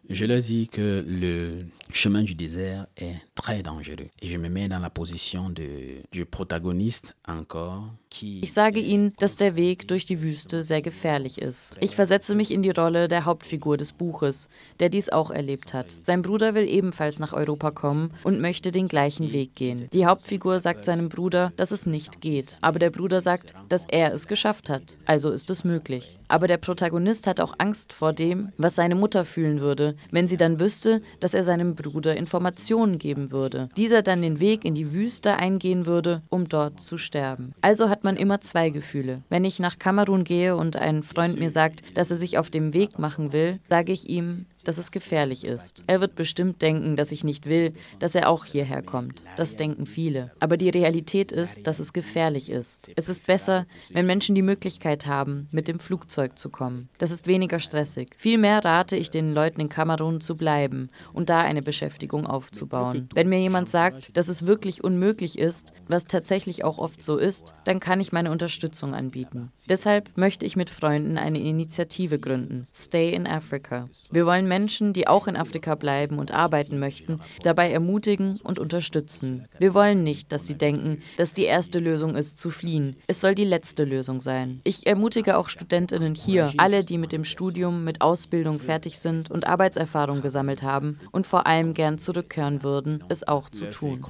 Je 0.10 0.26
leur 0.26 0.42
dis 0.42 0.68
que 0.68 1.04
le 1.08 1.60
chemin 1.92 2.24
du 2.24 2.36
désert 2.36 2.88
est 2.96 3.27
très 3.38 3.62
dangereux 3.62 4.10
et 4.22 4.28
je 4.28 4.38
me 4.38 4.50
mets 4.50 4.68
dans 4.68 4.80
la 4.80 4.90
position 4.90 5.50
de, 5.50 6.02
du 6.12 6.26
protagoniste 6.26 7.16
encore. 7.28 7.84
Ich 8.20 8.54
sage 8.54 8.80
ihnen, 8.80 9.14
dass 9.20 9.36
der 9.36 9.56
Weg 9.56 9.88
durch 9.90 10.06
die 10.06 10.22
Wüste 10.22 10.64
sehr 10.64 10.82
gefährlich 10.82 11.40
ist. 11.40 11.78
Ich 11.82 11.96
versetze 11.96 12.34
mich 12.34 12.52
in 12.52 12.64
die 12.64 12.72
Rolle 12.72 13.08
der 13.08 13.26
Hauptfigur 13.26 13.78
des 13.78 13.94
Buches, 13.94 14.50
der 14.80 14.90
dies 14.90 15.10
auch 15.10 15.30
erlebt 15.30 15.74
hat. 15.74 15.98
Sein 16.02 16.24
Bruder 16.24 16.56
will 16.56 16.68
ebenfalls 16.68 17.20
nach 17.20 17.34
Europa 17.34 17.70
kommen 17.70 18.12
und 18.24 18.40
möchte 18.40 18.72
den 18.72 18.88
gleichen 18.88 19.32
Weg 19.34 19.56
gehen. 19.56 19.88
Die 19.94 20.06
Hauptfigur 20.06 20.60
sagt 20.60 20.86
seinem 20.86 21.10
Bruder, 21.10 21.52
dass 21.58 21.72
es 21.72 21.86
nicht 21.86 22.22
geht, 22.22 22.58
aber 22.62 22.80
der 22.80 22.90
Bruder 22.90 23.22
sagt, 23.22 23.54
dass 23.70 23.86
er 23.86 24.14
es 24.14 24.28
geschafft 24.28 24.70
hat, 24.70 24.98
also 25.06 25.30
ist 25.30 25.50
es 25.50 25.64
möglich. 25.64 26.18
Aber 26.28 26.48
der 26.48 26.58
Protagonist 26.58 27.28
hat 27.28 27.40
auch 27.40 27.54
Angst 27.60 27.94
vor 27.94 28.14
dem, 28.14 28.52
was 28.58 28.76
seine 28.76 28.96
Mutter 28.96 29.26
fühlen 29.26 29.60
würde, 29.60 29.96
wenn 30.12 30.28
sie 30.28 30.38
dann 30.38 30.60
wüsste, 30.60 31.02
dass 31.20 31.34
er 31.34 31.44
seinem 31.44 31.76
Bruder 31.76 32.16
Informationen 32.16 32.98
geben 32.98 33.27
würde. 33.32 33.70
Dieser 33.78 34.02
dann 34.02 34.22
den 34.22 34.40
Weg 34.40 34.66
in 34.66 34.76
die 34.76 34.92
Wüste 34.94 35.36
eingehen 35.36 35.86
würde, 35.86 36.22
um 36.30 36.48
dort 36.48 36.82
zu 36.82 36.98
sterben. 36.98 37.54
Also 37.62 37.90
hat 37.90 38.04
man 38.04 38.18
immer 38.18 38.42
zwei 38.42 38.70
Gefühle. 38.70 39.22
Wenn 39.30 39.46
ich 39.46 39.60
nach 39.60 39.80
Kamerun 39.80 40.24
gehe 40.24 40.56
und 40.56 40.76
ein 40.76 41.04
Freund 41.04 41.40
mir 41.40 41.50
sagt, 41.50 41.82
dass 41.96 42.12
er 42.12 42.18
sich 42.18 42.38
auf 42.38 42.50
dem 42.50 42.74
Weg 42.74 43.00
machen 43.00 43.34
will, 43.34 43.60
sage 43.70 43.92
ich 43.92 44.10
ihm, 44.10 44.46
dass 44.68 44.78
es 44.78 44.92
gefährlich 44.92 45.46
ist. 45.46 45.86
Er 45.88 46.02
wird 46.02 46.16
bestimmt 46.16 46.62
denken, 46.62 46.98
dass 46.98 47.14
ich 47.14 47.24
nicht 47.24 47.46
will, 47.46 47.74
dass 48.00 48.16
er 48.16 48.28
auch 48.28 48.44
hierher 48.44 48.82
kommt. 48.82 49.24
Das 49.38 49.56
denken 49.56 49.86
viele. 49.86 50.34
Aber 50.42 50.58
die 50.58 50.70
Realität 50.70 51.32
ist, 51.32 51.66
dass 51.66 51.80
es 51.80 51.94
gefährlich 51.94 52.50
ist. 52.50 52.92
Es 52.98 53.08
ist 53.08 53.26
besser, 53.26 53.66
wenn 53.92 54.06
Menschen 54.06 54.36
die 54.36 54.42
Möglichkeit 54.42 55.06
haben, 55.06 55.48
mit 55.54 55.70
dem 55.70 55.80
Flugzeug 55.80 56.38
zu 56.38 56.50
kommen. 56.50 56.90
Das 56.98 57.12
ist 57.12 57.28
weniger 57.28 57.62
stressig. 57.62 58.10
Vielmehr 58.18 58.66
rate 58.66 58.98
ich 58.98 59.10
den 59.10 59.34
Leuten 59.34 59.62
in 59.62 59.70
Kamerun 59.70 60.20
zu 60.20 60.36
bleiben 60.36 60.90
und 61.14 61.30
da 61.30 61.40
eine 61.40 61.62
Beschäftigung 61.62 62.28
aufzubauen. 62.28 63.08
Wenn 63.14 63.30
mir 63.30 63.40
jemand 63.40 63.70
sagt, 63.70 64.18
dass 64.18 64.28
es 64.28 64.46
wirklich 64.46 64.84
unmöglich 64.84 65.40
ist, 65.40 65.72
was 65.88 66.04
tatsächlich 66.06 66.66
auch 66.66 66.78
oft 66.78 67.02
so 67.02 67.16
ist, 67.16 67.54
dann 67.64 67.80
kann 67.80 68.02
ich 68.02 68.12
meine 68.12 68.32
Unterstützung 68.32 68.94
anbieten. 68.94 69.50
Deshalb 69.70 70.10
möchte 70.18 70.46
ich 70.46 70.58
mit 70.58 70.70
Freunden 70.70 71.18
eine 71.18 71.40
Initiative 71.40 72.20
gründen. 72.20 72.66
Stay 72.76 73.14
in 73.14 73.28
Africa. 73.28 73.88
Wir 74.12 74.26
wollen 74.26 74.46
Menschen 74.46 74.57
Menschen, 74.58 74.92
die 74.92 75.08
auch 75.08 75.28
in 75.28 75.36
Afrika 75.36 75.76
bleiben 75.76 76.18
und 76.18 76.32
arbeiten 76.32 76.80
möchten, 76.80 77.20
dabei 77.44 77.72
ermutigen 77.72 78.40
und 78.44 78.58
unterstützen. 78.58 79.48
Wir 79.60 79.76
wollen 79.76 80.02
nicht, 80.02 80.32
dass 80.32 80.48
sie 80.48 80.56
denken, 80.56 81.04
dass 81.16 81.36
die 81.36 81.44
erste 81.44 81.78
Lösung 81.78 82.16
ist, 82.16 82.40
zu 82.40 82.50
fliehen. 82.50 82.96
Es 83.06 83.22
soll 83.22 83.36
die 83.36 83.46
letzte 83.46 83.84
Lösung 83.84 84.20
sein. 84.20 84.62
Ich 84.64 84.88
ermutige 84.88 85.38
auch 85.38 85.50
Studentinnen 85.50 86.16
hier, 86.16 86.52
alle, 86.58 86.84
die 86.84 86.98
mit 86.98 87.12
dem 87.12 87.24
Studium, 87.24 87.84
mit 87.84 88.02
Ausbildung 88.02 88.60
fertig 88.60 88.98
sind 88.98 89.30
und 89.30 89.46
Arbeitserfahrung 89.46 90.24
gesammelt 90.24 90.64
haben 90.64 91.00
und 91.12 91.28
vor 91.28 91.46
allem 91.46 91.76
gern 91.76 92.00
zurückkehren 92.00 92.64
würden, 92.64 93.04
es 93.10 93.28
auch 93.28 93.52
zu 93.52 93.70
tun. 93.70 94.02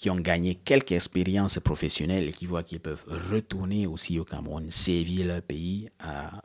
qui 0.00 0.10
ont 0.10 0.22
gagné 0.22 0.54
quelques 0.54 0.92
expériences 0.92 1.58
professionnelles 1.60 2.28
et 2.28 2.32
qui 2.32 2.46
voient 2.46 2.62
qu'ils 2.62 2.80
peuvent 2.80 3.04
retourner 3.30 3.86
aussi 3.86 4.18
au 4.18 4.24
Cameroun, 4.24 4.70
servir 4.70 5.26
leur 5.26 5.42
pays 5.42 5.88
à 5.98 6.42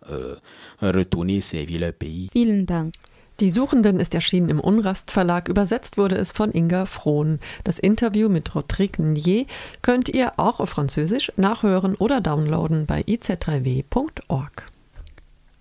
retourner 0.82 1.42
servir 1.42 1.80
leur 1.80 1.92
pays. 1.92 2.30
Vielen 2.32 2.66
Dank. 2.66 2.94
Die 3.42 3.50
Suchenden 3.50 4.00
ist 4.00 4.16
erschienen 4.16 4.50
im 4.50 4.62
Unrast 4.62 5.12
Verlag. 5.12 5.50
Übersetzt 5.50 5.98
wurde 5.98 6.16
es 6.16 6.32
von 6.32 6.54
Inga 6.54 6.86
Frohn. 6.86 7.40
Das 7.66 7.80
Interview 7.80 8.30
mit 8.30 8.56
Rodrigue 8.56 9.06
Nier 9.06 9.46
könnt 9.82 10.08
ihr 10.08 10.34
auch 10.38 10.62
auf 10.62 10.70
Französisch 10.70 11.34
nachhören 11.36 11.96
oder 11.96 12.22
downloaden 12.22 12.86
bei 12.86 13.02
iz3w.org. 13.02 14.66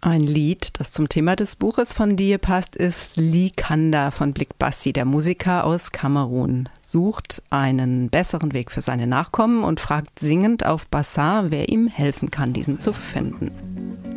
Ein 0.01 0.22
Lied, 0.22 0.78
das 0.78 0.92
zum 0.92 1.09
Thema 1.09 1.34
des 1.34 1.57
Buches 1.57 1.95
von 1.95 2.14
dir 2.14 2.38
passt, 2.38 2.76
ist 2.76 3.16
Likanda 3.16 4.11
von 4.12 4.34
Blick 4.34 4.57
Bassi. 4.59 4.92
Der 4.92 5.07
Musiker 5.07 5.64
aus 5.64 5.90
Kamerun 5.90 6.68
sucht 6.78 7.42
einen 7.51 8.11
besseren 8.11 8.53
Weg 8.53 8.70
für 8.70 8.82
seine 8.82 9.07
Nachkommen 9.07 9.64
und 9.64 9.80
fragt 9.80 10.20
singend 10.20 10.64
auf 10.64 10.86
Bassa, 10.88 11.47
wer 11.49 11.70
ihm 11.70 11.88
helfen 11.88 12.30
kann, 12.30 12.53
diesen 12.53 12.78
zu 12.80 12.92
finden. 12.92 14.13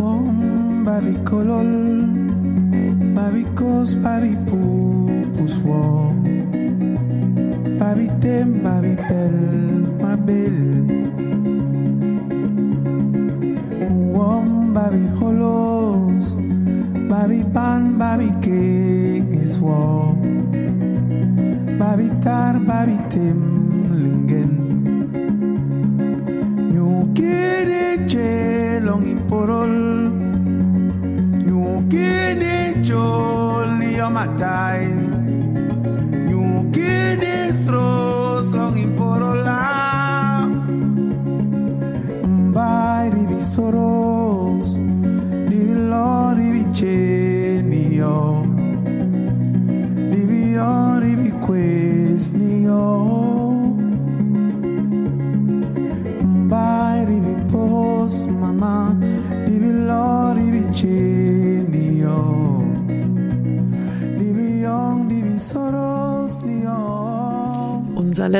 Wom 0.00 0.84
babi 0.88 1.14
kolol 1.28 1.72
babi 3.16 3.44
kos 3.58 3.90
babi 4.04 4.32
pupus 4.48 5.54
wom 5.68 6.20
Babi 7.80 8.08
tem, 8.20 8.60
babi 8.62 8.94
pel, 9.08 9.36
ma 10.02 10.14
bel. 10.14 10.56
Wom, 14.14 14.74
babi 14.74 15.00
holos, 15.18 16.36
babi 17.08 17.42
pan, 17.54 17.96
babi 17.96 18.28
is 19.42 19.58
war. 19.58 20.14
Babi 21.80 22.08
tar, 22.20 22.60
babi 22.60 22.96
tem, 23.08 23.40
lingen. 24.02 24.79
You 26.80 26.86
nyukine 26.86 28.08
my 28.08 28.80
long 28.80 29.04
You 29.06 30.08
nyukine 31.46 32.84
choli 32.86 34.00
amatai 34.00 34.86
nyukine 36.28 37.52
sros 37.64 38.46
long 38.52 38.76
imporola 38.78 39.99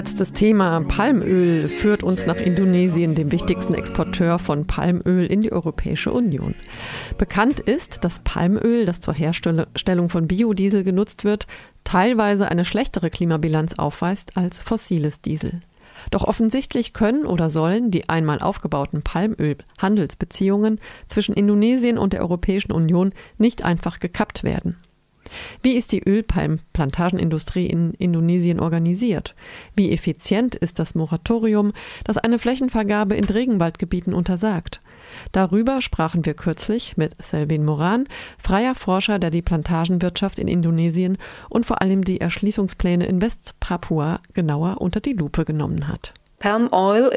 letztes 0.01 0.33
Thema 0.33 0.81
Palmöl 0.89 1.69
führt 1.69 2.03
uns 2.03 2.25
nach 2.25 2.39
Indonesien, 2.39 3.15
dem 3.15 3.31
wichtigsten 3.33 3.75
Exporteur 3.75 4.39
von 4.39 4.67
Palmöl 4.67 5.27
in 5.27 5.43
die 5.43 5.53
Europäische 5.53 6.11
Union. 6.11 6.55
Bekannt 7.19 7.61
ist, 7.61 8.03
dass 8.03 8.21
Palmöl, 8.21 8.87
das 8.87 9.01
zur 9.01 9.13
Herstellung 9.13 10.09
von 10.09 10.27
Biodiesel 10.27 10.85
genutzt 10.85 11.25
wird, 11.25 11.47
teilweise 11.85 12.49
eine 12.49 12.65
schlechtere 12.65 13.11
Klimabilanz 13.11 13.75
aufweist 13.75 14.39
als 14.39 14.59
fossiles 14.59 15.21
Diesel. 15.21 15.61
Doch 16.11 16.25
offensichtlich 16.25 16.95
können 16.95 17.27
oder 17.27 17.51
sollen 17.51 17.91
die 17.91 18.09
einmal 18.09 18.41
aufgebauten 18.41 19.03
Palmöl-Handelsbeziehungen 19.03 20.79
zwischen 21.09 21.35
Indonesien 21.35 21.99
und 21.99 22.15
der 22.15 22.23
Europäischen 22.23 22.73
Union 22.73 23.13
nicht 23.37 23.67
einfach 23.67 24.01
gekappt 24.01 24.45
werden. 24.45 24.79
Wie 25.63 25.77
ist 25.77 25.93
die 25.93 26.03
Ölpalmplantagenindustrie 26.07 27.67
in 27.67 27.95
Indonesien 27.95 28.61
organisiert? 28.61 29.35
Wie 29.77 29.93
effizient 29.93 30.55
ist 30.55 30.79
das 30.79 30.95
Moratorium, 30.95 31.73
das 32.05 32.19
eine 32.19 32.39
Flächenvergabe 32.39 33.15
in 33.17 33.25
Regenwaldgebieten 33.25 34.15
untersagt? 34.15 34.81
Darüber 35.33 35.81
sprachen 35.81 36.25
wir 36.25 36.35
kürzlich 36.35 36.97
mit 36.97 37.21
Selvin 37.23 37.65
Moran, 37.65 38.07
freier 38.39 38.75
Forscher, 38.75 39.19
der 39.19 39.31
die 39.31 39.43
Plantagenwirtschaft 39.43 40.39
in 40.39 40.49
Indonesien 40.49 41.19
und 41.49 41.67
vor 41.67 41.83
allem 41.83 42.05
die 42.05 42.21
Erschließungspläne 42.21 43.07
in 43.07 43.21
West-Papua 43.21 44.21
genauer 44.35 44.81
unter 44.81 45.01
die 45.01 45.13
Lupe 45.15 45.45
genommen 45.45 45.89
hat. 45.89 46.13
Palmöl 46.41 47.11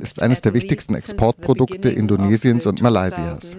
ist 0.00 0.22
eines 0.22 0.40
der 0.42 0.54
wichtigsten 0.54 0.94
Exportprodukte 0.94 1.88
Indonesiens 1.88 2.66
und 2.66 2.80
Malaysias. 2.82 3.56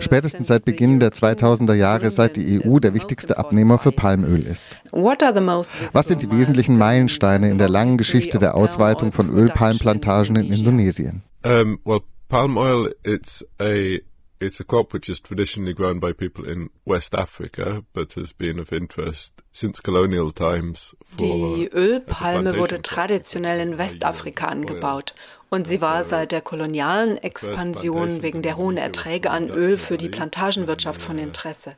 Spätestens 0.00 0.46
seit 0.46 0.64
Beginn 0.64 1.00
der 1.00 1.10
2000er 1.10 1.74
Jahre, 1.74 2.10
seit 2.10 2.36
die 2.36 2.62
EU 2.64 2.78
der 2.78 2.94
wichtigste 2.94 3.36
Abnehmer 3.36 3.78
für 3.78 3.92
Palmöl 3.92 4.40
ist. 4.40 4.78
Was 4.90 6.08
sind 6.08 6.22
die 6.22 6.30
wesentlichen 6.30 6.78
Meilensteine 6.78 7.50
in 7.50 7.58
der 7.58 7.68
langen 7.68 7.98
Geschichte 7.98 8.38
der 8.38 8.54
Ausweitung 8.54 9.12
von 9.12 9.28
Ölpalmplantagen 9.28 10.36
in 10.36 10.50
Indonesien? 10.50 11.22
Um, 11.44 11.78
well, 11.84 12.00
palm 12.30 12.56
oil, 12.56 12.90
it's 13.04 13.44
a 13.60 13.98
It's 14.44 14.58
a 14.58 14.64
crop 14.64 14.92
which 14.92 15.08
is 15.08 15.20
traditionally 15.20 15.72
grown 15.72 16.00
by 16.00 16.12
people 16.12 16.44
in 16.44 16.68
West 16.84 17.14
Africa, 17.14 17.84
but 17.94 18.10
has 18.16 18.32
been 18.32 18.58
of 18.58 18.72
interest 18.72 19.30
since 19.52 19.82
colonial 19.82 20.32
times. 20.32 20.96
Die 21.20 21.68
Ölpalme 21.72 22.56
wurde 22.58 22.80
traditionell 22.82 23.60
in 23.60 23.78
Westafrika 23.78 24.46
angebaut 24.46 25.14
und 25.52 25.68
sie 25.68 25.82
war 25.82 26.02
seit 26.02 26.32
der 26.32 26.40
kolonialen 26.40 27.18
Expansion 27.18 28.22
wegen 28.22 28.40
der 28.40 28.56
hohen 28.56 28.78
Erträge 28.78 29.30
an 29.30 29.50
Öl 29.50 29.76
für 29.76 29.98
die 29.98 30.08
Plantagenwirtschaft 30.08 31.02
von 31.02 31.18
Interesse. 31.18 31.74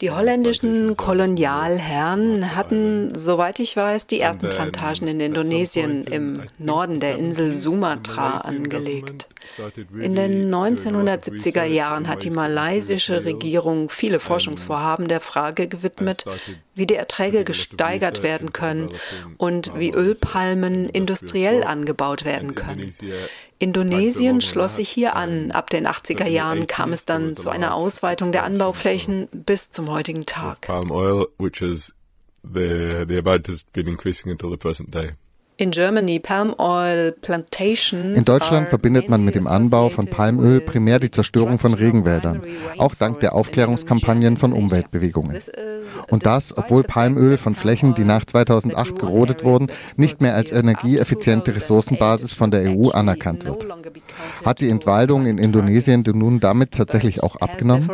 Die 0.00 0.10
holländischen 0.10 0.96
Kolonialherren 0.96 2.56
hatten, 2.56 3.14
soweit 3.14 3.58
ich 3.58 3.76
weiß, 3.76 4.06
die 4.06 4.20
ersten 4.20 4.48
Plantagen 4.48 5.08
in 5.08 5.20
Indonesien 5.20 6.04
im 6.04 6.44
Norden 6.56 7.00
der 7.00 7.18
Insel 7.18 7.52
Sumatra 7.52 8.38
angelegt. 8.38 9.28
In 9.98 10.14
den 10.14 10.52
1970er 10.52 11.64
Jahren 11.64 12.08
hat 12.08 12.24
die 12.24 12.30
malaysische 12.30 13.24
Regierung 13.24 13.90
viele 13.90 14.20
Forschungsvorhaben 14.20 15.08
der 15.08 15.20
Frage 15.20 15.68
gewidmet, 15.68 16.24
wie 16.74 16.86
die 16.86 16.94
Erträge 16.94 17.44
gesteigert 17.44 18.22
werden 18.22 18.52
können 18.52 18.90
und 19.36 19.72
wie 19.76 19.90
Ölpalmen 19.90 20.88
industriell 20.88 21.64
angebaut 21.64 22.24
werden 22.24 22.54
können. 22.54 22.94
Indonesien 23.58 24.40
schloss 24.40 24.76
sich 24.76 24.88
hier 24.88 25.16
an. 25.16 25.50
Ab 25.50 25.70
den 25.70 25.86
80er 25.86 26.26
Jahren 26.26 26.66
kam 26.66 26.92
es 26.92 27.04
dann 27.04 27.36
zu 27.36 27.50
einer 27.50 27.74
Ausweitung 27.74 28.32
der 28.32 28.44
Anbauflächen 28.44 29.28
bis 29.32 29.70
zum 29.70 29.90
heutigen 29.90 30.26
Tag. 30.26 30.60
Palm 30.62 30.90
oil, 30.90 31.26
which 31.38 31.60
is 31.60 31.92
the, 32.42 33.04
the 33.08 33.18
amount 33.18 33.48
has 33.48 33.62
been 33.72 33.86
increasing 33.86 34.30
until 34.30 34.50
the 34.50 34.56
present 34.56 34.94
day. 34.94 35.12
In 35.60 35.72
Germany, 35.72 36.20
palm 36.20 36.54
oil 36.56 37.10
plantations 37.20 38.16
In 38.16 38.24
Deutschland 38.24 38.68
verbindet 38.68 39.08
man 39.08 39.24
mit 39.24 39.34
dem 39.34 39.48
Anbau 39.48 39.88
von 39.88 40.06
Palmöl 40.06 40.60
primär 40.60 41.00
die 41.00 41.10
Zerstörung 41.10 41.58
von 41.58 41.74
Regenwäldern, 41.74 42.42
auch 42.78 42.94
dank 42.94 43.18
der 43.18 43.34
Aufklärungskampagnen 43.34 44.36
von 44.36 44.52
Umweltbewegungen. 44.52 45.36
Und 46.10 46.26
das, 46.26 46.56
obwohl 46.56 46.84
Palmöl 46.84 47.36
von 47.38 47.56
Flächen, 47.56 47.96
die 47.96 48.04
nach 48.04 48.24
2008 48.24 49.00
gerodet 49.00 49.42
wurden, 49.42 49.66
nicht 49.96 50.20
mehr 50.20 50.36
als 50.36 50.52
energieeffiziente 50.52 51.56
Ressourcenbasis 51.56 52.34
von 52.34 52.52
der 52.52 52.70
EU 52.70 52.90
anerkannt 52.90 53.44
wird. 53.44 53.66
Hat 54.44 54.60
die 54.60 54.70
Entwaldung 54.70 55.26
in 55.26 55.38
Indonesien 55.38 56.04
nun 56.06 56.38
damit 56.38 56.70
tatsächlich 56.70 57.24
auch 57.24 57.34
abgenommen? 57.34 57.90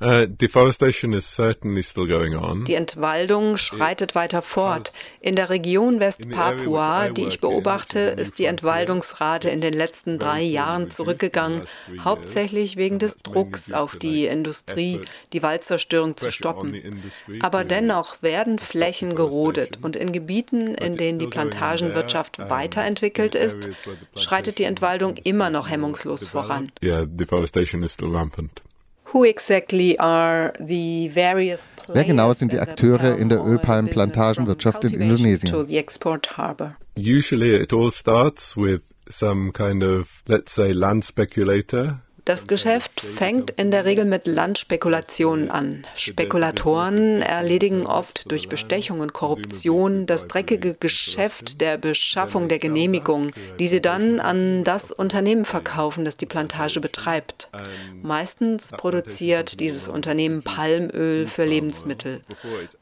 Uh, 0.00 0.26
deforestation 0.28 1.12
is 1.12 1.24
certainly 1.34 1.82
still 1.82 2.06
going 2.06 2.36
on. 2.36 2.64
Die 2.64 2.74
Entwaldung 2.74 3.56
schreitet 3.56 4.14
weiter 4.14 4.42
fort. 4.42 4.92
In 5.20 5.34
der 5.34 5.50
Region 5.50 5.98
West-Papua, 5.98 7.08
die 7.08 7.24
ich 7.24 7.40
beobachte, 7.40 7.98
ist 7.98 8.38
die 8.38 8.44
Entwaldungsrate 8.44 9.50
in 9.50 9.60
den 9.60 9.72
letzten 9.72 10.20
drei 10.20 10.40
Jahren 10.42 10.92
zurückgegangen, 10.92 11.64
hauptsächlich 11.98 12.76
wegen 12.76 13.00
des 13.00 13.18
Drucks 13.18 13.72
auf 13.72 13.96
die 13.96 14.26
Industrie, 14.26 15.00
die 15.32 15.42
Waldzerstörung 15.42 16.16
zu 16.16 16.30
stoppen. 16.30 17.02
Aber 17.40 17.64
dennoch 17.64 18.22
werden 18.22 18.60
Flächen 18.60 19.16
gerodet 19.16 19.80
und 19.82 19.96
in 19.96 20.12
Gebieten, 20.12 20.76
in 20.76 20.96
denen 20.96 21.18
die 21.18 21.26
Plantagenwirtschaft 21.26 22.38
weiterentwickelt 22.38 23.34
ist, 23.34 23.70
schreitet 24.14 24.60
die 24.60 24.64
Entwaldung 24.64 25.16
immer 25.24 25.50
noch 25.50 25.68
hemmungslos 25.68 26.28
voran. 26.28 26.70
Yeah, 26.80 27.04
deforestation 27.04 27.82
is 27.82 27.92
still 27.92 28.14
rampant. 28.14 28.62
Wer 29.12 29.32
genau 32.04 32.32
sind 32.32 32.52
die 32.52 32.58
Akteure 32.58 33.16
in 33.16 33.28
der 33.28 33.44
Ölpalmplantagenwirtschaft 33.44 34.84
in 34.84 35.00
Indonesien? 35.00 35.54
Usually 36.96 37.62
it 37.62 37.72
all 37.72 37.92
starts 37.92 38.56
with 38.56 38.82
some 39.18 39.52
kind 39.52 39.82
of, 39.82 40.08
let's 40.26 40.54
say, 40.54 40.72
land 40.72 41.04
speculator 41.04 42.02
das 42.28 42.46
Geschäft 42.46 43.00
fängt 43.00 43.52
in 43.52 43.70
der 43.70 43.86
Regel 43.86 44.04
mit 44.04 44.26
Landspekulationen 44.26 45.50
an. 45.50 45.86
Spekulatoren 45.94 47.22
erledigen 47.22 47.86
oft 47.86 48.30
durch 48.30 48.50
Bestechung 48.50 49.00
und 49.00 49.14
Korruption 49.14 50.04
das 50.04 50.28
dreckige 50.28 50.74
Geschäft 50.74 51.62
der 51.62 51.78
Beschaffung 51.78 52.48
der 52.48 52.58
Genehmigung, 52.58 53.30
die 53.58 53.66
sie 53.66 53.80
dann 53.80 54.20
an 54.20 54.62
das 54.62 54.92
Unternehmen 54.92 55.46
verkaufen, 55.46 56.04
das 56.04 56.18
die 56.18 56.26
Plantage 56.26 56.80
betreibt. 56.80 57.48
Meistens 58.02 58.72
produziert 58.72 59.58
dieses 59.58 59.88
Unternehmen 59.88 60.42
Palmöl 60.42 61.26
für 61.26 61.46
Lebensmittel. 61.46 62.22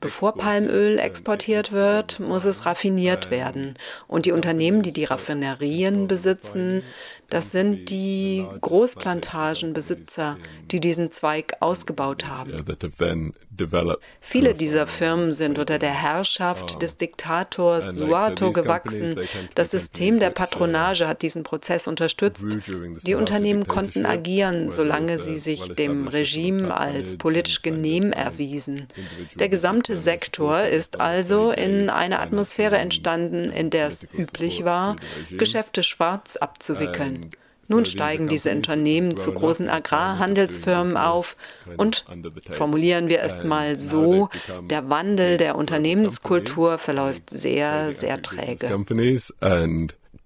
Bevor 0.01 0.34
Palmöl 0.34 0.99
exportiert 0.99 1.70
wird, 1.70 2.18
muss 2.18 2.47
es 2.47 2.66
raffiniert 2.66 3.30
werden. 3.30 3.74
Und 4.09 4.26
die 4.26 4.32
Unternehmen, 4.32 4.82
die 4.82 4.92
die 4.92 5.05
Raffinerien 5.05 6.09
besitzen, 6.09 6.82
das 7.29 7.53
sind 7.53 7.91
die 7.91 8.47
Großplantagenbesitzer, 8.61 10.39
die 10.70 10.81
diesen 10.81 11.11
Zweig 11.11 11.55
ausgebaut 11.61 12.27
haben. 12.27 12.53
Viele 14.20 14.54
dieser 14.54 14.86
Firmen 14.86 15.32
sind 15.32 15.59
unter 15.59 15.78
der 15.78 15.92
Herrschaft 15.92 16.82
des 16.82 16.96
Diktators 16.96 17.94
Suharto 17.94 18.52
gewachsen. 18.52 19.20
Das 19.54 19.70
System 19.70 20.18
der 20.18 20.30
Patronage 20.30 21.07
hat 21.07 21.22
diesen 21.22 21.42
Prozess 21.42 21.86
unterstützt. 21.86 22.59
Die 23.02 23.14
Unternehmen 23.14 23.66
konnten 23.66 24.07
agieren, 24.07 24.70
solange 24.70 25.18
sie 25.18 25.36
sich 25.36 25.74
dem 25.74 26.09
Regime 26.09 26.76
als 26.76 27.16
politisch 27.18 27.62
genehm 27.62 28.12
erwiesen. 28.12 28.86
Der 29.34 29.48
gesamte 29.48 29.96
Sektor 29.96 30.62
ist 30.62 31.00
also 31.00 31.50
in 31.50 31.90
einer 31.90 32.20
Atmosphäre 32.20 32.78
entstanden, 32.78 33.50
in 33.50 33.70
der 33.70 33.86
es 33.86 34.07
üblich 34.16 34.64
war, 34.64 34.96
Geschäfte 35.30 35.82
schwarz 35.82 36.36
abzuwickeln. 36.36 37.30
Nun 37.68 37.84
steigen 37.84 38.28
diese 38.28 38.50
Unternehmen 38.52 39.16
zu 39.16 39.32
großen 39.32 39.68
Agrarhandelsfirmen 39.68 40.96
auf 40.96 41.36
und, 41.76 42.04
formulieren 42.50 43.08
wir 43.08 43.20
es 43.22 43.44
mal 43.44 43.76
so, 43.76 44.28
der 44.70 44.88
Wandel 44.88 45.36
der 45.36 45.56
Unternehmenskultur 45.56 46.78
verläuft 46.78 47.30
sehr, 47.30 47.92
sehr 47.92 48.22
träge. 48.22 48.68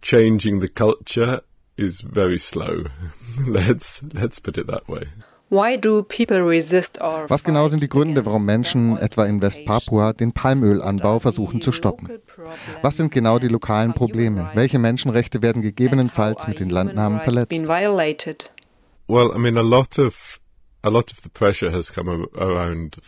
Changing 0.02 0.62
the 0.62 0.68
culture 0.68 1.42
is 1.76 2.00
very 2.14 2.38
slow. 2.38 2.84
Let's, 3.46 3.86
let's 4.14 4.40
put 4.40 4.56
it 4.56 4.66
that 4.66 4.88
way. 4.88 5.06
Was 5.50 7.44
genau 7.44 7.66
sind 7.66 7.82
die 7.82 7.88
Gründe, 7.88 8.24
warum 8.24 8.44
Menschen 8.44 8.96
etwa 8.96 9.24
in 9.24 9.42
West-Papua 9.42 10.12
den 10.12 10.32
Palmölanbau 10.32 11.18
versuchen 11.18 11.60
zu 11.60 11.72
stoppen? 11.72 12.08
Was 12.82 12.96
sind 12.96 13.10
genau 13.10 13.40
die 13.40 13.48
lokalen 13.48 13.92
Probleme? 13.92 14.50
Welche 14.54 14.78
Menschenrechte 14.78 15.42
werden 15.42 15.60
gegebenenfalls 15.60 16.46
mit 16.46 16.60
den 16.60 16.70
Landnahmen 16.70 17.20
verletzt? 17.20 17.50
Well, 19.08 19.32
I 19.34 19.38
mean, 19.38 19.58
a 19.58 19.62
lot 19.62 19.98
of 19.98 20.14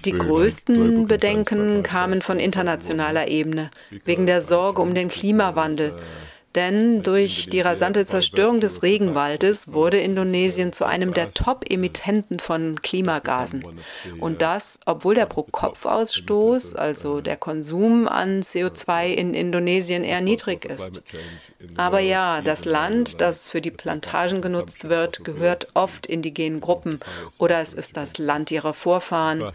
die 0.05 0.12
größten 0.12 1.07
Bedenken 1.07 1.82
kamen 1.82 2.20
von 2.20 2.38
internationaler 2.38 3.28
Ebene, 3.28 3.70
wegen 4.05 4.26
der 4.26 4.43
Sorge 4.43 4.82
um 4.82 4.95
den 4.95 5.09
Klimawandel. 5.09 5.97
Denn 6.55 7.03
durch 7.03 7.48
die 7.48 7.61
rasante 7.61 8.05
Zerstörung 8.05 8.61
des 8.61 8.82
Regenwaldes 8.82 9.72
wurde 9.72 9.98
Indonesien 9.98 10.72
zu 10.72 10.84
einem 10.84 11.14
der 11.14 11.32
Top-Emittenten 11.32 12.40
von 12.40 12.80
Klimagasen. 12.82 13.64
Und 14.18 14.42
das, 14.42 14.78
obwohl 14.84 15.14
der 15.14 15.26
Pro-Kopf-Ausstoß, 15.26 16.74
also 16.74 17.20
der 17.22 17.36
Konsum 17.36 18.07
an 18.07 18.42
CO2 18.42 19.07
in 19.14 19.32
Indonesien 19.32 20.05
eher 20.05 20.20
niedrig 20.20 20.66
ist. 20.66 21.03
Aber 21.76 22.00
ja, 22.00 22.42
das 22.42 22.64
Land, 22.64 23.20
das 23.20 23.48
für 23.48 23.60
die 23.60 23.70
Plantagen 23.70 24.40
genutzt 24.40 24.88
wird, 24.88 25.24
gehört 25.24 25.68
oft 25.74 26.06
indigenen 26.06 26.60
Gruppen. 26.60 27.00
Oder 27.38 27.60
es 27.60 27.74
ist 27.74 27.96
das 27.96 28.18
Land 28.18 28.50
ihrer 28.50 28.74
Vorfahren. 28.74 29.52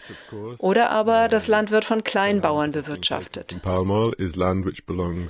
Oder 0.57 0.91
aber 0.91 1.27
das 1.27 1.47
Land 1.47 1.71
wird 1.71 1.85
von 1.85 2.03
Kleinbauern 2.03 2.71
bewirtschaftet. 2.71 3.59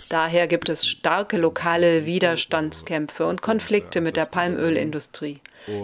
Daher 0.09 0.47
gibt 0.47 0.69
es 0.69 0.88
starke 0.88 1.38
lokale 1.38 2.05
Widerstandskämpfe 2.05 3.25
und 3.25 3.41
Konflikte 3.41 4.01
mit 4.01 4.15
der 4.17 4.25
Palmölindustrie. 4.25 5.39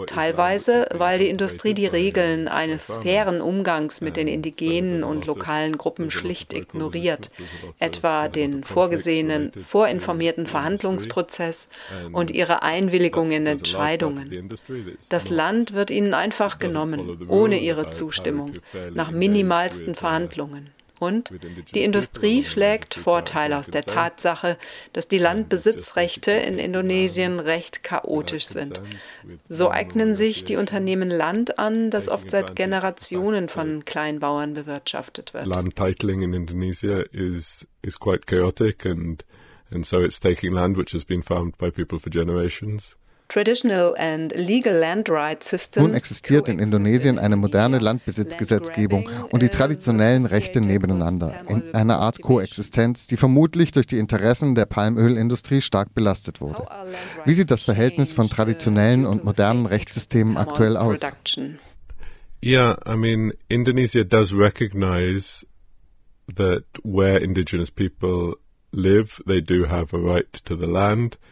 Teilweise, 0.08 0.88
weil 0.94 1.20
die 1.20 1.28
Industrie 1.28 1.74
die 1.74 1.88
Regeln 1.88 2.48
eines 2.48 2.98
fairen 3.02 3.42
Umgangs 3.42 4.02
mit 4.02 4.18
den 4.18 4.28
indigenen 4.28 5.04
und 5.04 5.26
lokalen 5.26 5.78
Gruppen 5.78 6.12
schlicht 6.12 6.54
ignoriert, 6.54 7.32
etwa 7.80 8.28
den 8.28 8.64
vorgesehenen, 8.64 9.52
vorinformierten 9.54 10.48
Verhandlungsprozess 10.48 11.70
und 12.12 12.32
ihre 12.32 12.64
Einwilligung 12.64 13.32
in 13.32 13.46
Entscheidungen. 13.46 14.50
Das 15.10 15.30
Land 15.30 15.74
wird 15.74 15.92
ihnen 15.92 16.14
einfach 16.14 16.60
genommen, 16.60 17.28
ohne 17.28 17.60
ihre 17.60 17.90
Zustimmung, 17.90 18.56
nach 18.94 19.12
minimalsten 19.12 19.96
Verhandlungen. 19.96 20.70
Und 21.04 21.34
die 21.76 21.84
Industrie 21.84 22.46
schlägt 22.46 22.96
Vorteile 22.96 23.58
aus 23.58 23.68
der 23.68 23.84
Tatsache, 23.84 24.58
dass 24.94 25.08
die 25.08 25.18
Landbesitzrechte 25.18 26.32
in 26.32 26.58
Indonesien 26.58 27.40
recht 27.40 27.84
chaotisch 27.84 28.46
sind. 28.46 28.82
So 29.50 29.70
eignen 29.70 30.16
sich 30.16 30.46
die 30.46 30.56
Unternehmen 30.56 31.10
Land 31.10 31.60
an, 31.60 31.90
das 31.90 32.10
oft 32.10 32.32
seit 32.32 32.56
Generationen 32.56 33.50
von 33.50 33.86
Kleinbauern 33.86 34.54
bewirtschaftet 34.54 35.34
wird. 35.34 35.46
Landtitling 35.46 36.22
in 36.22 36.34
Indonesia 36.34 37.02
is, 37.12 37.46
is 37.82 38.00
quite 38.00 38.26
chaotic 38.26 38.86
and, 38.86 39.24
and 39.72 39.86
so 39.86 40.00
it's 40.00 40.20
taking 40.20 40.54
land 40.54 40.78
which 40.78 40.94
has 40.94 41.04
been 41.04 41.24
farmed 41.24 41.58
by 41.58 41.70
people 41.70 42.00
for 42.00 42.10
generations. 42.10 42.96
Nun 45.78 45.94
existiert 45.94 46.50
in 46.50 46.60
Indonesien 46.60 47.18
eine 47.18 47.36
moderne 47.36 47.80
Landbesitzgesetzgebung 47.80 49.10
und 49.32 49.42
die 49.42 49.50
traditionellen 49.50 50.26
Rechte 50.26 50.62
nebeneinander, 50.62 51.42
in 51.48 51.74
einer 51.74 52.00
Art 52.00 52.22
Koexistenz, 52.22 53.08
die 53.08 53.18
vermutlich 53.18 53.72
durch 53.72 53.88
die 53.88 53.98
Interessen 53.98 54.54
der 54.56 54.66
Palmölindustrie 54.66 55.62
stark 55.62 55.94
belastet 55.96 56.42
wurde. 56.42 56.66
Wie 57.26 57.34
sieht 57.34 57.50
das 57.50 57.64
Verhältnis 57.64 58.14
von 58.14 58.30
traditionellen 58.30 59.06
und 59.06 59.24
modernen 59.24 59.66
Rechtssystemen 59.66 60.38
aktuell 60.38 60.78
aus? 60.78 61.00
Yeah, 62.44 62.78
I 62.86 62.98
mean, 62.98 63.32
Indonesia 63.48 64.04
does 64.04 64.34
recognize 64.34 65.46
that 66.36 66.66
where 66.84 67.18
indigenous 67.18 67.72
people 67.72 68.36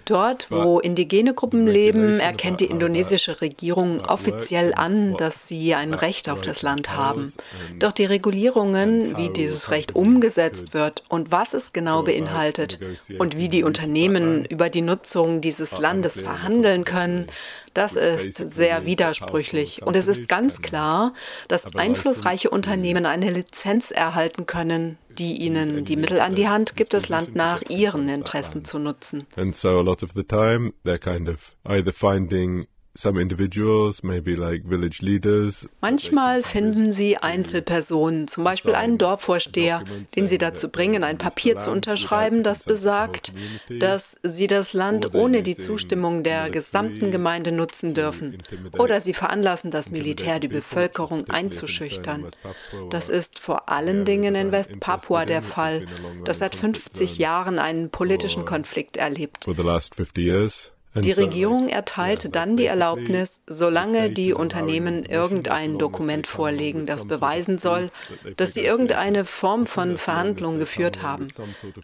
Dort, 0.06 0.52
wo 0.52 0.80
indigene 0.80 1.34
Gruppen 1.34 1.66
leben, 1.66 2.20
erkennt 2.20 2.60
die 2.60 2.66
indonesische 2.66 3.42
Regierung 3.42 4.02
offiziell 4.02 4.74
an, 4.76 5.16
dass 5.18 5.48
sie 5.48 5.74
ein 5.74 5.94
Recht 5.94 6.30
auf 6.30 6.42
das 6.42 6.62
Land 6.62 6.96
haben. 6.96 7.34
Doch 7.80 7.92
die 7.92 8.06
Regulierungen, 8.06 9.18
wie 9.18 9.30
dieses 9.30 9.72
Recht 9.72 9.96
umgesetzt 9.96 10.74
wird 10.76 11.04
und 11.10 11.32
was 11.32 11.54
es 11.54 11.74
genau 11.74 12.04
beinhaltet 12.04 12.80
und 13.18 13.38
wie 13.38 13.50
die 13.50 13.64
Unternehmen 13.64 14.46
über 14.46 14.70
die 14.70 14.82
Nutzung 14.82 15.42
dieses 15.42 15.80
Landes 15.80 16.22
verhandeln 16.22 16.84
können, 16.84 17.28
das 17.74 17.96
ist 17.96 18.38
sehr 18.38 18.86
widersprüchlich. 18.86 19.82
Und 19.82 19.96
es 19.96 20.08
ist 20.08 20.28
ganz 20.28 20.62
klar, 20.62 21.14
dass 21.48 21.74
einflussreiche 21.76 22.50
Unternehmen 22.50 23.06
eine 23.06 23.30
Lizenz 23.30 23.92
erhalten 23.92 24.46
können, 24.46 24.98
die 25.18 25.42
ihnen 25.42 25.86
die 25.86 25.96
Mittel 25.96 26.20
an 26.20 26.36
die 26.36 26.48
Hand 26.48 26.76
gibt, 26.76 26.94
das 26.94 27.10
Land 27.10 27.36
nach 27.36 27.62
ihren 27.70 28.08
Interessen 28.10 28.66
zu 28.66 28.80
nutzen. 28.80 29.26
And 32.94 33.00
so 33.00 33.10
a 33.10 33.12
lot 33.12 33.32
of 33.32 33.38
the 33.38 33.48
time 33.48 34.12
they're 34.12 34.20
kind 34.20 34.84
of 34.84 35.02
either 35.02 35.52
finding 35.52 35.70
Manchmal 35.82 36.44
finden 36.44 36.92
sie 36.92 37.18
Einzelpersonen, 37.18 38.28
zum 38.28 38.44
Beispiel 38.44 38.76
einen 38.76 38.98
Dorfvorsteher, 38.98 39.84
den 40.16 40.28
sie 40.28 40.38
dazu 40.38 40.70
bringen, 40.70 41.04
ein 41.04 41.18
Papier 41.18 41.58
zu 41.60 41.72
unterschreiben, 41.72 42.44
das 42.44 42.64
besagt, 42.64 43.34
dass 43.80 44.18
sie 44.24 44.48
das 44.48 44.74
Land 44.74 45.14
ohne 45.16 45.42
die 45.42 45.58
Zustimmung 45.58 46.24
der 46.24 46.50
gesamten 46.50 47.12
Gemeinde 47.12 47.52
nutzen 47.52 47.94
dürfen. 47.94 48.38
Oder 48.78 49.00
sie 49.00 49.14
veranlassen 49.14 49.72
das 49.72 49.92
Militär, 49.92 50.40
die 50.40 50.48
Bevölkerung 50.48 51.30
einzuschüchtern. 51.30 52.28
Das 52.90 53.10
ist 53.10 53.40
vor 53.40 53.70
allen 53.70 54.06
Dingen 54.06 54.36
in 54.36 54.52
West-Papua 54.52 55.26
der 55.26 55.42
Fall, 55.42 55.86
das 56.26 56.40
seit 56.40 56.56
50 56.56 57.18
Jahren 57.18 57.58
einen 57.58 57.90
politischen 57.90 58.46
Konflikt 58.46 58.98
erlebt. 58.98 59.48
Die 60.96 61.12
Regierung 61.12 61.70
erteilte 61.70 62.30
dann 62.30 62.58
die 62.58 62.66
Erlaubnis, 62.66 63.42
solange 63.48 64.10
die 64.10 64.34
Unternehmen 64.34 65.04
irgendein 65.04 65.78
Dokument 65.78 66.28
vorlegen, 66.28 66.86
das 66.86 67.08
beweisen 67.08 67.60
soll, 67.60 67.92
dass 68.36 68.54
sie 68.54 68.62
irgendeine 68.62 69.24
Form 69.24 69.68
von 69.68 69.98
Verhandlung 69.98 70.60
geführt 70.60 71.02
haben. 71.02 71.30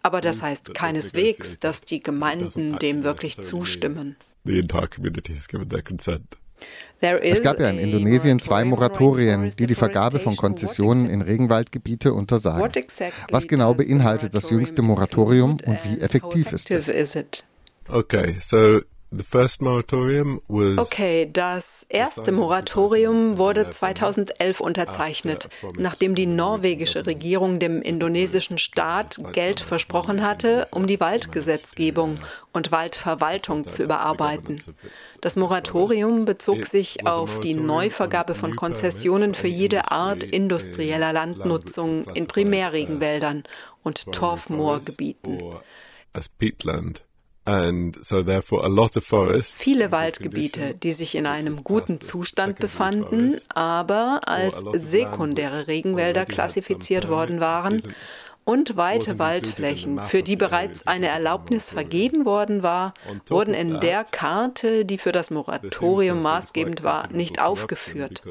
Aber 0.04 0.20
das 0.20 0.42
heißt 0.42 0.74
keineswegs, 0.74 1.60
dass 1.60 1.82
die 1.82 2.04
Gemeinden 2.04 2.80
dem 2.80 3.04
wirklich 3.04 3.38
zustimmen. 3.42 4.18
Es 7.00 7.44
gab 7.44 7.60
ja 7.60 7.70
in 7.70 7.78
Indonesien 7.78 8.40
zwei 8.40 8.66
Moratorien, 8.66 9.52
die 9.58 9.68
die 9.68 9.76
Vergabe 9.76 10.20
von 10.20 10.36
Konzessionen 10.36 11.10
in 11.10 11.22
Regenwaldgebiete 11.22 12.14
untersagen. 12.14 12.72
Was 13.30 13.48
genau 13.48 13.74
beinhaltet 13.74 14.34
das 14.34 14.50
jüngste 14.50 14.82
Moratorium 14.82 15.60
und 15.66 15.86
wie 15.86 16.02
effektiv 16.02 16.52
ist 16.52 16.72
es? 16.72 17.46
Okay, 17.90 18.42
so 18.50 18.82
Okay, 20.78 21.30
das 21.32 21.86
erste 21.88 22.34
Moratorium 22.34 23.38
wurde 23.38 23.70
2011 23.70 24.60
unterzeichnet, 24.60 25.48
nachdem 25.78 26.14
die 26.14 26.26
norwegische 26.26 27.06
Regierung 27.06 27.58
dem 27.60 27.82
indonesischen 27.82 28.58
Staat 28.58 29.22
Geld 29.32 29.62
versprochen 29.62 30.24
hatte, 30.24 30.68
um 30.72 30.88
die 30.88 31.00
Waldgesetzgebung 31.00 32.20
und 32.52 32.74
Waldverwaltung 32.74 33.70
zu 33.70 33.84
überarbeiten. 33.84 34.62
Das 35.22 35.38
Moratorium 35.38 36.26
bezog 36.26 36.66
sich 36.66 37.08
auf 37.08 37.40
die 37.40 37.54
Neuvergabe 37.54 38.36
von 38.36 38.58
Konzessionen 38.58 39.36
für 39.36 39.48
jede 39.48 39.90
Art 39.90 40.26
industrieller 40.26 41.14
Landnutzung 41.14 42.08
in 42.14 42.28
Primärregenwäldern 42.28 43.44
und 43.84 44.12
Torfmoorgebieten. 44.12 45.56
Viele 49.56 49.92
Waldgebiete, 49.92 50.76
die 50.76 50.92
sich 50.92 51.16
in 51.16 51.26
einem 51.26 51.64
guten 51.64 52.02
Zustand 52.02 52.60
befanden, 52.60 53.40
aber 53.50 54.22
als 54.26 54.64
sekundäre 54.74 55.68
Regenwälder 55.68 56.26
klassifiziert 56.26 57.08
worden 57.08 57.40
waren 57.40 57.82
und 58.48 58.78
weite 58.78 59.20
Waldflächen, 59.20 60.06
für 60.06 60.24
die 60.24 60.38
bereits 60.38 60.88
eine 60.88 61.10
Erlaubnis 61.10 61.70
vergeben 61.70 62.26
worden 62.26 62.64
war, 62.64 62.94
wurden 63.28 63.54
in 63.54 63.82
der 63.82 64.06
Karte, 64.06 64.86
die 64.86 64.98
für 64.98 65.12
das 65.12 65.32
Moratorium 65.32 66.22
maßgebend 66.22 66.82
war, 66.82 67.12
nicht 67.12 67.42
aufgeführt. 67.42 68.24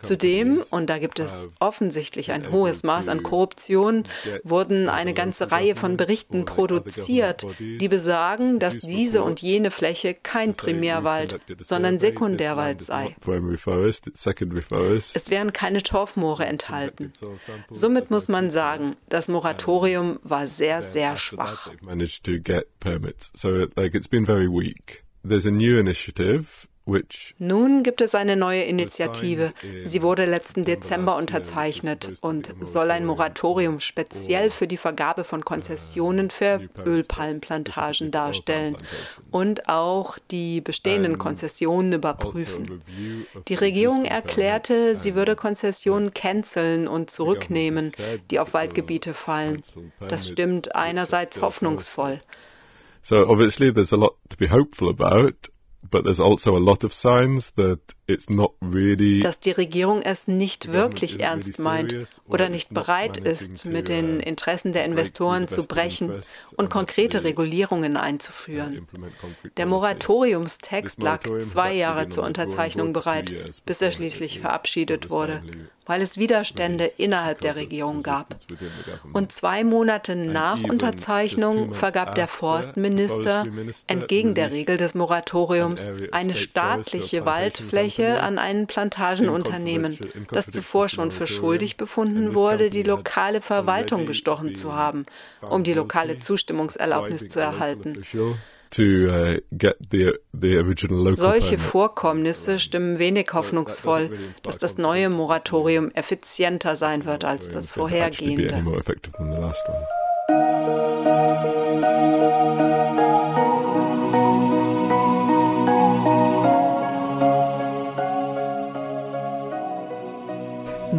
Zudem, 0.00 0.62
und 0.70 0.88
da 0.88 0.98
gibt 0.98 1.18
es 1.18 1.50
offensichtlich 1.58 2.30
ein 2.30 2.52
hohes 2.52 2.84
Maß 2.84 3.08
an 3.08 3.24
Korruption, 3.24 4.04
wurden 4.44 4.88
eine 4.88 5.12
ganze 5.12 5.50
Reihe 5.50 5.74
von 5.74 5.96
Berichten 5.96 6.44
produziert, 6.44 7.44
die 7.58 7.88
besagen, 7.88 8.60
dass 8.60 8.78
diese 8.78 9.24
und 9.24 9.42
jene 9.42 9.72
Fläche 9.72 10.14
kein 10.14 10.54
Primärwald, 10.54 11.40
sondern 11.64 11.98
Sekundärwald 11.98 12.80
sei. 12.80 13.16
Es 15.14 15.30
wären 15.30 15.52
keine 15.52 15.82
Torfmoore 15.82 16.46
enthalten. 16.46 17.12
Somit 17.72 18.12
muss 18.12 18.28
man 18.28 18.50
sagen, 18.50 18.94
das 19.08 19.26
Moratorium 19.26 19.47
Moratorium 19.48 20.18
war 20.24 20.46
sehr, 20.46 20.82
sehr 20.82 21.16
schwach. 21.16 21.70
There's 25.24 25.46
a 25.46 25.50
new 25.50 25.78
initiative 25.78 26.46
nun 27.38 27.82
gibt 27.82 28.00
es 28.00 28.14
eine 28.14 28.36
neue 28.36 28.62
Initiative. 28.62 29.52
Sie 29.84 30.02
wurde 30.02 30.24
letzten 30.24 30.64
Dezember 30.64 31.16
unterzeichnet 31.16 32.12
und 32.20 32.54
soll 32.60 32.90
ein 32.90 33.04
Moratorium 33.04 33.80
speziell 33.80 34.50
für 34.50 34.66
die 34.66 34.76
Vergabe 34.76 35.24
von 35.24 35.44
Konzessionen 35.44 36.30
für 36.30 36.68
Ölpalmplantagen 36.84 38.10
darstellen 38.10 38.76
und 39.30 39.68
auch 39.68 40.18
die 40.30 40.60
bestehenden 40.60 41.18
Konzessionen 41.18 41.92
überprüfen. 41.92 42.82
Die 43.48 43.54
Regierung 43.54 44.04
erklärte, 44.04 44.96
sie 44.96 45.14
würde 45.14 45.36
Konzessionen 45.36 46.14
canceln 46.14 46.88
und 46.88 47.10
zurücknehmen, 47.10 47.92
die 48.30 48.38
auf 48.38 48.54
Waldgebiete 48.54 49.14
fallen. 49.14 49.62
Das 50.08 50.28
stimmt 50.28 50.74
einerseits 50.74 51.40
hoffnungsvoll. 51.42 52.20
So 53.02 53.16
obviously 53.16 53.72
there's 53.72 53.92
a 53.92 53.96
lot 53.96 54.16
to 54.28 54.36
be 54.36 54.50
hopeful 54.50 54.90
about 54.90 55.48
but 55.90 56.04
there's 56.04 56.20
also 56.20 56.50
a 56.56 56.58
lot 56.58 56.84
of 56.84 56.92
signs 56.92 57.44
that 57.56 57.80
dass 58.08 59.40
die 59.40 59.50
Regierung 59.50 60.00
es 60.00 60.28
nicht 60.28 60.72
wirklich 60.72 61.20
ernst 61.20 61.58
meint 61.58 61.94
oder 62.26 62.48
nicht 62.48 62.72
bereit 62.72 63.18
ist, 63.18 63.66
mit 63.66 63.90
den 63.90 64.20
Interessen 64.20 64.72
der 64.72 64.86
Investoren 64.86 65.46
zu 65.46 65.64
brechen 65.64 66.22
und 66.56 66.70
konkrete 66.70 67.24
Regulierungen 67.24 67.98
einzuführen. 67.98 68.88
Der 69.58 69.66
Moratoriumstext 69.66 71.02
lag 71.02 71.20
zwei 71.40 71.74
Jahre 71.74 72.08
zur 72.08 72.24
Unterzeichnung 72.24 72.94
bereit, 72.94 73.34
bis 73.66 73.82
er 73.82 73.92
schließlich 73.92 74.40
verabschiedet 74.40 75.10
wurde, 75.10 75.42
weil 75.84 76.00
es 76.00 76.16
Widerstände 76.16 76.84
innerhalb 76.84 77.42
der 77.42 77.56
Regierung 77.56 78.02
gab. 78.02 78.36
Und 79.12 79.32
zwei 79.32 79.64
Monate 79.64 80.16
nach 80.16 80.62
Unterzeichnung 80.62 81.74
vergab 81.74 82.14
der 82.14 82.28
Forstminister 82.28 83.46
entgegen 83.86 84.34
der 84.34 84.50
Regel 84.50 84.78
des 84.78 84.94
Moratoriums 84.94 85.90
eine 86.12 86.34
staatliche 86.34 87.26
Waldfläche 87.26 87.97
Fläche 87.98 88.22
an 88.22 88.38
ein 88.38 88.66
Plantagenunternehmen, 88.66 89.98
das 90.30 90.46
zuvor 90.46 90.88
schon 90.88 91.10
für 91.10 91.26
schuldig 91.26 91.76
befunden 91.76 92.34
wurde, 92.34 92.70
die 92.70 92.82
lokale 92.82 93.40
Verwaltung 93.40 94.06
bestochen 94.06 94.54
zu 94.54 94.74
haben, 94.74 95.06
um 95.40 95.64
die 95.64 95.74
lokale 95.74 96.18
Zustimmungserlaubnis 96.18 97.28
zu 97.28 97.40
erhalten. 97.40 98.04
Uh, 98.16 98.34
Solche 101.14 101.58
Vorkommnisse 101.58 102.58
stimmen 102.58 102.98
wenig 102.98 103.30
hoffnungsvoll, 103.32 104.10
dass 104.42 104.58
das 104.58 104.76
neue 104.76 105.08
Moratorium 105.08 105.90
effizienter 105.92 106.76
sein 106.76 107.06
wird 107.06 107.24
als 107.24 107.50
das 107.50 107.72
vorhergehende. 107.72 108.62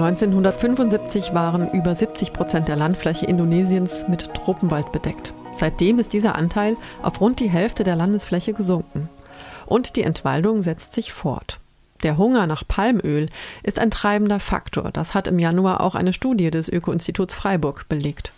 1975 0.09 1.35
waren 1.35 1.69
über 1.69 1.93
70 1.93 2.33
Prozent 2.33 2.67
der 2.67 2.75
Landfläche 2.75 3.27
Indonesiens 3.27 4.07
mit 4.07 4.33
Tropenwald 4.33 4.91
bedeckt. 4.91 5.35
Seitdem 5.53 5.99
ist 5.99 6.13
dieser 6.13 6.33
Anteil 6.33 6.77
auf 7.03 7.21
rund 7.21 7.39
die 7.39 7.49
Hälfte 7.49 7.83
der 7.83 7.95
Landesfläche 7.95 8.53
gesunken. 8.53 9.07
Und 9.67 9.97
die 9.97 10.01
Entwaldung 10.01 10.63
setzt 10.63 10.93
sich 10.93 11.13
fort. 11.13 11.59
Der 12.01 12.17
Hunger 12.17 12.47
nach 12.47 12.63
Palmöl 12.67 13.27
ist 13.61 13.77
ein 13.77 13.91
treibender 13.91 14.39
Faktor. 14.39 14.89
Das 14.91 15.13
hat 15.13 15.27
im 15.27 15.37
Januar 15.37 15.81
auch 15.81 15.93
eine 15.93 16.11
Studie 16.11 16.49
des 16.49 16.69
Öko-Instituts 16.69 17.35
Freiburg 17.35 17.87
belegt. 17.87 18.31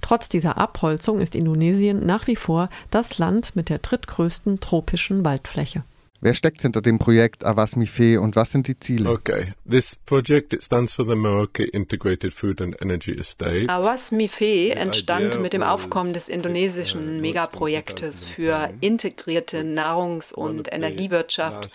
Trotz 0.00 0.28
dieser 0.28 0.58
Abholzung 0.58 1.20
ist 1.20 1.36
Indonesien 1.36 2.04
nach 2.04 2.26
wie 2.26 2.36
vor 2.36 2.68
das 2.90 3.18
Land 3.18 3.54
mit 3.54 3.68
der 3.68 3.78
drittgrößten 3.78 4.58
tropischen 4.58 5.24
Waldfläche. 5.24 5.84
Wer 6.24 6.34
steckt 6.34 6.62
hinter 6.62 6.80
dem 6.82 7.00
Projekt 7.00 7.44
Awasmife 7.44 8.20
und 8.20 8.36
was 8.36 8.52
sind 8.52 8.68
die 8.68 8.78
Ziele? 8.78 9.10
Okay, 9.10 9.54
this 9.68 9.84
project 10.06 10.52
it 10.52 10.62
stands 10.62 10.94
for 10.94 11.04
the 11.04 11.16
Merauke 11.16 11.64
Integrated 11.64 12.32
Food 12.32 12.60
and 12.60 12.80
Energy 12.80 13.18
Estate. 13.18 13.68
Awasmife 13.68 14.70
entstand 14.70 15.40
mit 15.40 15.52
dem 15.52 15.64
Aufkommen 15.64 16.12
des 16.12 16.28
indonesischen 16.28 17.20
Megaprojektes 17.20 18.20
für 18.20 18.70
integrierte 18.80 19.64
Nahrungs- 19.64 20.32
und 20.32 20.72
Energiewirtschaft 20.72 21.68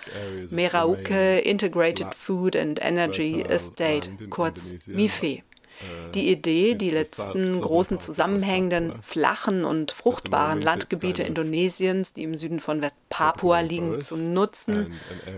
Merauke 0.49 1.39
Integrated 1.39 2.15
Food 2.15 2.55
and 2.55 2.79
Energy 2.81 3.41
Estate, 3.41 4.09
kurz 4.29 4.75
MIFE. 4.85 5.43
Die 6.13 6.31
Idee, 6.31 6.75
die 6.75 6.89
letzten 6.89 7.61
großen 7.61 7.99
zusammenhängenden, 7.99 9.01
flachen 9.01 9.65
und 9.65 9.91
fruchtbaren 9.91 10.61
Landgebiete 10.61 11.23
Indonesiens, 11.23 12.13
die 12.13 12.23
im 12.23 12.35
Süden 12.35 12.59
von 12.59 12.81
Westpapua 12.81 13.59
liegen, 13.59 14.01
zu 14.01 14.17
nutzen, 14.17 14.93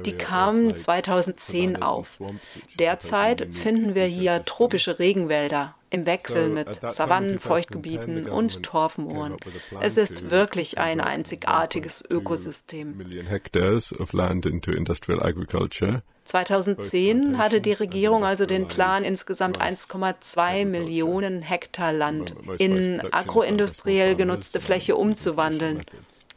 die 0.05 0.13
kam 0.13 0.75
2010 0.75 1.81
auf. 1.81 2.19
Derzeit 2.77 3.47
finden 3.51 3.95
wir 3.95 4.05
hier 4.05 4.45
tropische 4.45 4.99
Regenwälder 4.99 5.75
im 5.89 6.05
Wechsel 6.05 6.49
mit 6.49 6.79
Savannen, 6.87 7.39
Feuchtgebieten 7.39 8.29
und 8.29 8.63
Torfmooren. 8.63 9.37
Es 9.81 9.97
ist 9.97 10.29
wirklich 10.29 10.77
ein 10.77 11.01
einzigartiges 11.01 12.07
Ökosystem. 12.09 12.99
2010 16.29 17.39
hatte 17.39 17.59
die 17.59 17.73
Regierung 17.73 18.23
also 18.23 18.45
den 18.45 18.67
Plan, 18.67 19.03
insgesamt 19.03 19.59
1,2 19.59 20.63
Millionen 20.65 21.41
Hektar 21.41 21.91
Land 21.91 22.35
in 22.59 23.01
agroindustriell 23.11 24.15
genutzte 24.15 24.61
Fläche 24.61 24.95
umzuwandeln, 24.95 25.81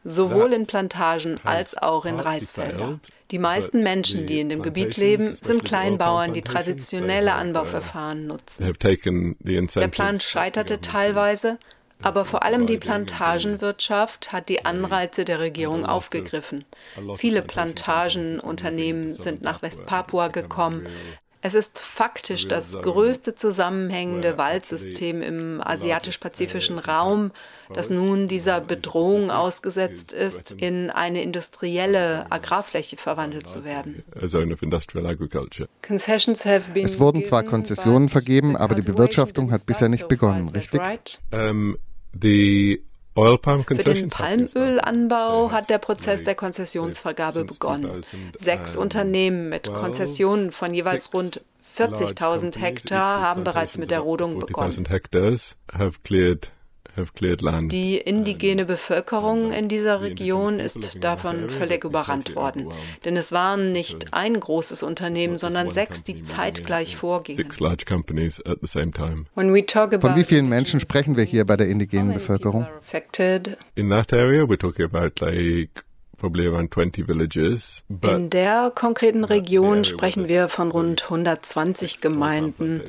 sowohl 0.02 0.54
in 0.54 0.66
Plantagen 0.66 1.38
als 1.44 1.76
auch 1.76 2.06
in 2.06 2.18
Reisfelder. 2.18 3.00
Die 3.30 3.38
meisten 3.38 3.82
Menschen, 3.82 4.26
die 4.26 4.40
in 4.40 4.48
dem 4.48 4.62
Gebiet 4.62 4.96
leben, 4.96 5.36
sind 5.42 5.62
Kleinbauern, 5.62 6.32
die 6.32 6.42
traditionelle 6.42 7.34
Anbauverfahren 7.34 8.26
nutzen. 8.26 8.72
Der 8.74 9.88
Plan 9.88 10.20
scheiterte 10.20 10.80
teilweise, 10.80 11.58
aber 12.02 12.24
vor 12.24 12.42
allem 12.42 12.66
die 12.66 12.78
Plantagenwirtschaft 12.78 14.32
hat 14.32 14.48
die 14.48 14.64
Anreize 14.64 15.24
der 15.24 15.40
Regierung 15.40 15.86
aufgegriffen. 15.86 16.64
Viele 17.16 17.42
Plantagenunternehmen 17.42 19.16
sind 19.16 19.42
nach 19.42 19.62
Westpapua 19.62 20.28
gekommen. 20.28 20.86
Es 21.44 21.54
ist 21.54 21.80
faktisch 21.80 22.46
das 22.46 22.80
größte 22.80 23.34
zusammenhängende 23.34 24.38
Waldsystem 24.38 25.22
im 25.22 25.60
asiatisch-pazifischen 25.60 26.78
Raum, 26.78 27.32
das 27.74 27.90
nun 27.90 28.28
dieser 28.28 28.60
Bedrohung 28.60 29.32
ausgesetzt 29.32 30.12
ist, 30.12 30.52
in 30.52 30.90
eine 30.90 31.20
industrielle 31.20 32.30
Agrarfläche 32.30 32.96
verwandelt 32.96 33.48
zu 33.48 33.64
werden. 33.64 34.04
Es 34.14 34.32
wurden 37.00 37.24
zwar 37.24 37.42
Konzessionen 37.42 38.08
vergeben, 38.08 38.56
aber 38.56 38.76
die 38.76 38.82
Bewirtschaftung 38.82 39.50
hat 39.50 39.66
bisher 39.66 39.88
nicht 39.88 40.06
begonnen, 40.06 40.48
richtig? 40.48 40.80
Für 42.14 43.84
den 43.84 44.08
Palmölanbau 44.08 45.50
hat 45.50 45.70
der 45.70 45.78
Prozess 45.78 46.24
der 46.24 46.34
Konzessionsvergabe 46.34 47.44
begonnen. 47.44 48.04
Sechs 48.36 48.76
Unternehmen 48.76 49.48
mit 49.48 49.72
Konzessionen 49.72 50.52
von 50.52 50.72
jeweils 50.72 51.12
rund 51.12 51.42
40.000 51.76 52.58
Hektar 52.58 53.20
haben 53.20 53.44
bereits 53.44 53.78
mit 53.78 53.90
der 53.90 54.00
Rodung 54.00 54.38
begonnen. 54.38 54.86
Die 57.68 57.96
indigene 57.96 58.64
Bevölkerung 58.64 59.52
in 59.52 59.68
dieser 59.68 60.00
Region 60.02 60.58
ist 60.58 61.02
davon 61.02 61.48
völlig 61.48 61.84
überrannt 61.84 62.36
worden. 62.36 62.68
Denn 63.04 63.16
es 63.16 63.32
waren 63.32 63.72
nicht 63.72 64.12
ein 64.12 64.38
großes 64.38 64.82
Unternehmen, 64.82 65.38
sondern 65.38 65.70
sechs, 65.70 66.04
die 66.04 66.22
zeitgleich 66.22 66.96
vorgingen. 66.96 67.50
Von 70.00 70.16
wie 70.16 70.24
vielen 70.24 70.48
Menschen 70.48 70.80
sprechen 70.80 71.16
wir 71.16 71.24
hier 71.24 71.44
bei 71.46 71.56
der 71.56 71.68
indigenen 71.68 72.14
Bevölkerung? 72.14 72.66
In 78.02 78.30
der 78.30 78.72
konkreten 78.74 79.24
Region 79.24 79.84
sprechen 79.84 80.28
wir 80.28 80.48
von 80.48 80.70
rund 80.70 81.02
120 81.04 82.00
Gemeinden. 82.00 82.82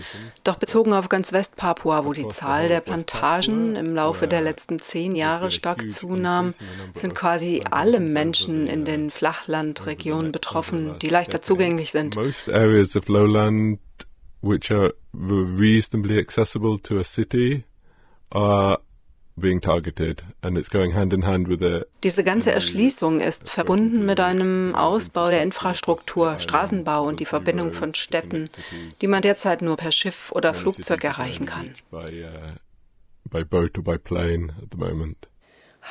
Doch 0.43 0.57
bezogen 0.57 0.93
auf 0.93 1.09
ganz 1.09 1.33
Westpapua, 1.33 2.05
wo 2.05 2.13
die 2.13 2.27
Zahl 2.27 2.67
der 2.67 2.81
Plantagen 2.81 3.75
im 3.75 3.95
Laufe 3.95 4.27
der 4.27 4.41
letzten 4.41 4.79
zehn 4.79 5.15
Jahre 5.15 5.51
stark 5.51 5.89
zunahm, 5.89 6.53
sind 6.93 7.15
quasi 7.15 7.61
alle 7.71 7.99
Menschen 7.99 8.67
in 8.67 8.85
den 8.85 9.09
Flachlandregionen 9.09 10.31
betroffen, 10.31 10.95
die 11.01 11.09
leichter 11.09 11.41
zugänglich 11.41 11.91
sind. 11.91 12.15
Most 12.15 12.49
areas 12.49 12.95
of 12.95 13.07
lowland 13.07 13.79
which 14.41 14.69
are 14.71 14.93
reasonably 15.13 16.19
accessible 16.19 16.77
to 16.83 16.99
a 16.99 17.03
city 17.15 17.63
are 18.31 18.79
diese 22.03 22.23
ganze 22.23 22.51
Erschließung 22.51 23.19
ist 23.19 23.49
verbunden 23.49 24.05
mit 24.05 24.19
einem 24.19 24.75
Ausbau 24.75 25.29
der 25.29 25.41
Infrastruktur, 25.41 26.37
Straßenbau 26.37 27.07
und 27.07 27.19
die 27.19 27.25
Verbindung 27.25 27.71
von 27.71 27.95
Städten, 27.95 28.49
die 29.01 29.07
man 29.07 29.23
derzeit 29.23 29.63
nur 29.63 29.75
per 29.75 29.91
Schiff 29.91 30.31
oder 30.33 30.53
Flugzeug 30.53 31.03
erreichen 31.03 31.47
kann. 31.47 31.69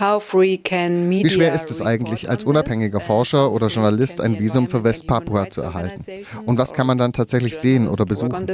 Uh, 0.01 0.21
Wie 0.21 1.31
schwer 1.31 1.55
ist 1.55 1.71
es 1.71 1.83
eigentlich, 1.83 2.31
als 2.31 2.45
unabhängiger 2.45 3.01
Forscher 3.01 3.53
oder 3.53 3.67
Journalist 3.67 4.21
ein 4.21 4.39
Visum 4.39 4.69
für 4.69 4.85
Westpapua 4.85 5.51
zu 5.51 5.63
erhalten? 5.63 6.25
Und 6.47 6.59
was 6.59 6.73
kann 6.73 6.87
man 6.87 6.97
dann 6.97 7.13
tatsächlich 7.13 7.59
sehen 7.59 7.89
oder 7.89 8.07
besuchen? 8.07 8.47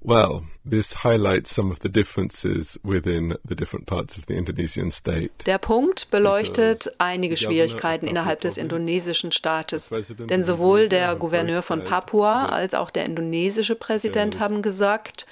Well, 0.00 0.42
this 0.70 0.86
highlights 1.02 1.54
some 1.54 1.70
of 1.70 1.78
the 1.82 1.88
differences 1.88 2.66
within 2.82 3.36
the 3.48 3.54
different 3.54 3.86
parts 3.86 4.16
of 4.18 4.24
the 4.28 4.34
Indonesian 4.34 4.92
state. 4.92 5.30
Der 5.46 5.58
Punkt 5.58 6.10
beleuchtet 6.10 6.90
einige 6.98 7.36
Schwierigkeiten 7.36 8.06
innerhalb 8.06 8.40
des 8.40 8.56
indonesischen 8.56 9.32
Staates, 9.32 9.90
denn 10.30 10.42
sowohl 10.42 10.88
der 10.88 11.14
Gouverneur 11.16 11.62
von 11.62 11.84
Papua 11.84 12.46
als 12.46 12.74
auch 12.74 12.90
der 12.90 13.04
indonesische 13.04 13.74
Präsident 13.74 14.38
haben 14.38 14.62
gesagt, 14.62 15.26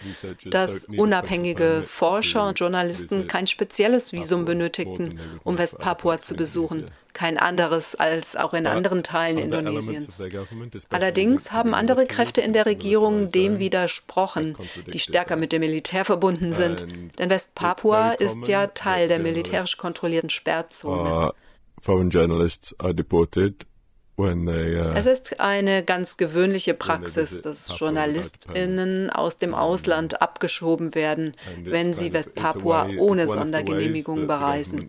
dass 0.44 0.86
unabhängige 0.86 1.84
Forscher 1.86 2.48
und 2.48 2.58
Journalisten 2.58 3.26
kein 3.26 3.46
spezielles 3.46 4.12
Visum 4.12 4.44
benötigten, 4.44 5.20
um 5.44 5.58
Westpapua 5.58 6.20
zu 6.20 6.34
besuchen, 6.34 6.90
kein 7.16 7.38
anderes 7.38 7.94
als 7.94 8.36
auch 8.36 8.52
in 8.52 8.66
anderen 8.66 9.02
Teilen 9.02 9.38
Indonesiens. 9.38 10.22
Allerdings 10.90 11.50
haben 11.50 11.72
andere 11.72 12.04
Kräfte 12.04 12.42
in 12.42 12.52
der 12.52 12.66
Regierung 12.66 13.30
dem 13.30 13.58
widersprochen, 13.58 14.54
die 14.92 14.98
stärker 14.98 15.25
mit 15.34 15.50
dem 15.50 15.60
Militär 15.60 16.04
verbunden 16.04 16.52
sind. 16.52 16.86
Denn 17.18 17.30
Westpapua 17.30 18.12
ist 18.12 18.46
ja 18.46 18.68
Teil 18.68 19.08
der 19.08 19.18
militärisch 19.18 19.76
kontrollierten 19.76 20.30
Sperrzone. 20.30 21.32
Foreign 21.82 22.10
journalists 22.10 22.74
are 22.78 22.94
deported 22.94 23.66
Uh, 23.66 23.75
es 24.18 25.04
ist 25.04 25.40
eine 25.40 25.84
ganz 25.84 26.16
gewöhnliche 26.16 26.72
Praxis, 26.72 27.38
dass 27.42 27.78
JournalistInnen 27.78 29.10
aus 29.10 29.36
dem 29.36 29.54
Ausland 29.54 30.22
abgeschoben 30.22 30.94
werden, 30.94 31.34
wenn 31.62 31.92
sie 31.92 32.14
Westpapua 32.14 32.88
ohne 32.98 33.28
Sondergenehmigung 33.28 34.26
bereisen. 34.26 34.88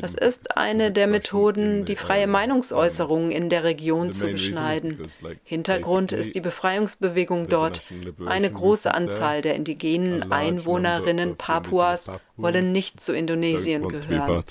Das 0.00 0.14
ist 0.14 0.56
eine 0.56 0.92
der 0.92 1.08
Methoden, 1.08 1.84
die 1.84 1.96
freie 1.96 2.26
Meinungsäußerung 2.26 3.32
in 3.32 3.50
der 3.50 3.64
Region 3.64 4.12
zu 4.12 4.28
beschneiden. 4.28 5.10
Hintergrund 5.42 6.12
ist 6.12 6.34
die 6.34 6.40
Befreiungsbewegung 6.40 7.48
dort. 7.48 7.82
Eine 8.24 8.50
große 8.50 8.94
Anzahl 8.94 9.42
der 9.42 9.56
indigenen 9.56 10.32
Einwohnerinnen 10.32 11.36
Papuas 11.36 12.10
wollen 12.38 12.72
nicht 12.72 12.98
zu 13.00 13.14
Indonesien 13.14 13.88
gehören. 13.88 14.42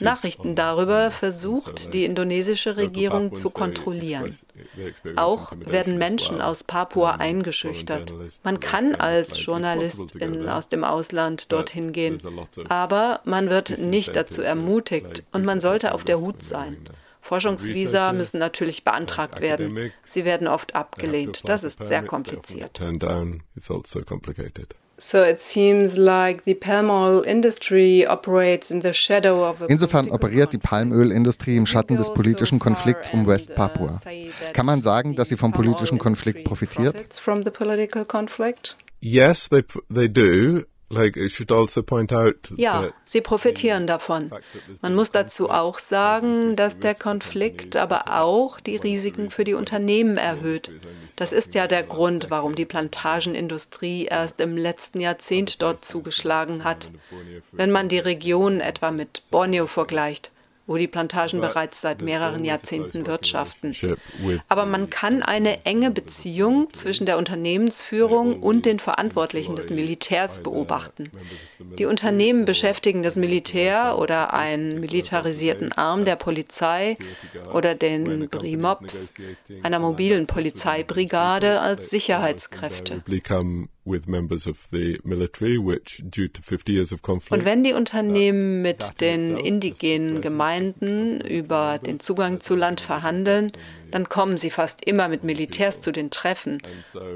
Nachrichten 0.00 0.54
darüber 0.54 1.10
versucht 1.10 1.92
die 1.92 2.04
indonesische 2.06 2.78
Regierung 2.78 3.34
zu 3.34 3.50
kontrollieren. 3.50 4.38
Auch 5.16 5.52
werden 5.58 5.98
Menschen 5.98 6.40
aus 6.40 6.64
Papua 6.64 7.16
eingeschüchtert. 7.16 8.14
Man 8.42 8.58
kann 8.58 8.94
als 8.94 9.44
Journalistin 9.44 10.48
aus 10.48 10.68
dem 10.68 10.82
Ausland 10.84 11.52
dorthin 11.52 11.92
gehen, 11.92 12.22
aber 12.68 13.20
man 13.24 13.50
wird 13.50 13.78
nicht 13.78 14.16
dazu 14.16 14.40
ermutigt 14.40 15.24
und 15.32 15.44
man 15.44 15.60
sollte 15.60 15.94
auf 15.94 16.04
der 16.04 16.20
Hut 16.20 16.42
sein. 16.42 16.78
Forschungsvisa 17.20 18.14
müssen 18.14 18.38
natürlich 18.38 18.82
beantragt 18.82 19.42
werden. 19.42 19.92
Sie 20.06 20.24
werden 20.24 20.48
oft 20.48 20.74
abgelehnt. 20.74 21.42
Das 21.48 21.64
ist 21.64 21.84
sehr 21.84 22.02
kompliziert. 22.02 22.80
Insofern 29.68 30.10
operiert 30.10 30.52
die 30.52 30.58
Palmölindustrie 30.58 31.56
im 31.56 31.66
Schatten 31.66 31.96
des 31.96 32.12
politischen 32.12 32.58
Konflikts 32.58 33.10
um 33.10 33.26
West 33.26 33.54
Papua. 33.54 33.98
Kann 34.52 34.66
man 34.66 34.82
sagen, 34.82 35.16
dass 35.16 35.30
sie 35.30 35.36
vom 35.36 35.52
politischen 35.52 35.98
Konflikt 35.98 36.44
profitiert? 36.44 36.96
Yes, 39.02 39.38
they, 39.50 39.64
they 39.88 40.08
do. 40.12 40.64
Also 42.50 42.62
ja, 42.62 42.88
sie 43.04 43.20
profitieren 43.20 43.86
davon. 43.86 44.30
Man 44.82 44.94
muss 44.94 45.12
dazu 45.12 45.48
auch 45.48 45.78
sagen, 45.78 46.56
dass 46.56 46.80
der 46.80 46.96
Konflikt 46.96 47.76
aber 47.76 48.20
auch 48.20 48.60
die 48.60 48.76
Risiken 48.76 49.30
für 49.30 49.44
die 49.44 49.54
Unternehmen 49.54 50.16
erhöht. 50.16 50.72
Das 51.14 51.32
ist 51.32 51.54
ja 51.54 51.68
der 51.68 51.84
Grund, 51.84 52.26
warum 52.30 52.56
die 52.56 52.66
Plantagenindustrie 52.66 54.06
erst 54.06 54.40
im 54.40 54.56
letzten 54.56 55.00
Jahrzehnt 55.00 55.62
dort 55.62 55.84
zugeschlagen 55.84 56.64
hat. 56.64 56.90
Wenn 57.52 57.70
man 57.70 57.88
die 57.88 57.98
Region 57.98 58.60
etwa 58.60 58.90
mit 58.90 59.22
Borneo 59.30 59.66
vergleicht, 59.66 60.32
wo 60.66 60.76
die 60.76 60.86
Plantagen 60.86 61.40
bereits 61.40 61.80
seit 61.80 62.00
mehreren 62.00 62.44
Jahrzehnten 62.44 63.06
wirtschaften. 63.06 63.74
Aber 64.48 64.66
man 64.66 64.88
kann 64.88 65.22
eine 65.22 65.64
enge 65.64 65.90
Beziehung 65.90 66.72
zwischen 66.72 67.06
der 67.06 67.18
Unternehmensführung 67.18 68.40
und 68.40 68.66
den 68.66 68.78
Verantwortlichen 68.78 69.56
des 69.56 69.70
Militärs 69.70 70.42
beobachten. 70.42 71.10
Die 71.78 71.86
Unternehmen 71.86 72.44
beschäftigen 72.44 73.02
das 73.02 73.16
Militär 73.16 73.96
oder 73.98 74.32
einen 74.32 74.80
militarisierten 74.80 75.72
Arm 75.72 76.04
der 76.04 76.16
Polizei 76.16 76.96
oder 77.52 77.74
den 77.74 78.28
Brimops, 78.28 79.12
einer 79.62 79.78
mobilen 79.78 80.26
Polizeibrigade, 80.26 81.60
als 81.60 81.90
Sicherheitskräfte. 81.90 83.02
Und 83.84 84.08
wenn 87.44 87.64
die 87.64 87.72
Unternehmen 87.72 88.62
mit 88.62 89.00
den 89.00 89.36
indigenen 89.38 90.20
Gemeinden 90.20 91.20
über 91.22 91.78
den 91.78 91.98
Zugang 91.98 92.40
zu 92.40 92.56
Land 92.56 92.82
verhandeln, 92.82 93.52
dann 93.90 94.08
kommen 94.08 94.36
sie 94.36 94.50
fast 94.50 94.84
immer 94.84 95.08
mit 95.08 95.24
Militärs 95.24 95.80
zu 95.80 95.92
den 95.92 96.10
Treffen. 96.10 96.62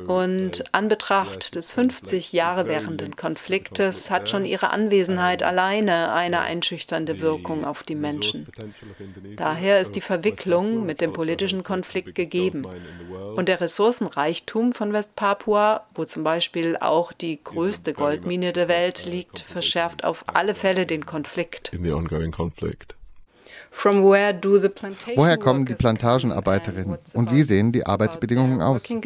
Und 0.06 0.64
an 0.72 0.88
Betracht 0.88 1.54
des 1.54 1.72
50 1.72 2.32
Jahre 2.32 2.66
währenden 2.66 3.16
Konfliktes 3.16 4.10
hat 4.10 4.28
schon 4.28 4.44
ihre 4.44 4.70
Anwesenheit 4.70 5.42
alleine 5.42 6.12
eine 6.12 6.40
einschüchternde 6.40 7.20
Wirkung 7.20 7.64
auf 7.64 7.82
die 7.82 7.94
Menschen. 7.94 8.48
Daher 9.36 9.80
ist 9.80 9.96
die 9.96 10.00
Verwicklung 10.00 10.86
mit 10.86 11.00
dem 11.00 11.12
politischen 11.12 11.62
Konflikt 11.62 12.14
gegeben. 12.14 12.66
Und 13.36 13.48
der 13.48 13.60
Ressourcenreichtum 13.60 14.72
von 14.72 14.92
Westpapua, 14.92 15.86
wo 15.94 16.04
zum 16.04 16.24
Beispiel 16.24 16.76
auch 16.80 17.12
die 17.12 17.42
größte 17.42 17.92
Goldmine 17.92 18.52
der 18.52 18.68
Welt 18.68 19.06
liegt, 19.06 19.40
verschärft 19.40 20.04
auf 20.04 20.24
alle 20.26 20.54
Fälle 20.54 20.86
den 20.86 21.06
Konflikt. 21.06 21.72
Woher 23.76 25.36
kommen 25.36 25.66
die 25.66 25.74
Plantagenarbeiterinnen 25.74 26.96
und 27.14 27.32
wie 27.32 27.42
sehen 27.42 27.72
die 27.72 27.84
Arbeitsbedingungen 27.84 28.62
aus? 28.62 28.84
Den 28.84 29.00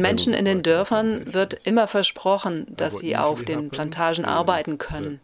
Menschen 0.00 0.34
in 0.34 0.44
den 0.44 0.62
Dörfern 0.62 1.34
wird 1.34 1.54
immer 1.64 1.88
versprochen, 1.88 2.66
dass 2.76 2.98
sie 2.98 3.16
auf 3.16 3.42
den 3.44 3.70
Plantagen 3.70 4.24
arbeiten 4.24 4.78
können. 4.78 5.20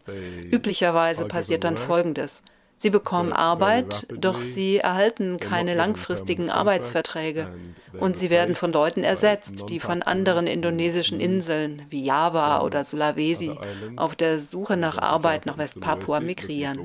Üblicherweise 0.51 1.27
passiert 1.27 1.63
dann 1.63 1.77
Folgendes. 1.77 2.43
Sie 2.77 2.89
bekommen 2.89 3.31
Arbeit, 3.31 4.05
doch 4.09 4.41
sie 4.41 4.77
erhalten 4.77 5.37
keine 5.39 5.75
langfristigen 5.75 6.49
Arbeitsverträge 6.49 7.47
und 7.99 8.17
sie 8.17 8.29
werden 8.29 8.55
von 8.55 8.73
Leuten 8.73 9.03
ersetzt, 9.03 9.69
die 9.69 9.79
von 9.79 10.01
anderen 10.01 10.45
indonesischen 10.45 11.19
Inseln 11.19 11.83
wie 11.89 12.03
Java 12.03 12.61
oder 12.61 12.83
Sulawesi 12.83 13.57
auf 13.95 14.15
der 14.15 14.39
Suche 14.39 14.75
nach 14.75 14.97
Arbeit 14.97 15.45
nach 15.45 15.57
Westpapua 15.57 16.19
migrieren. 16.19 16.79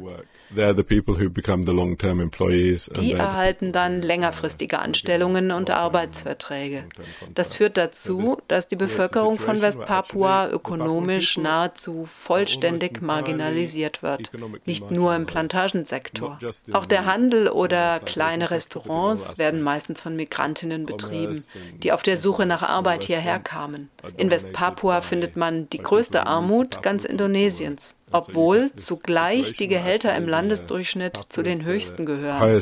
Die 2.97 3.13
erhalten 3.13 3.73
dann 3.73 4.03
längerfristige 4.03 4.79
Anstellungen 4.81 5.53
und 5.53 5.71
Arbeitsverträge. 5.71 6.85
Das 7.35 7.55
führt 7.55 7.77
dazu, 7.77 8.39
dass 8.49 8.67
die 8.67 8.77
Bevölkerung 8.77 9.39
von 9.39 9.61
Westpapua 9.61 10.49
ökonomisch 10.51 11.39
nahezu 11.39 12.05
vollständig 12.05 13.01
marginalisiert 13.01 14.03
wird. 14.03 14.33
Nicht 14.67 14.91
nur 14.91 15.15
im 15.15 15.27
Plantagensektor. 15.27 16.41
Auch 16.73 16.87
der 16.87 17.07
Handel 17.07 17.49
oder 17.49 18.01
kleine 18.01 18.51
Restaurants 18.51 19.39
werden 19.39 19.63
meistens 19.63 20.01
von 20.01 20.17
Migrantinnen 20.17 20.85
betrieben, 20.85 21.45
die 21.83 21.93
auf 21.93 22.03
der 22.03 22.17
Suche 22.17 22.47
nach 22.47 22.63
Arbeit 22.63 23.05
hierher 23.05 23.39
kamen. 23.39 23.89
In 24.17 24.31
Westpapua 24.31 25.03
findet 25.03 25.37
man 25.37 25.69
die 25.71 25.79
größte 25.79 26.27
Armut 26.27 26.83
ganz 26.83 27.05
Indonesiens 27.05 27.97
obwohl 28.11 28.73
zugleich 28.73 29.55
die 29.55 29.69
Gehälter 29.69 30.15
im 30.17 30.29
Landesdurchschnitt 30.29 31.21
zu 31.29 31.43
den 31.43 31.65
höchsten 31.65 32.07
gehören. 32.07 32.43
Also 32.43 32.57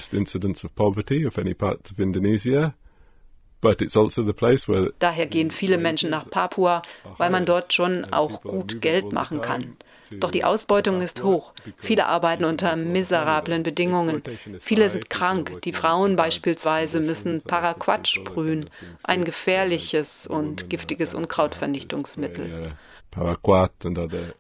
Daher 4.99 5.27
gehen 5.27 5.51
viele 5.51 5.79
Menschen 5.79 6.11
nach 6.11 6.31
Papua, 6.31 6.83
weil 7.17 7.31
man 7.31 7.45
dort 7.45 7.73
schon 7.73 8.05
auch 8.13 8.43
gut 8.43 8.81
Geld 8.81 9.13
machen 9.13 9.41
kann. 9.41 9.77
Doch 10.11 10.31
die 10.31 10.45
Ausbeutung 10.45 11.01
ist 11.03 11.23
hoch. 11.23 11.53
Viele 11.77 12.07
arbeiten 12.07 12.45
unter 12.45 12.77
miserablen 12.77 13.63
Bedingungen. 13.63 14.23
Viele 14.61 14.89
sind 14.89 15.11
krank. 15.11 15.61
Die 15.63 15.73
Frauen 15.73 16.17
beispielsweise 16.17 17.01
müssen 17.01 17.43
Paraquat 17.43 18.09
sprühen, 18.09 18.71
ein 19.03 19.25
gefährliches 19.25 20.27
und 20.27 20.71
giftiges 20.71 21.15
Unkrautvernichtungsmittel. 21.15 22.73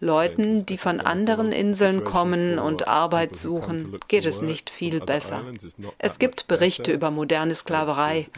Leuten, 0.01 0.66
die 0.66 0.79
von 0.79 1.01
anderen 1.01 1.53
Inseln 1.53 2.05
kommen 2.05 2.59
und 2.59 2.87
Arbeit 2.87 3.35
suchen, 3.35 3.99
geht 4.09 4.27
es 4.27 4.43
nicht 4.43 4.71
viel 4.71 5.01
besser. 5.01 5.45
Es 5.99 6.19
gibt 6.19 6.49
Berichte 6.49 6.93
über 6.93 7.11
moderne 7.11 7.55
Sklaverei. 7.55 8.29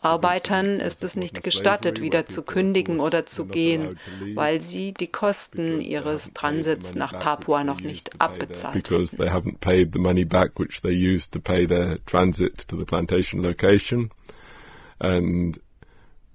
Arbeitern 0.00 0.80
ist 0.80 1.04
es 1.04 1.16
nicht 1.16 1.42
gestattet, 1.42 2.00
wieder 2.00 2.26
zu 2.26 2.42
kündigen 2.42 3.00
oder 3.00 3.26
zu 3.26 3.46
gehen, 3.46 3.98
weil 4.34 4.60
sie 4.60 4.92
die 4.92 5.08
Kosten 5.08 5.80
ihres 5.80 6.32
Transits 6.32 6.94
nach 6.94 7.18
Papua 7.18 7.64
noch 7.64 7.80
nicht 7.80 8.20
abbezahlt 8.20 8.90
haben. 8.90 9.54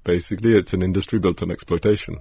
Basically 0.05 0.57
it's 0.57 0.73
an 0.73 0.81
industry 0.81 1.17
built 1.17 1.41
on 1.41 1.49
exploitation. 1.49 2.19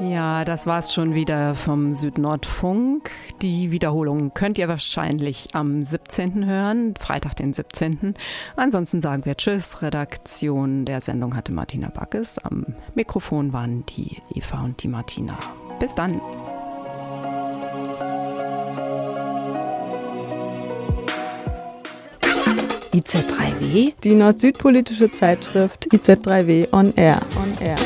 Ja, 0.00 0.44
das 0.44 0.66
war's 0.66 0.92
schon 0.92 1.14
wieder 1.14 1.54
vom 1.54 1.94
Südnordfunk. 1.94 3.10
Die 3.42 3.70
Wiederholung 3.70 4.34
könnt 4.34 4.58
ihr 4.58 4.68
wahrscheinlich 4.68 5.48
am 5.54 5.84
17. 5.84 6.46
hören, 6.46 6.94
Freitag 6.98 7.36
den 7.36 7.52
17. 7.52 8.14
Ansonsten 8.56 9.00
sagen 9.00 9.24
wir 9.24 9.36
Tschüss. 9.36 9.82
Redaktion 9.82 10.84
der 10.84 11.00
Sendung 11.00 11.36
hatte 11.36 11.52
Martina 11.52 11.88
Backes. 11.88 12.38
Am 12.38 12.74
Mikrofon 12.94 13.52
waren 13.52 13.84
die 13.86 14.18
Eva 14.34 14.64
und 14.64 14.82
die 14.82 14.88
Martina. 14.88 15.38
Bis 15.78 15.94
dann. 15.94 16.20
IZ3W? 22.92 23.94
Die 24.04 24.14
nord-süd-politische 24.14 25.10
Zeitschrift 25.10 25.88
IZ3W 25.92 26.72
On 26.72 26.94
Air. 26.94 27.20
On 27.36 27.52
Air. 27.60 27.76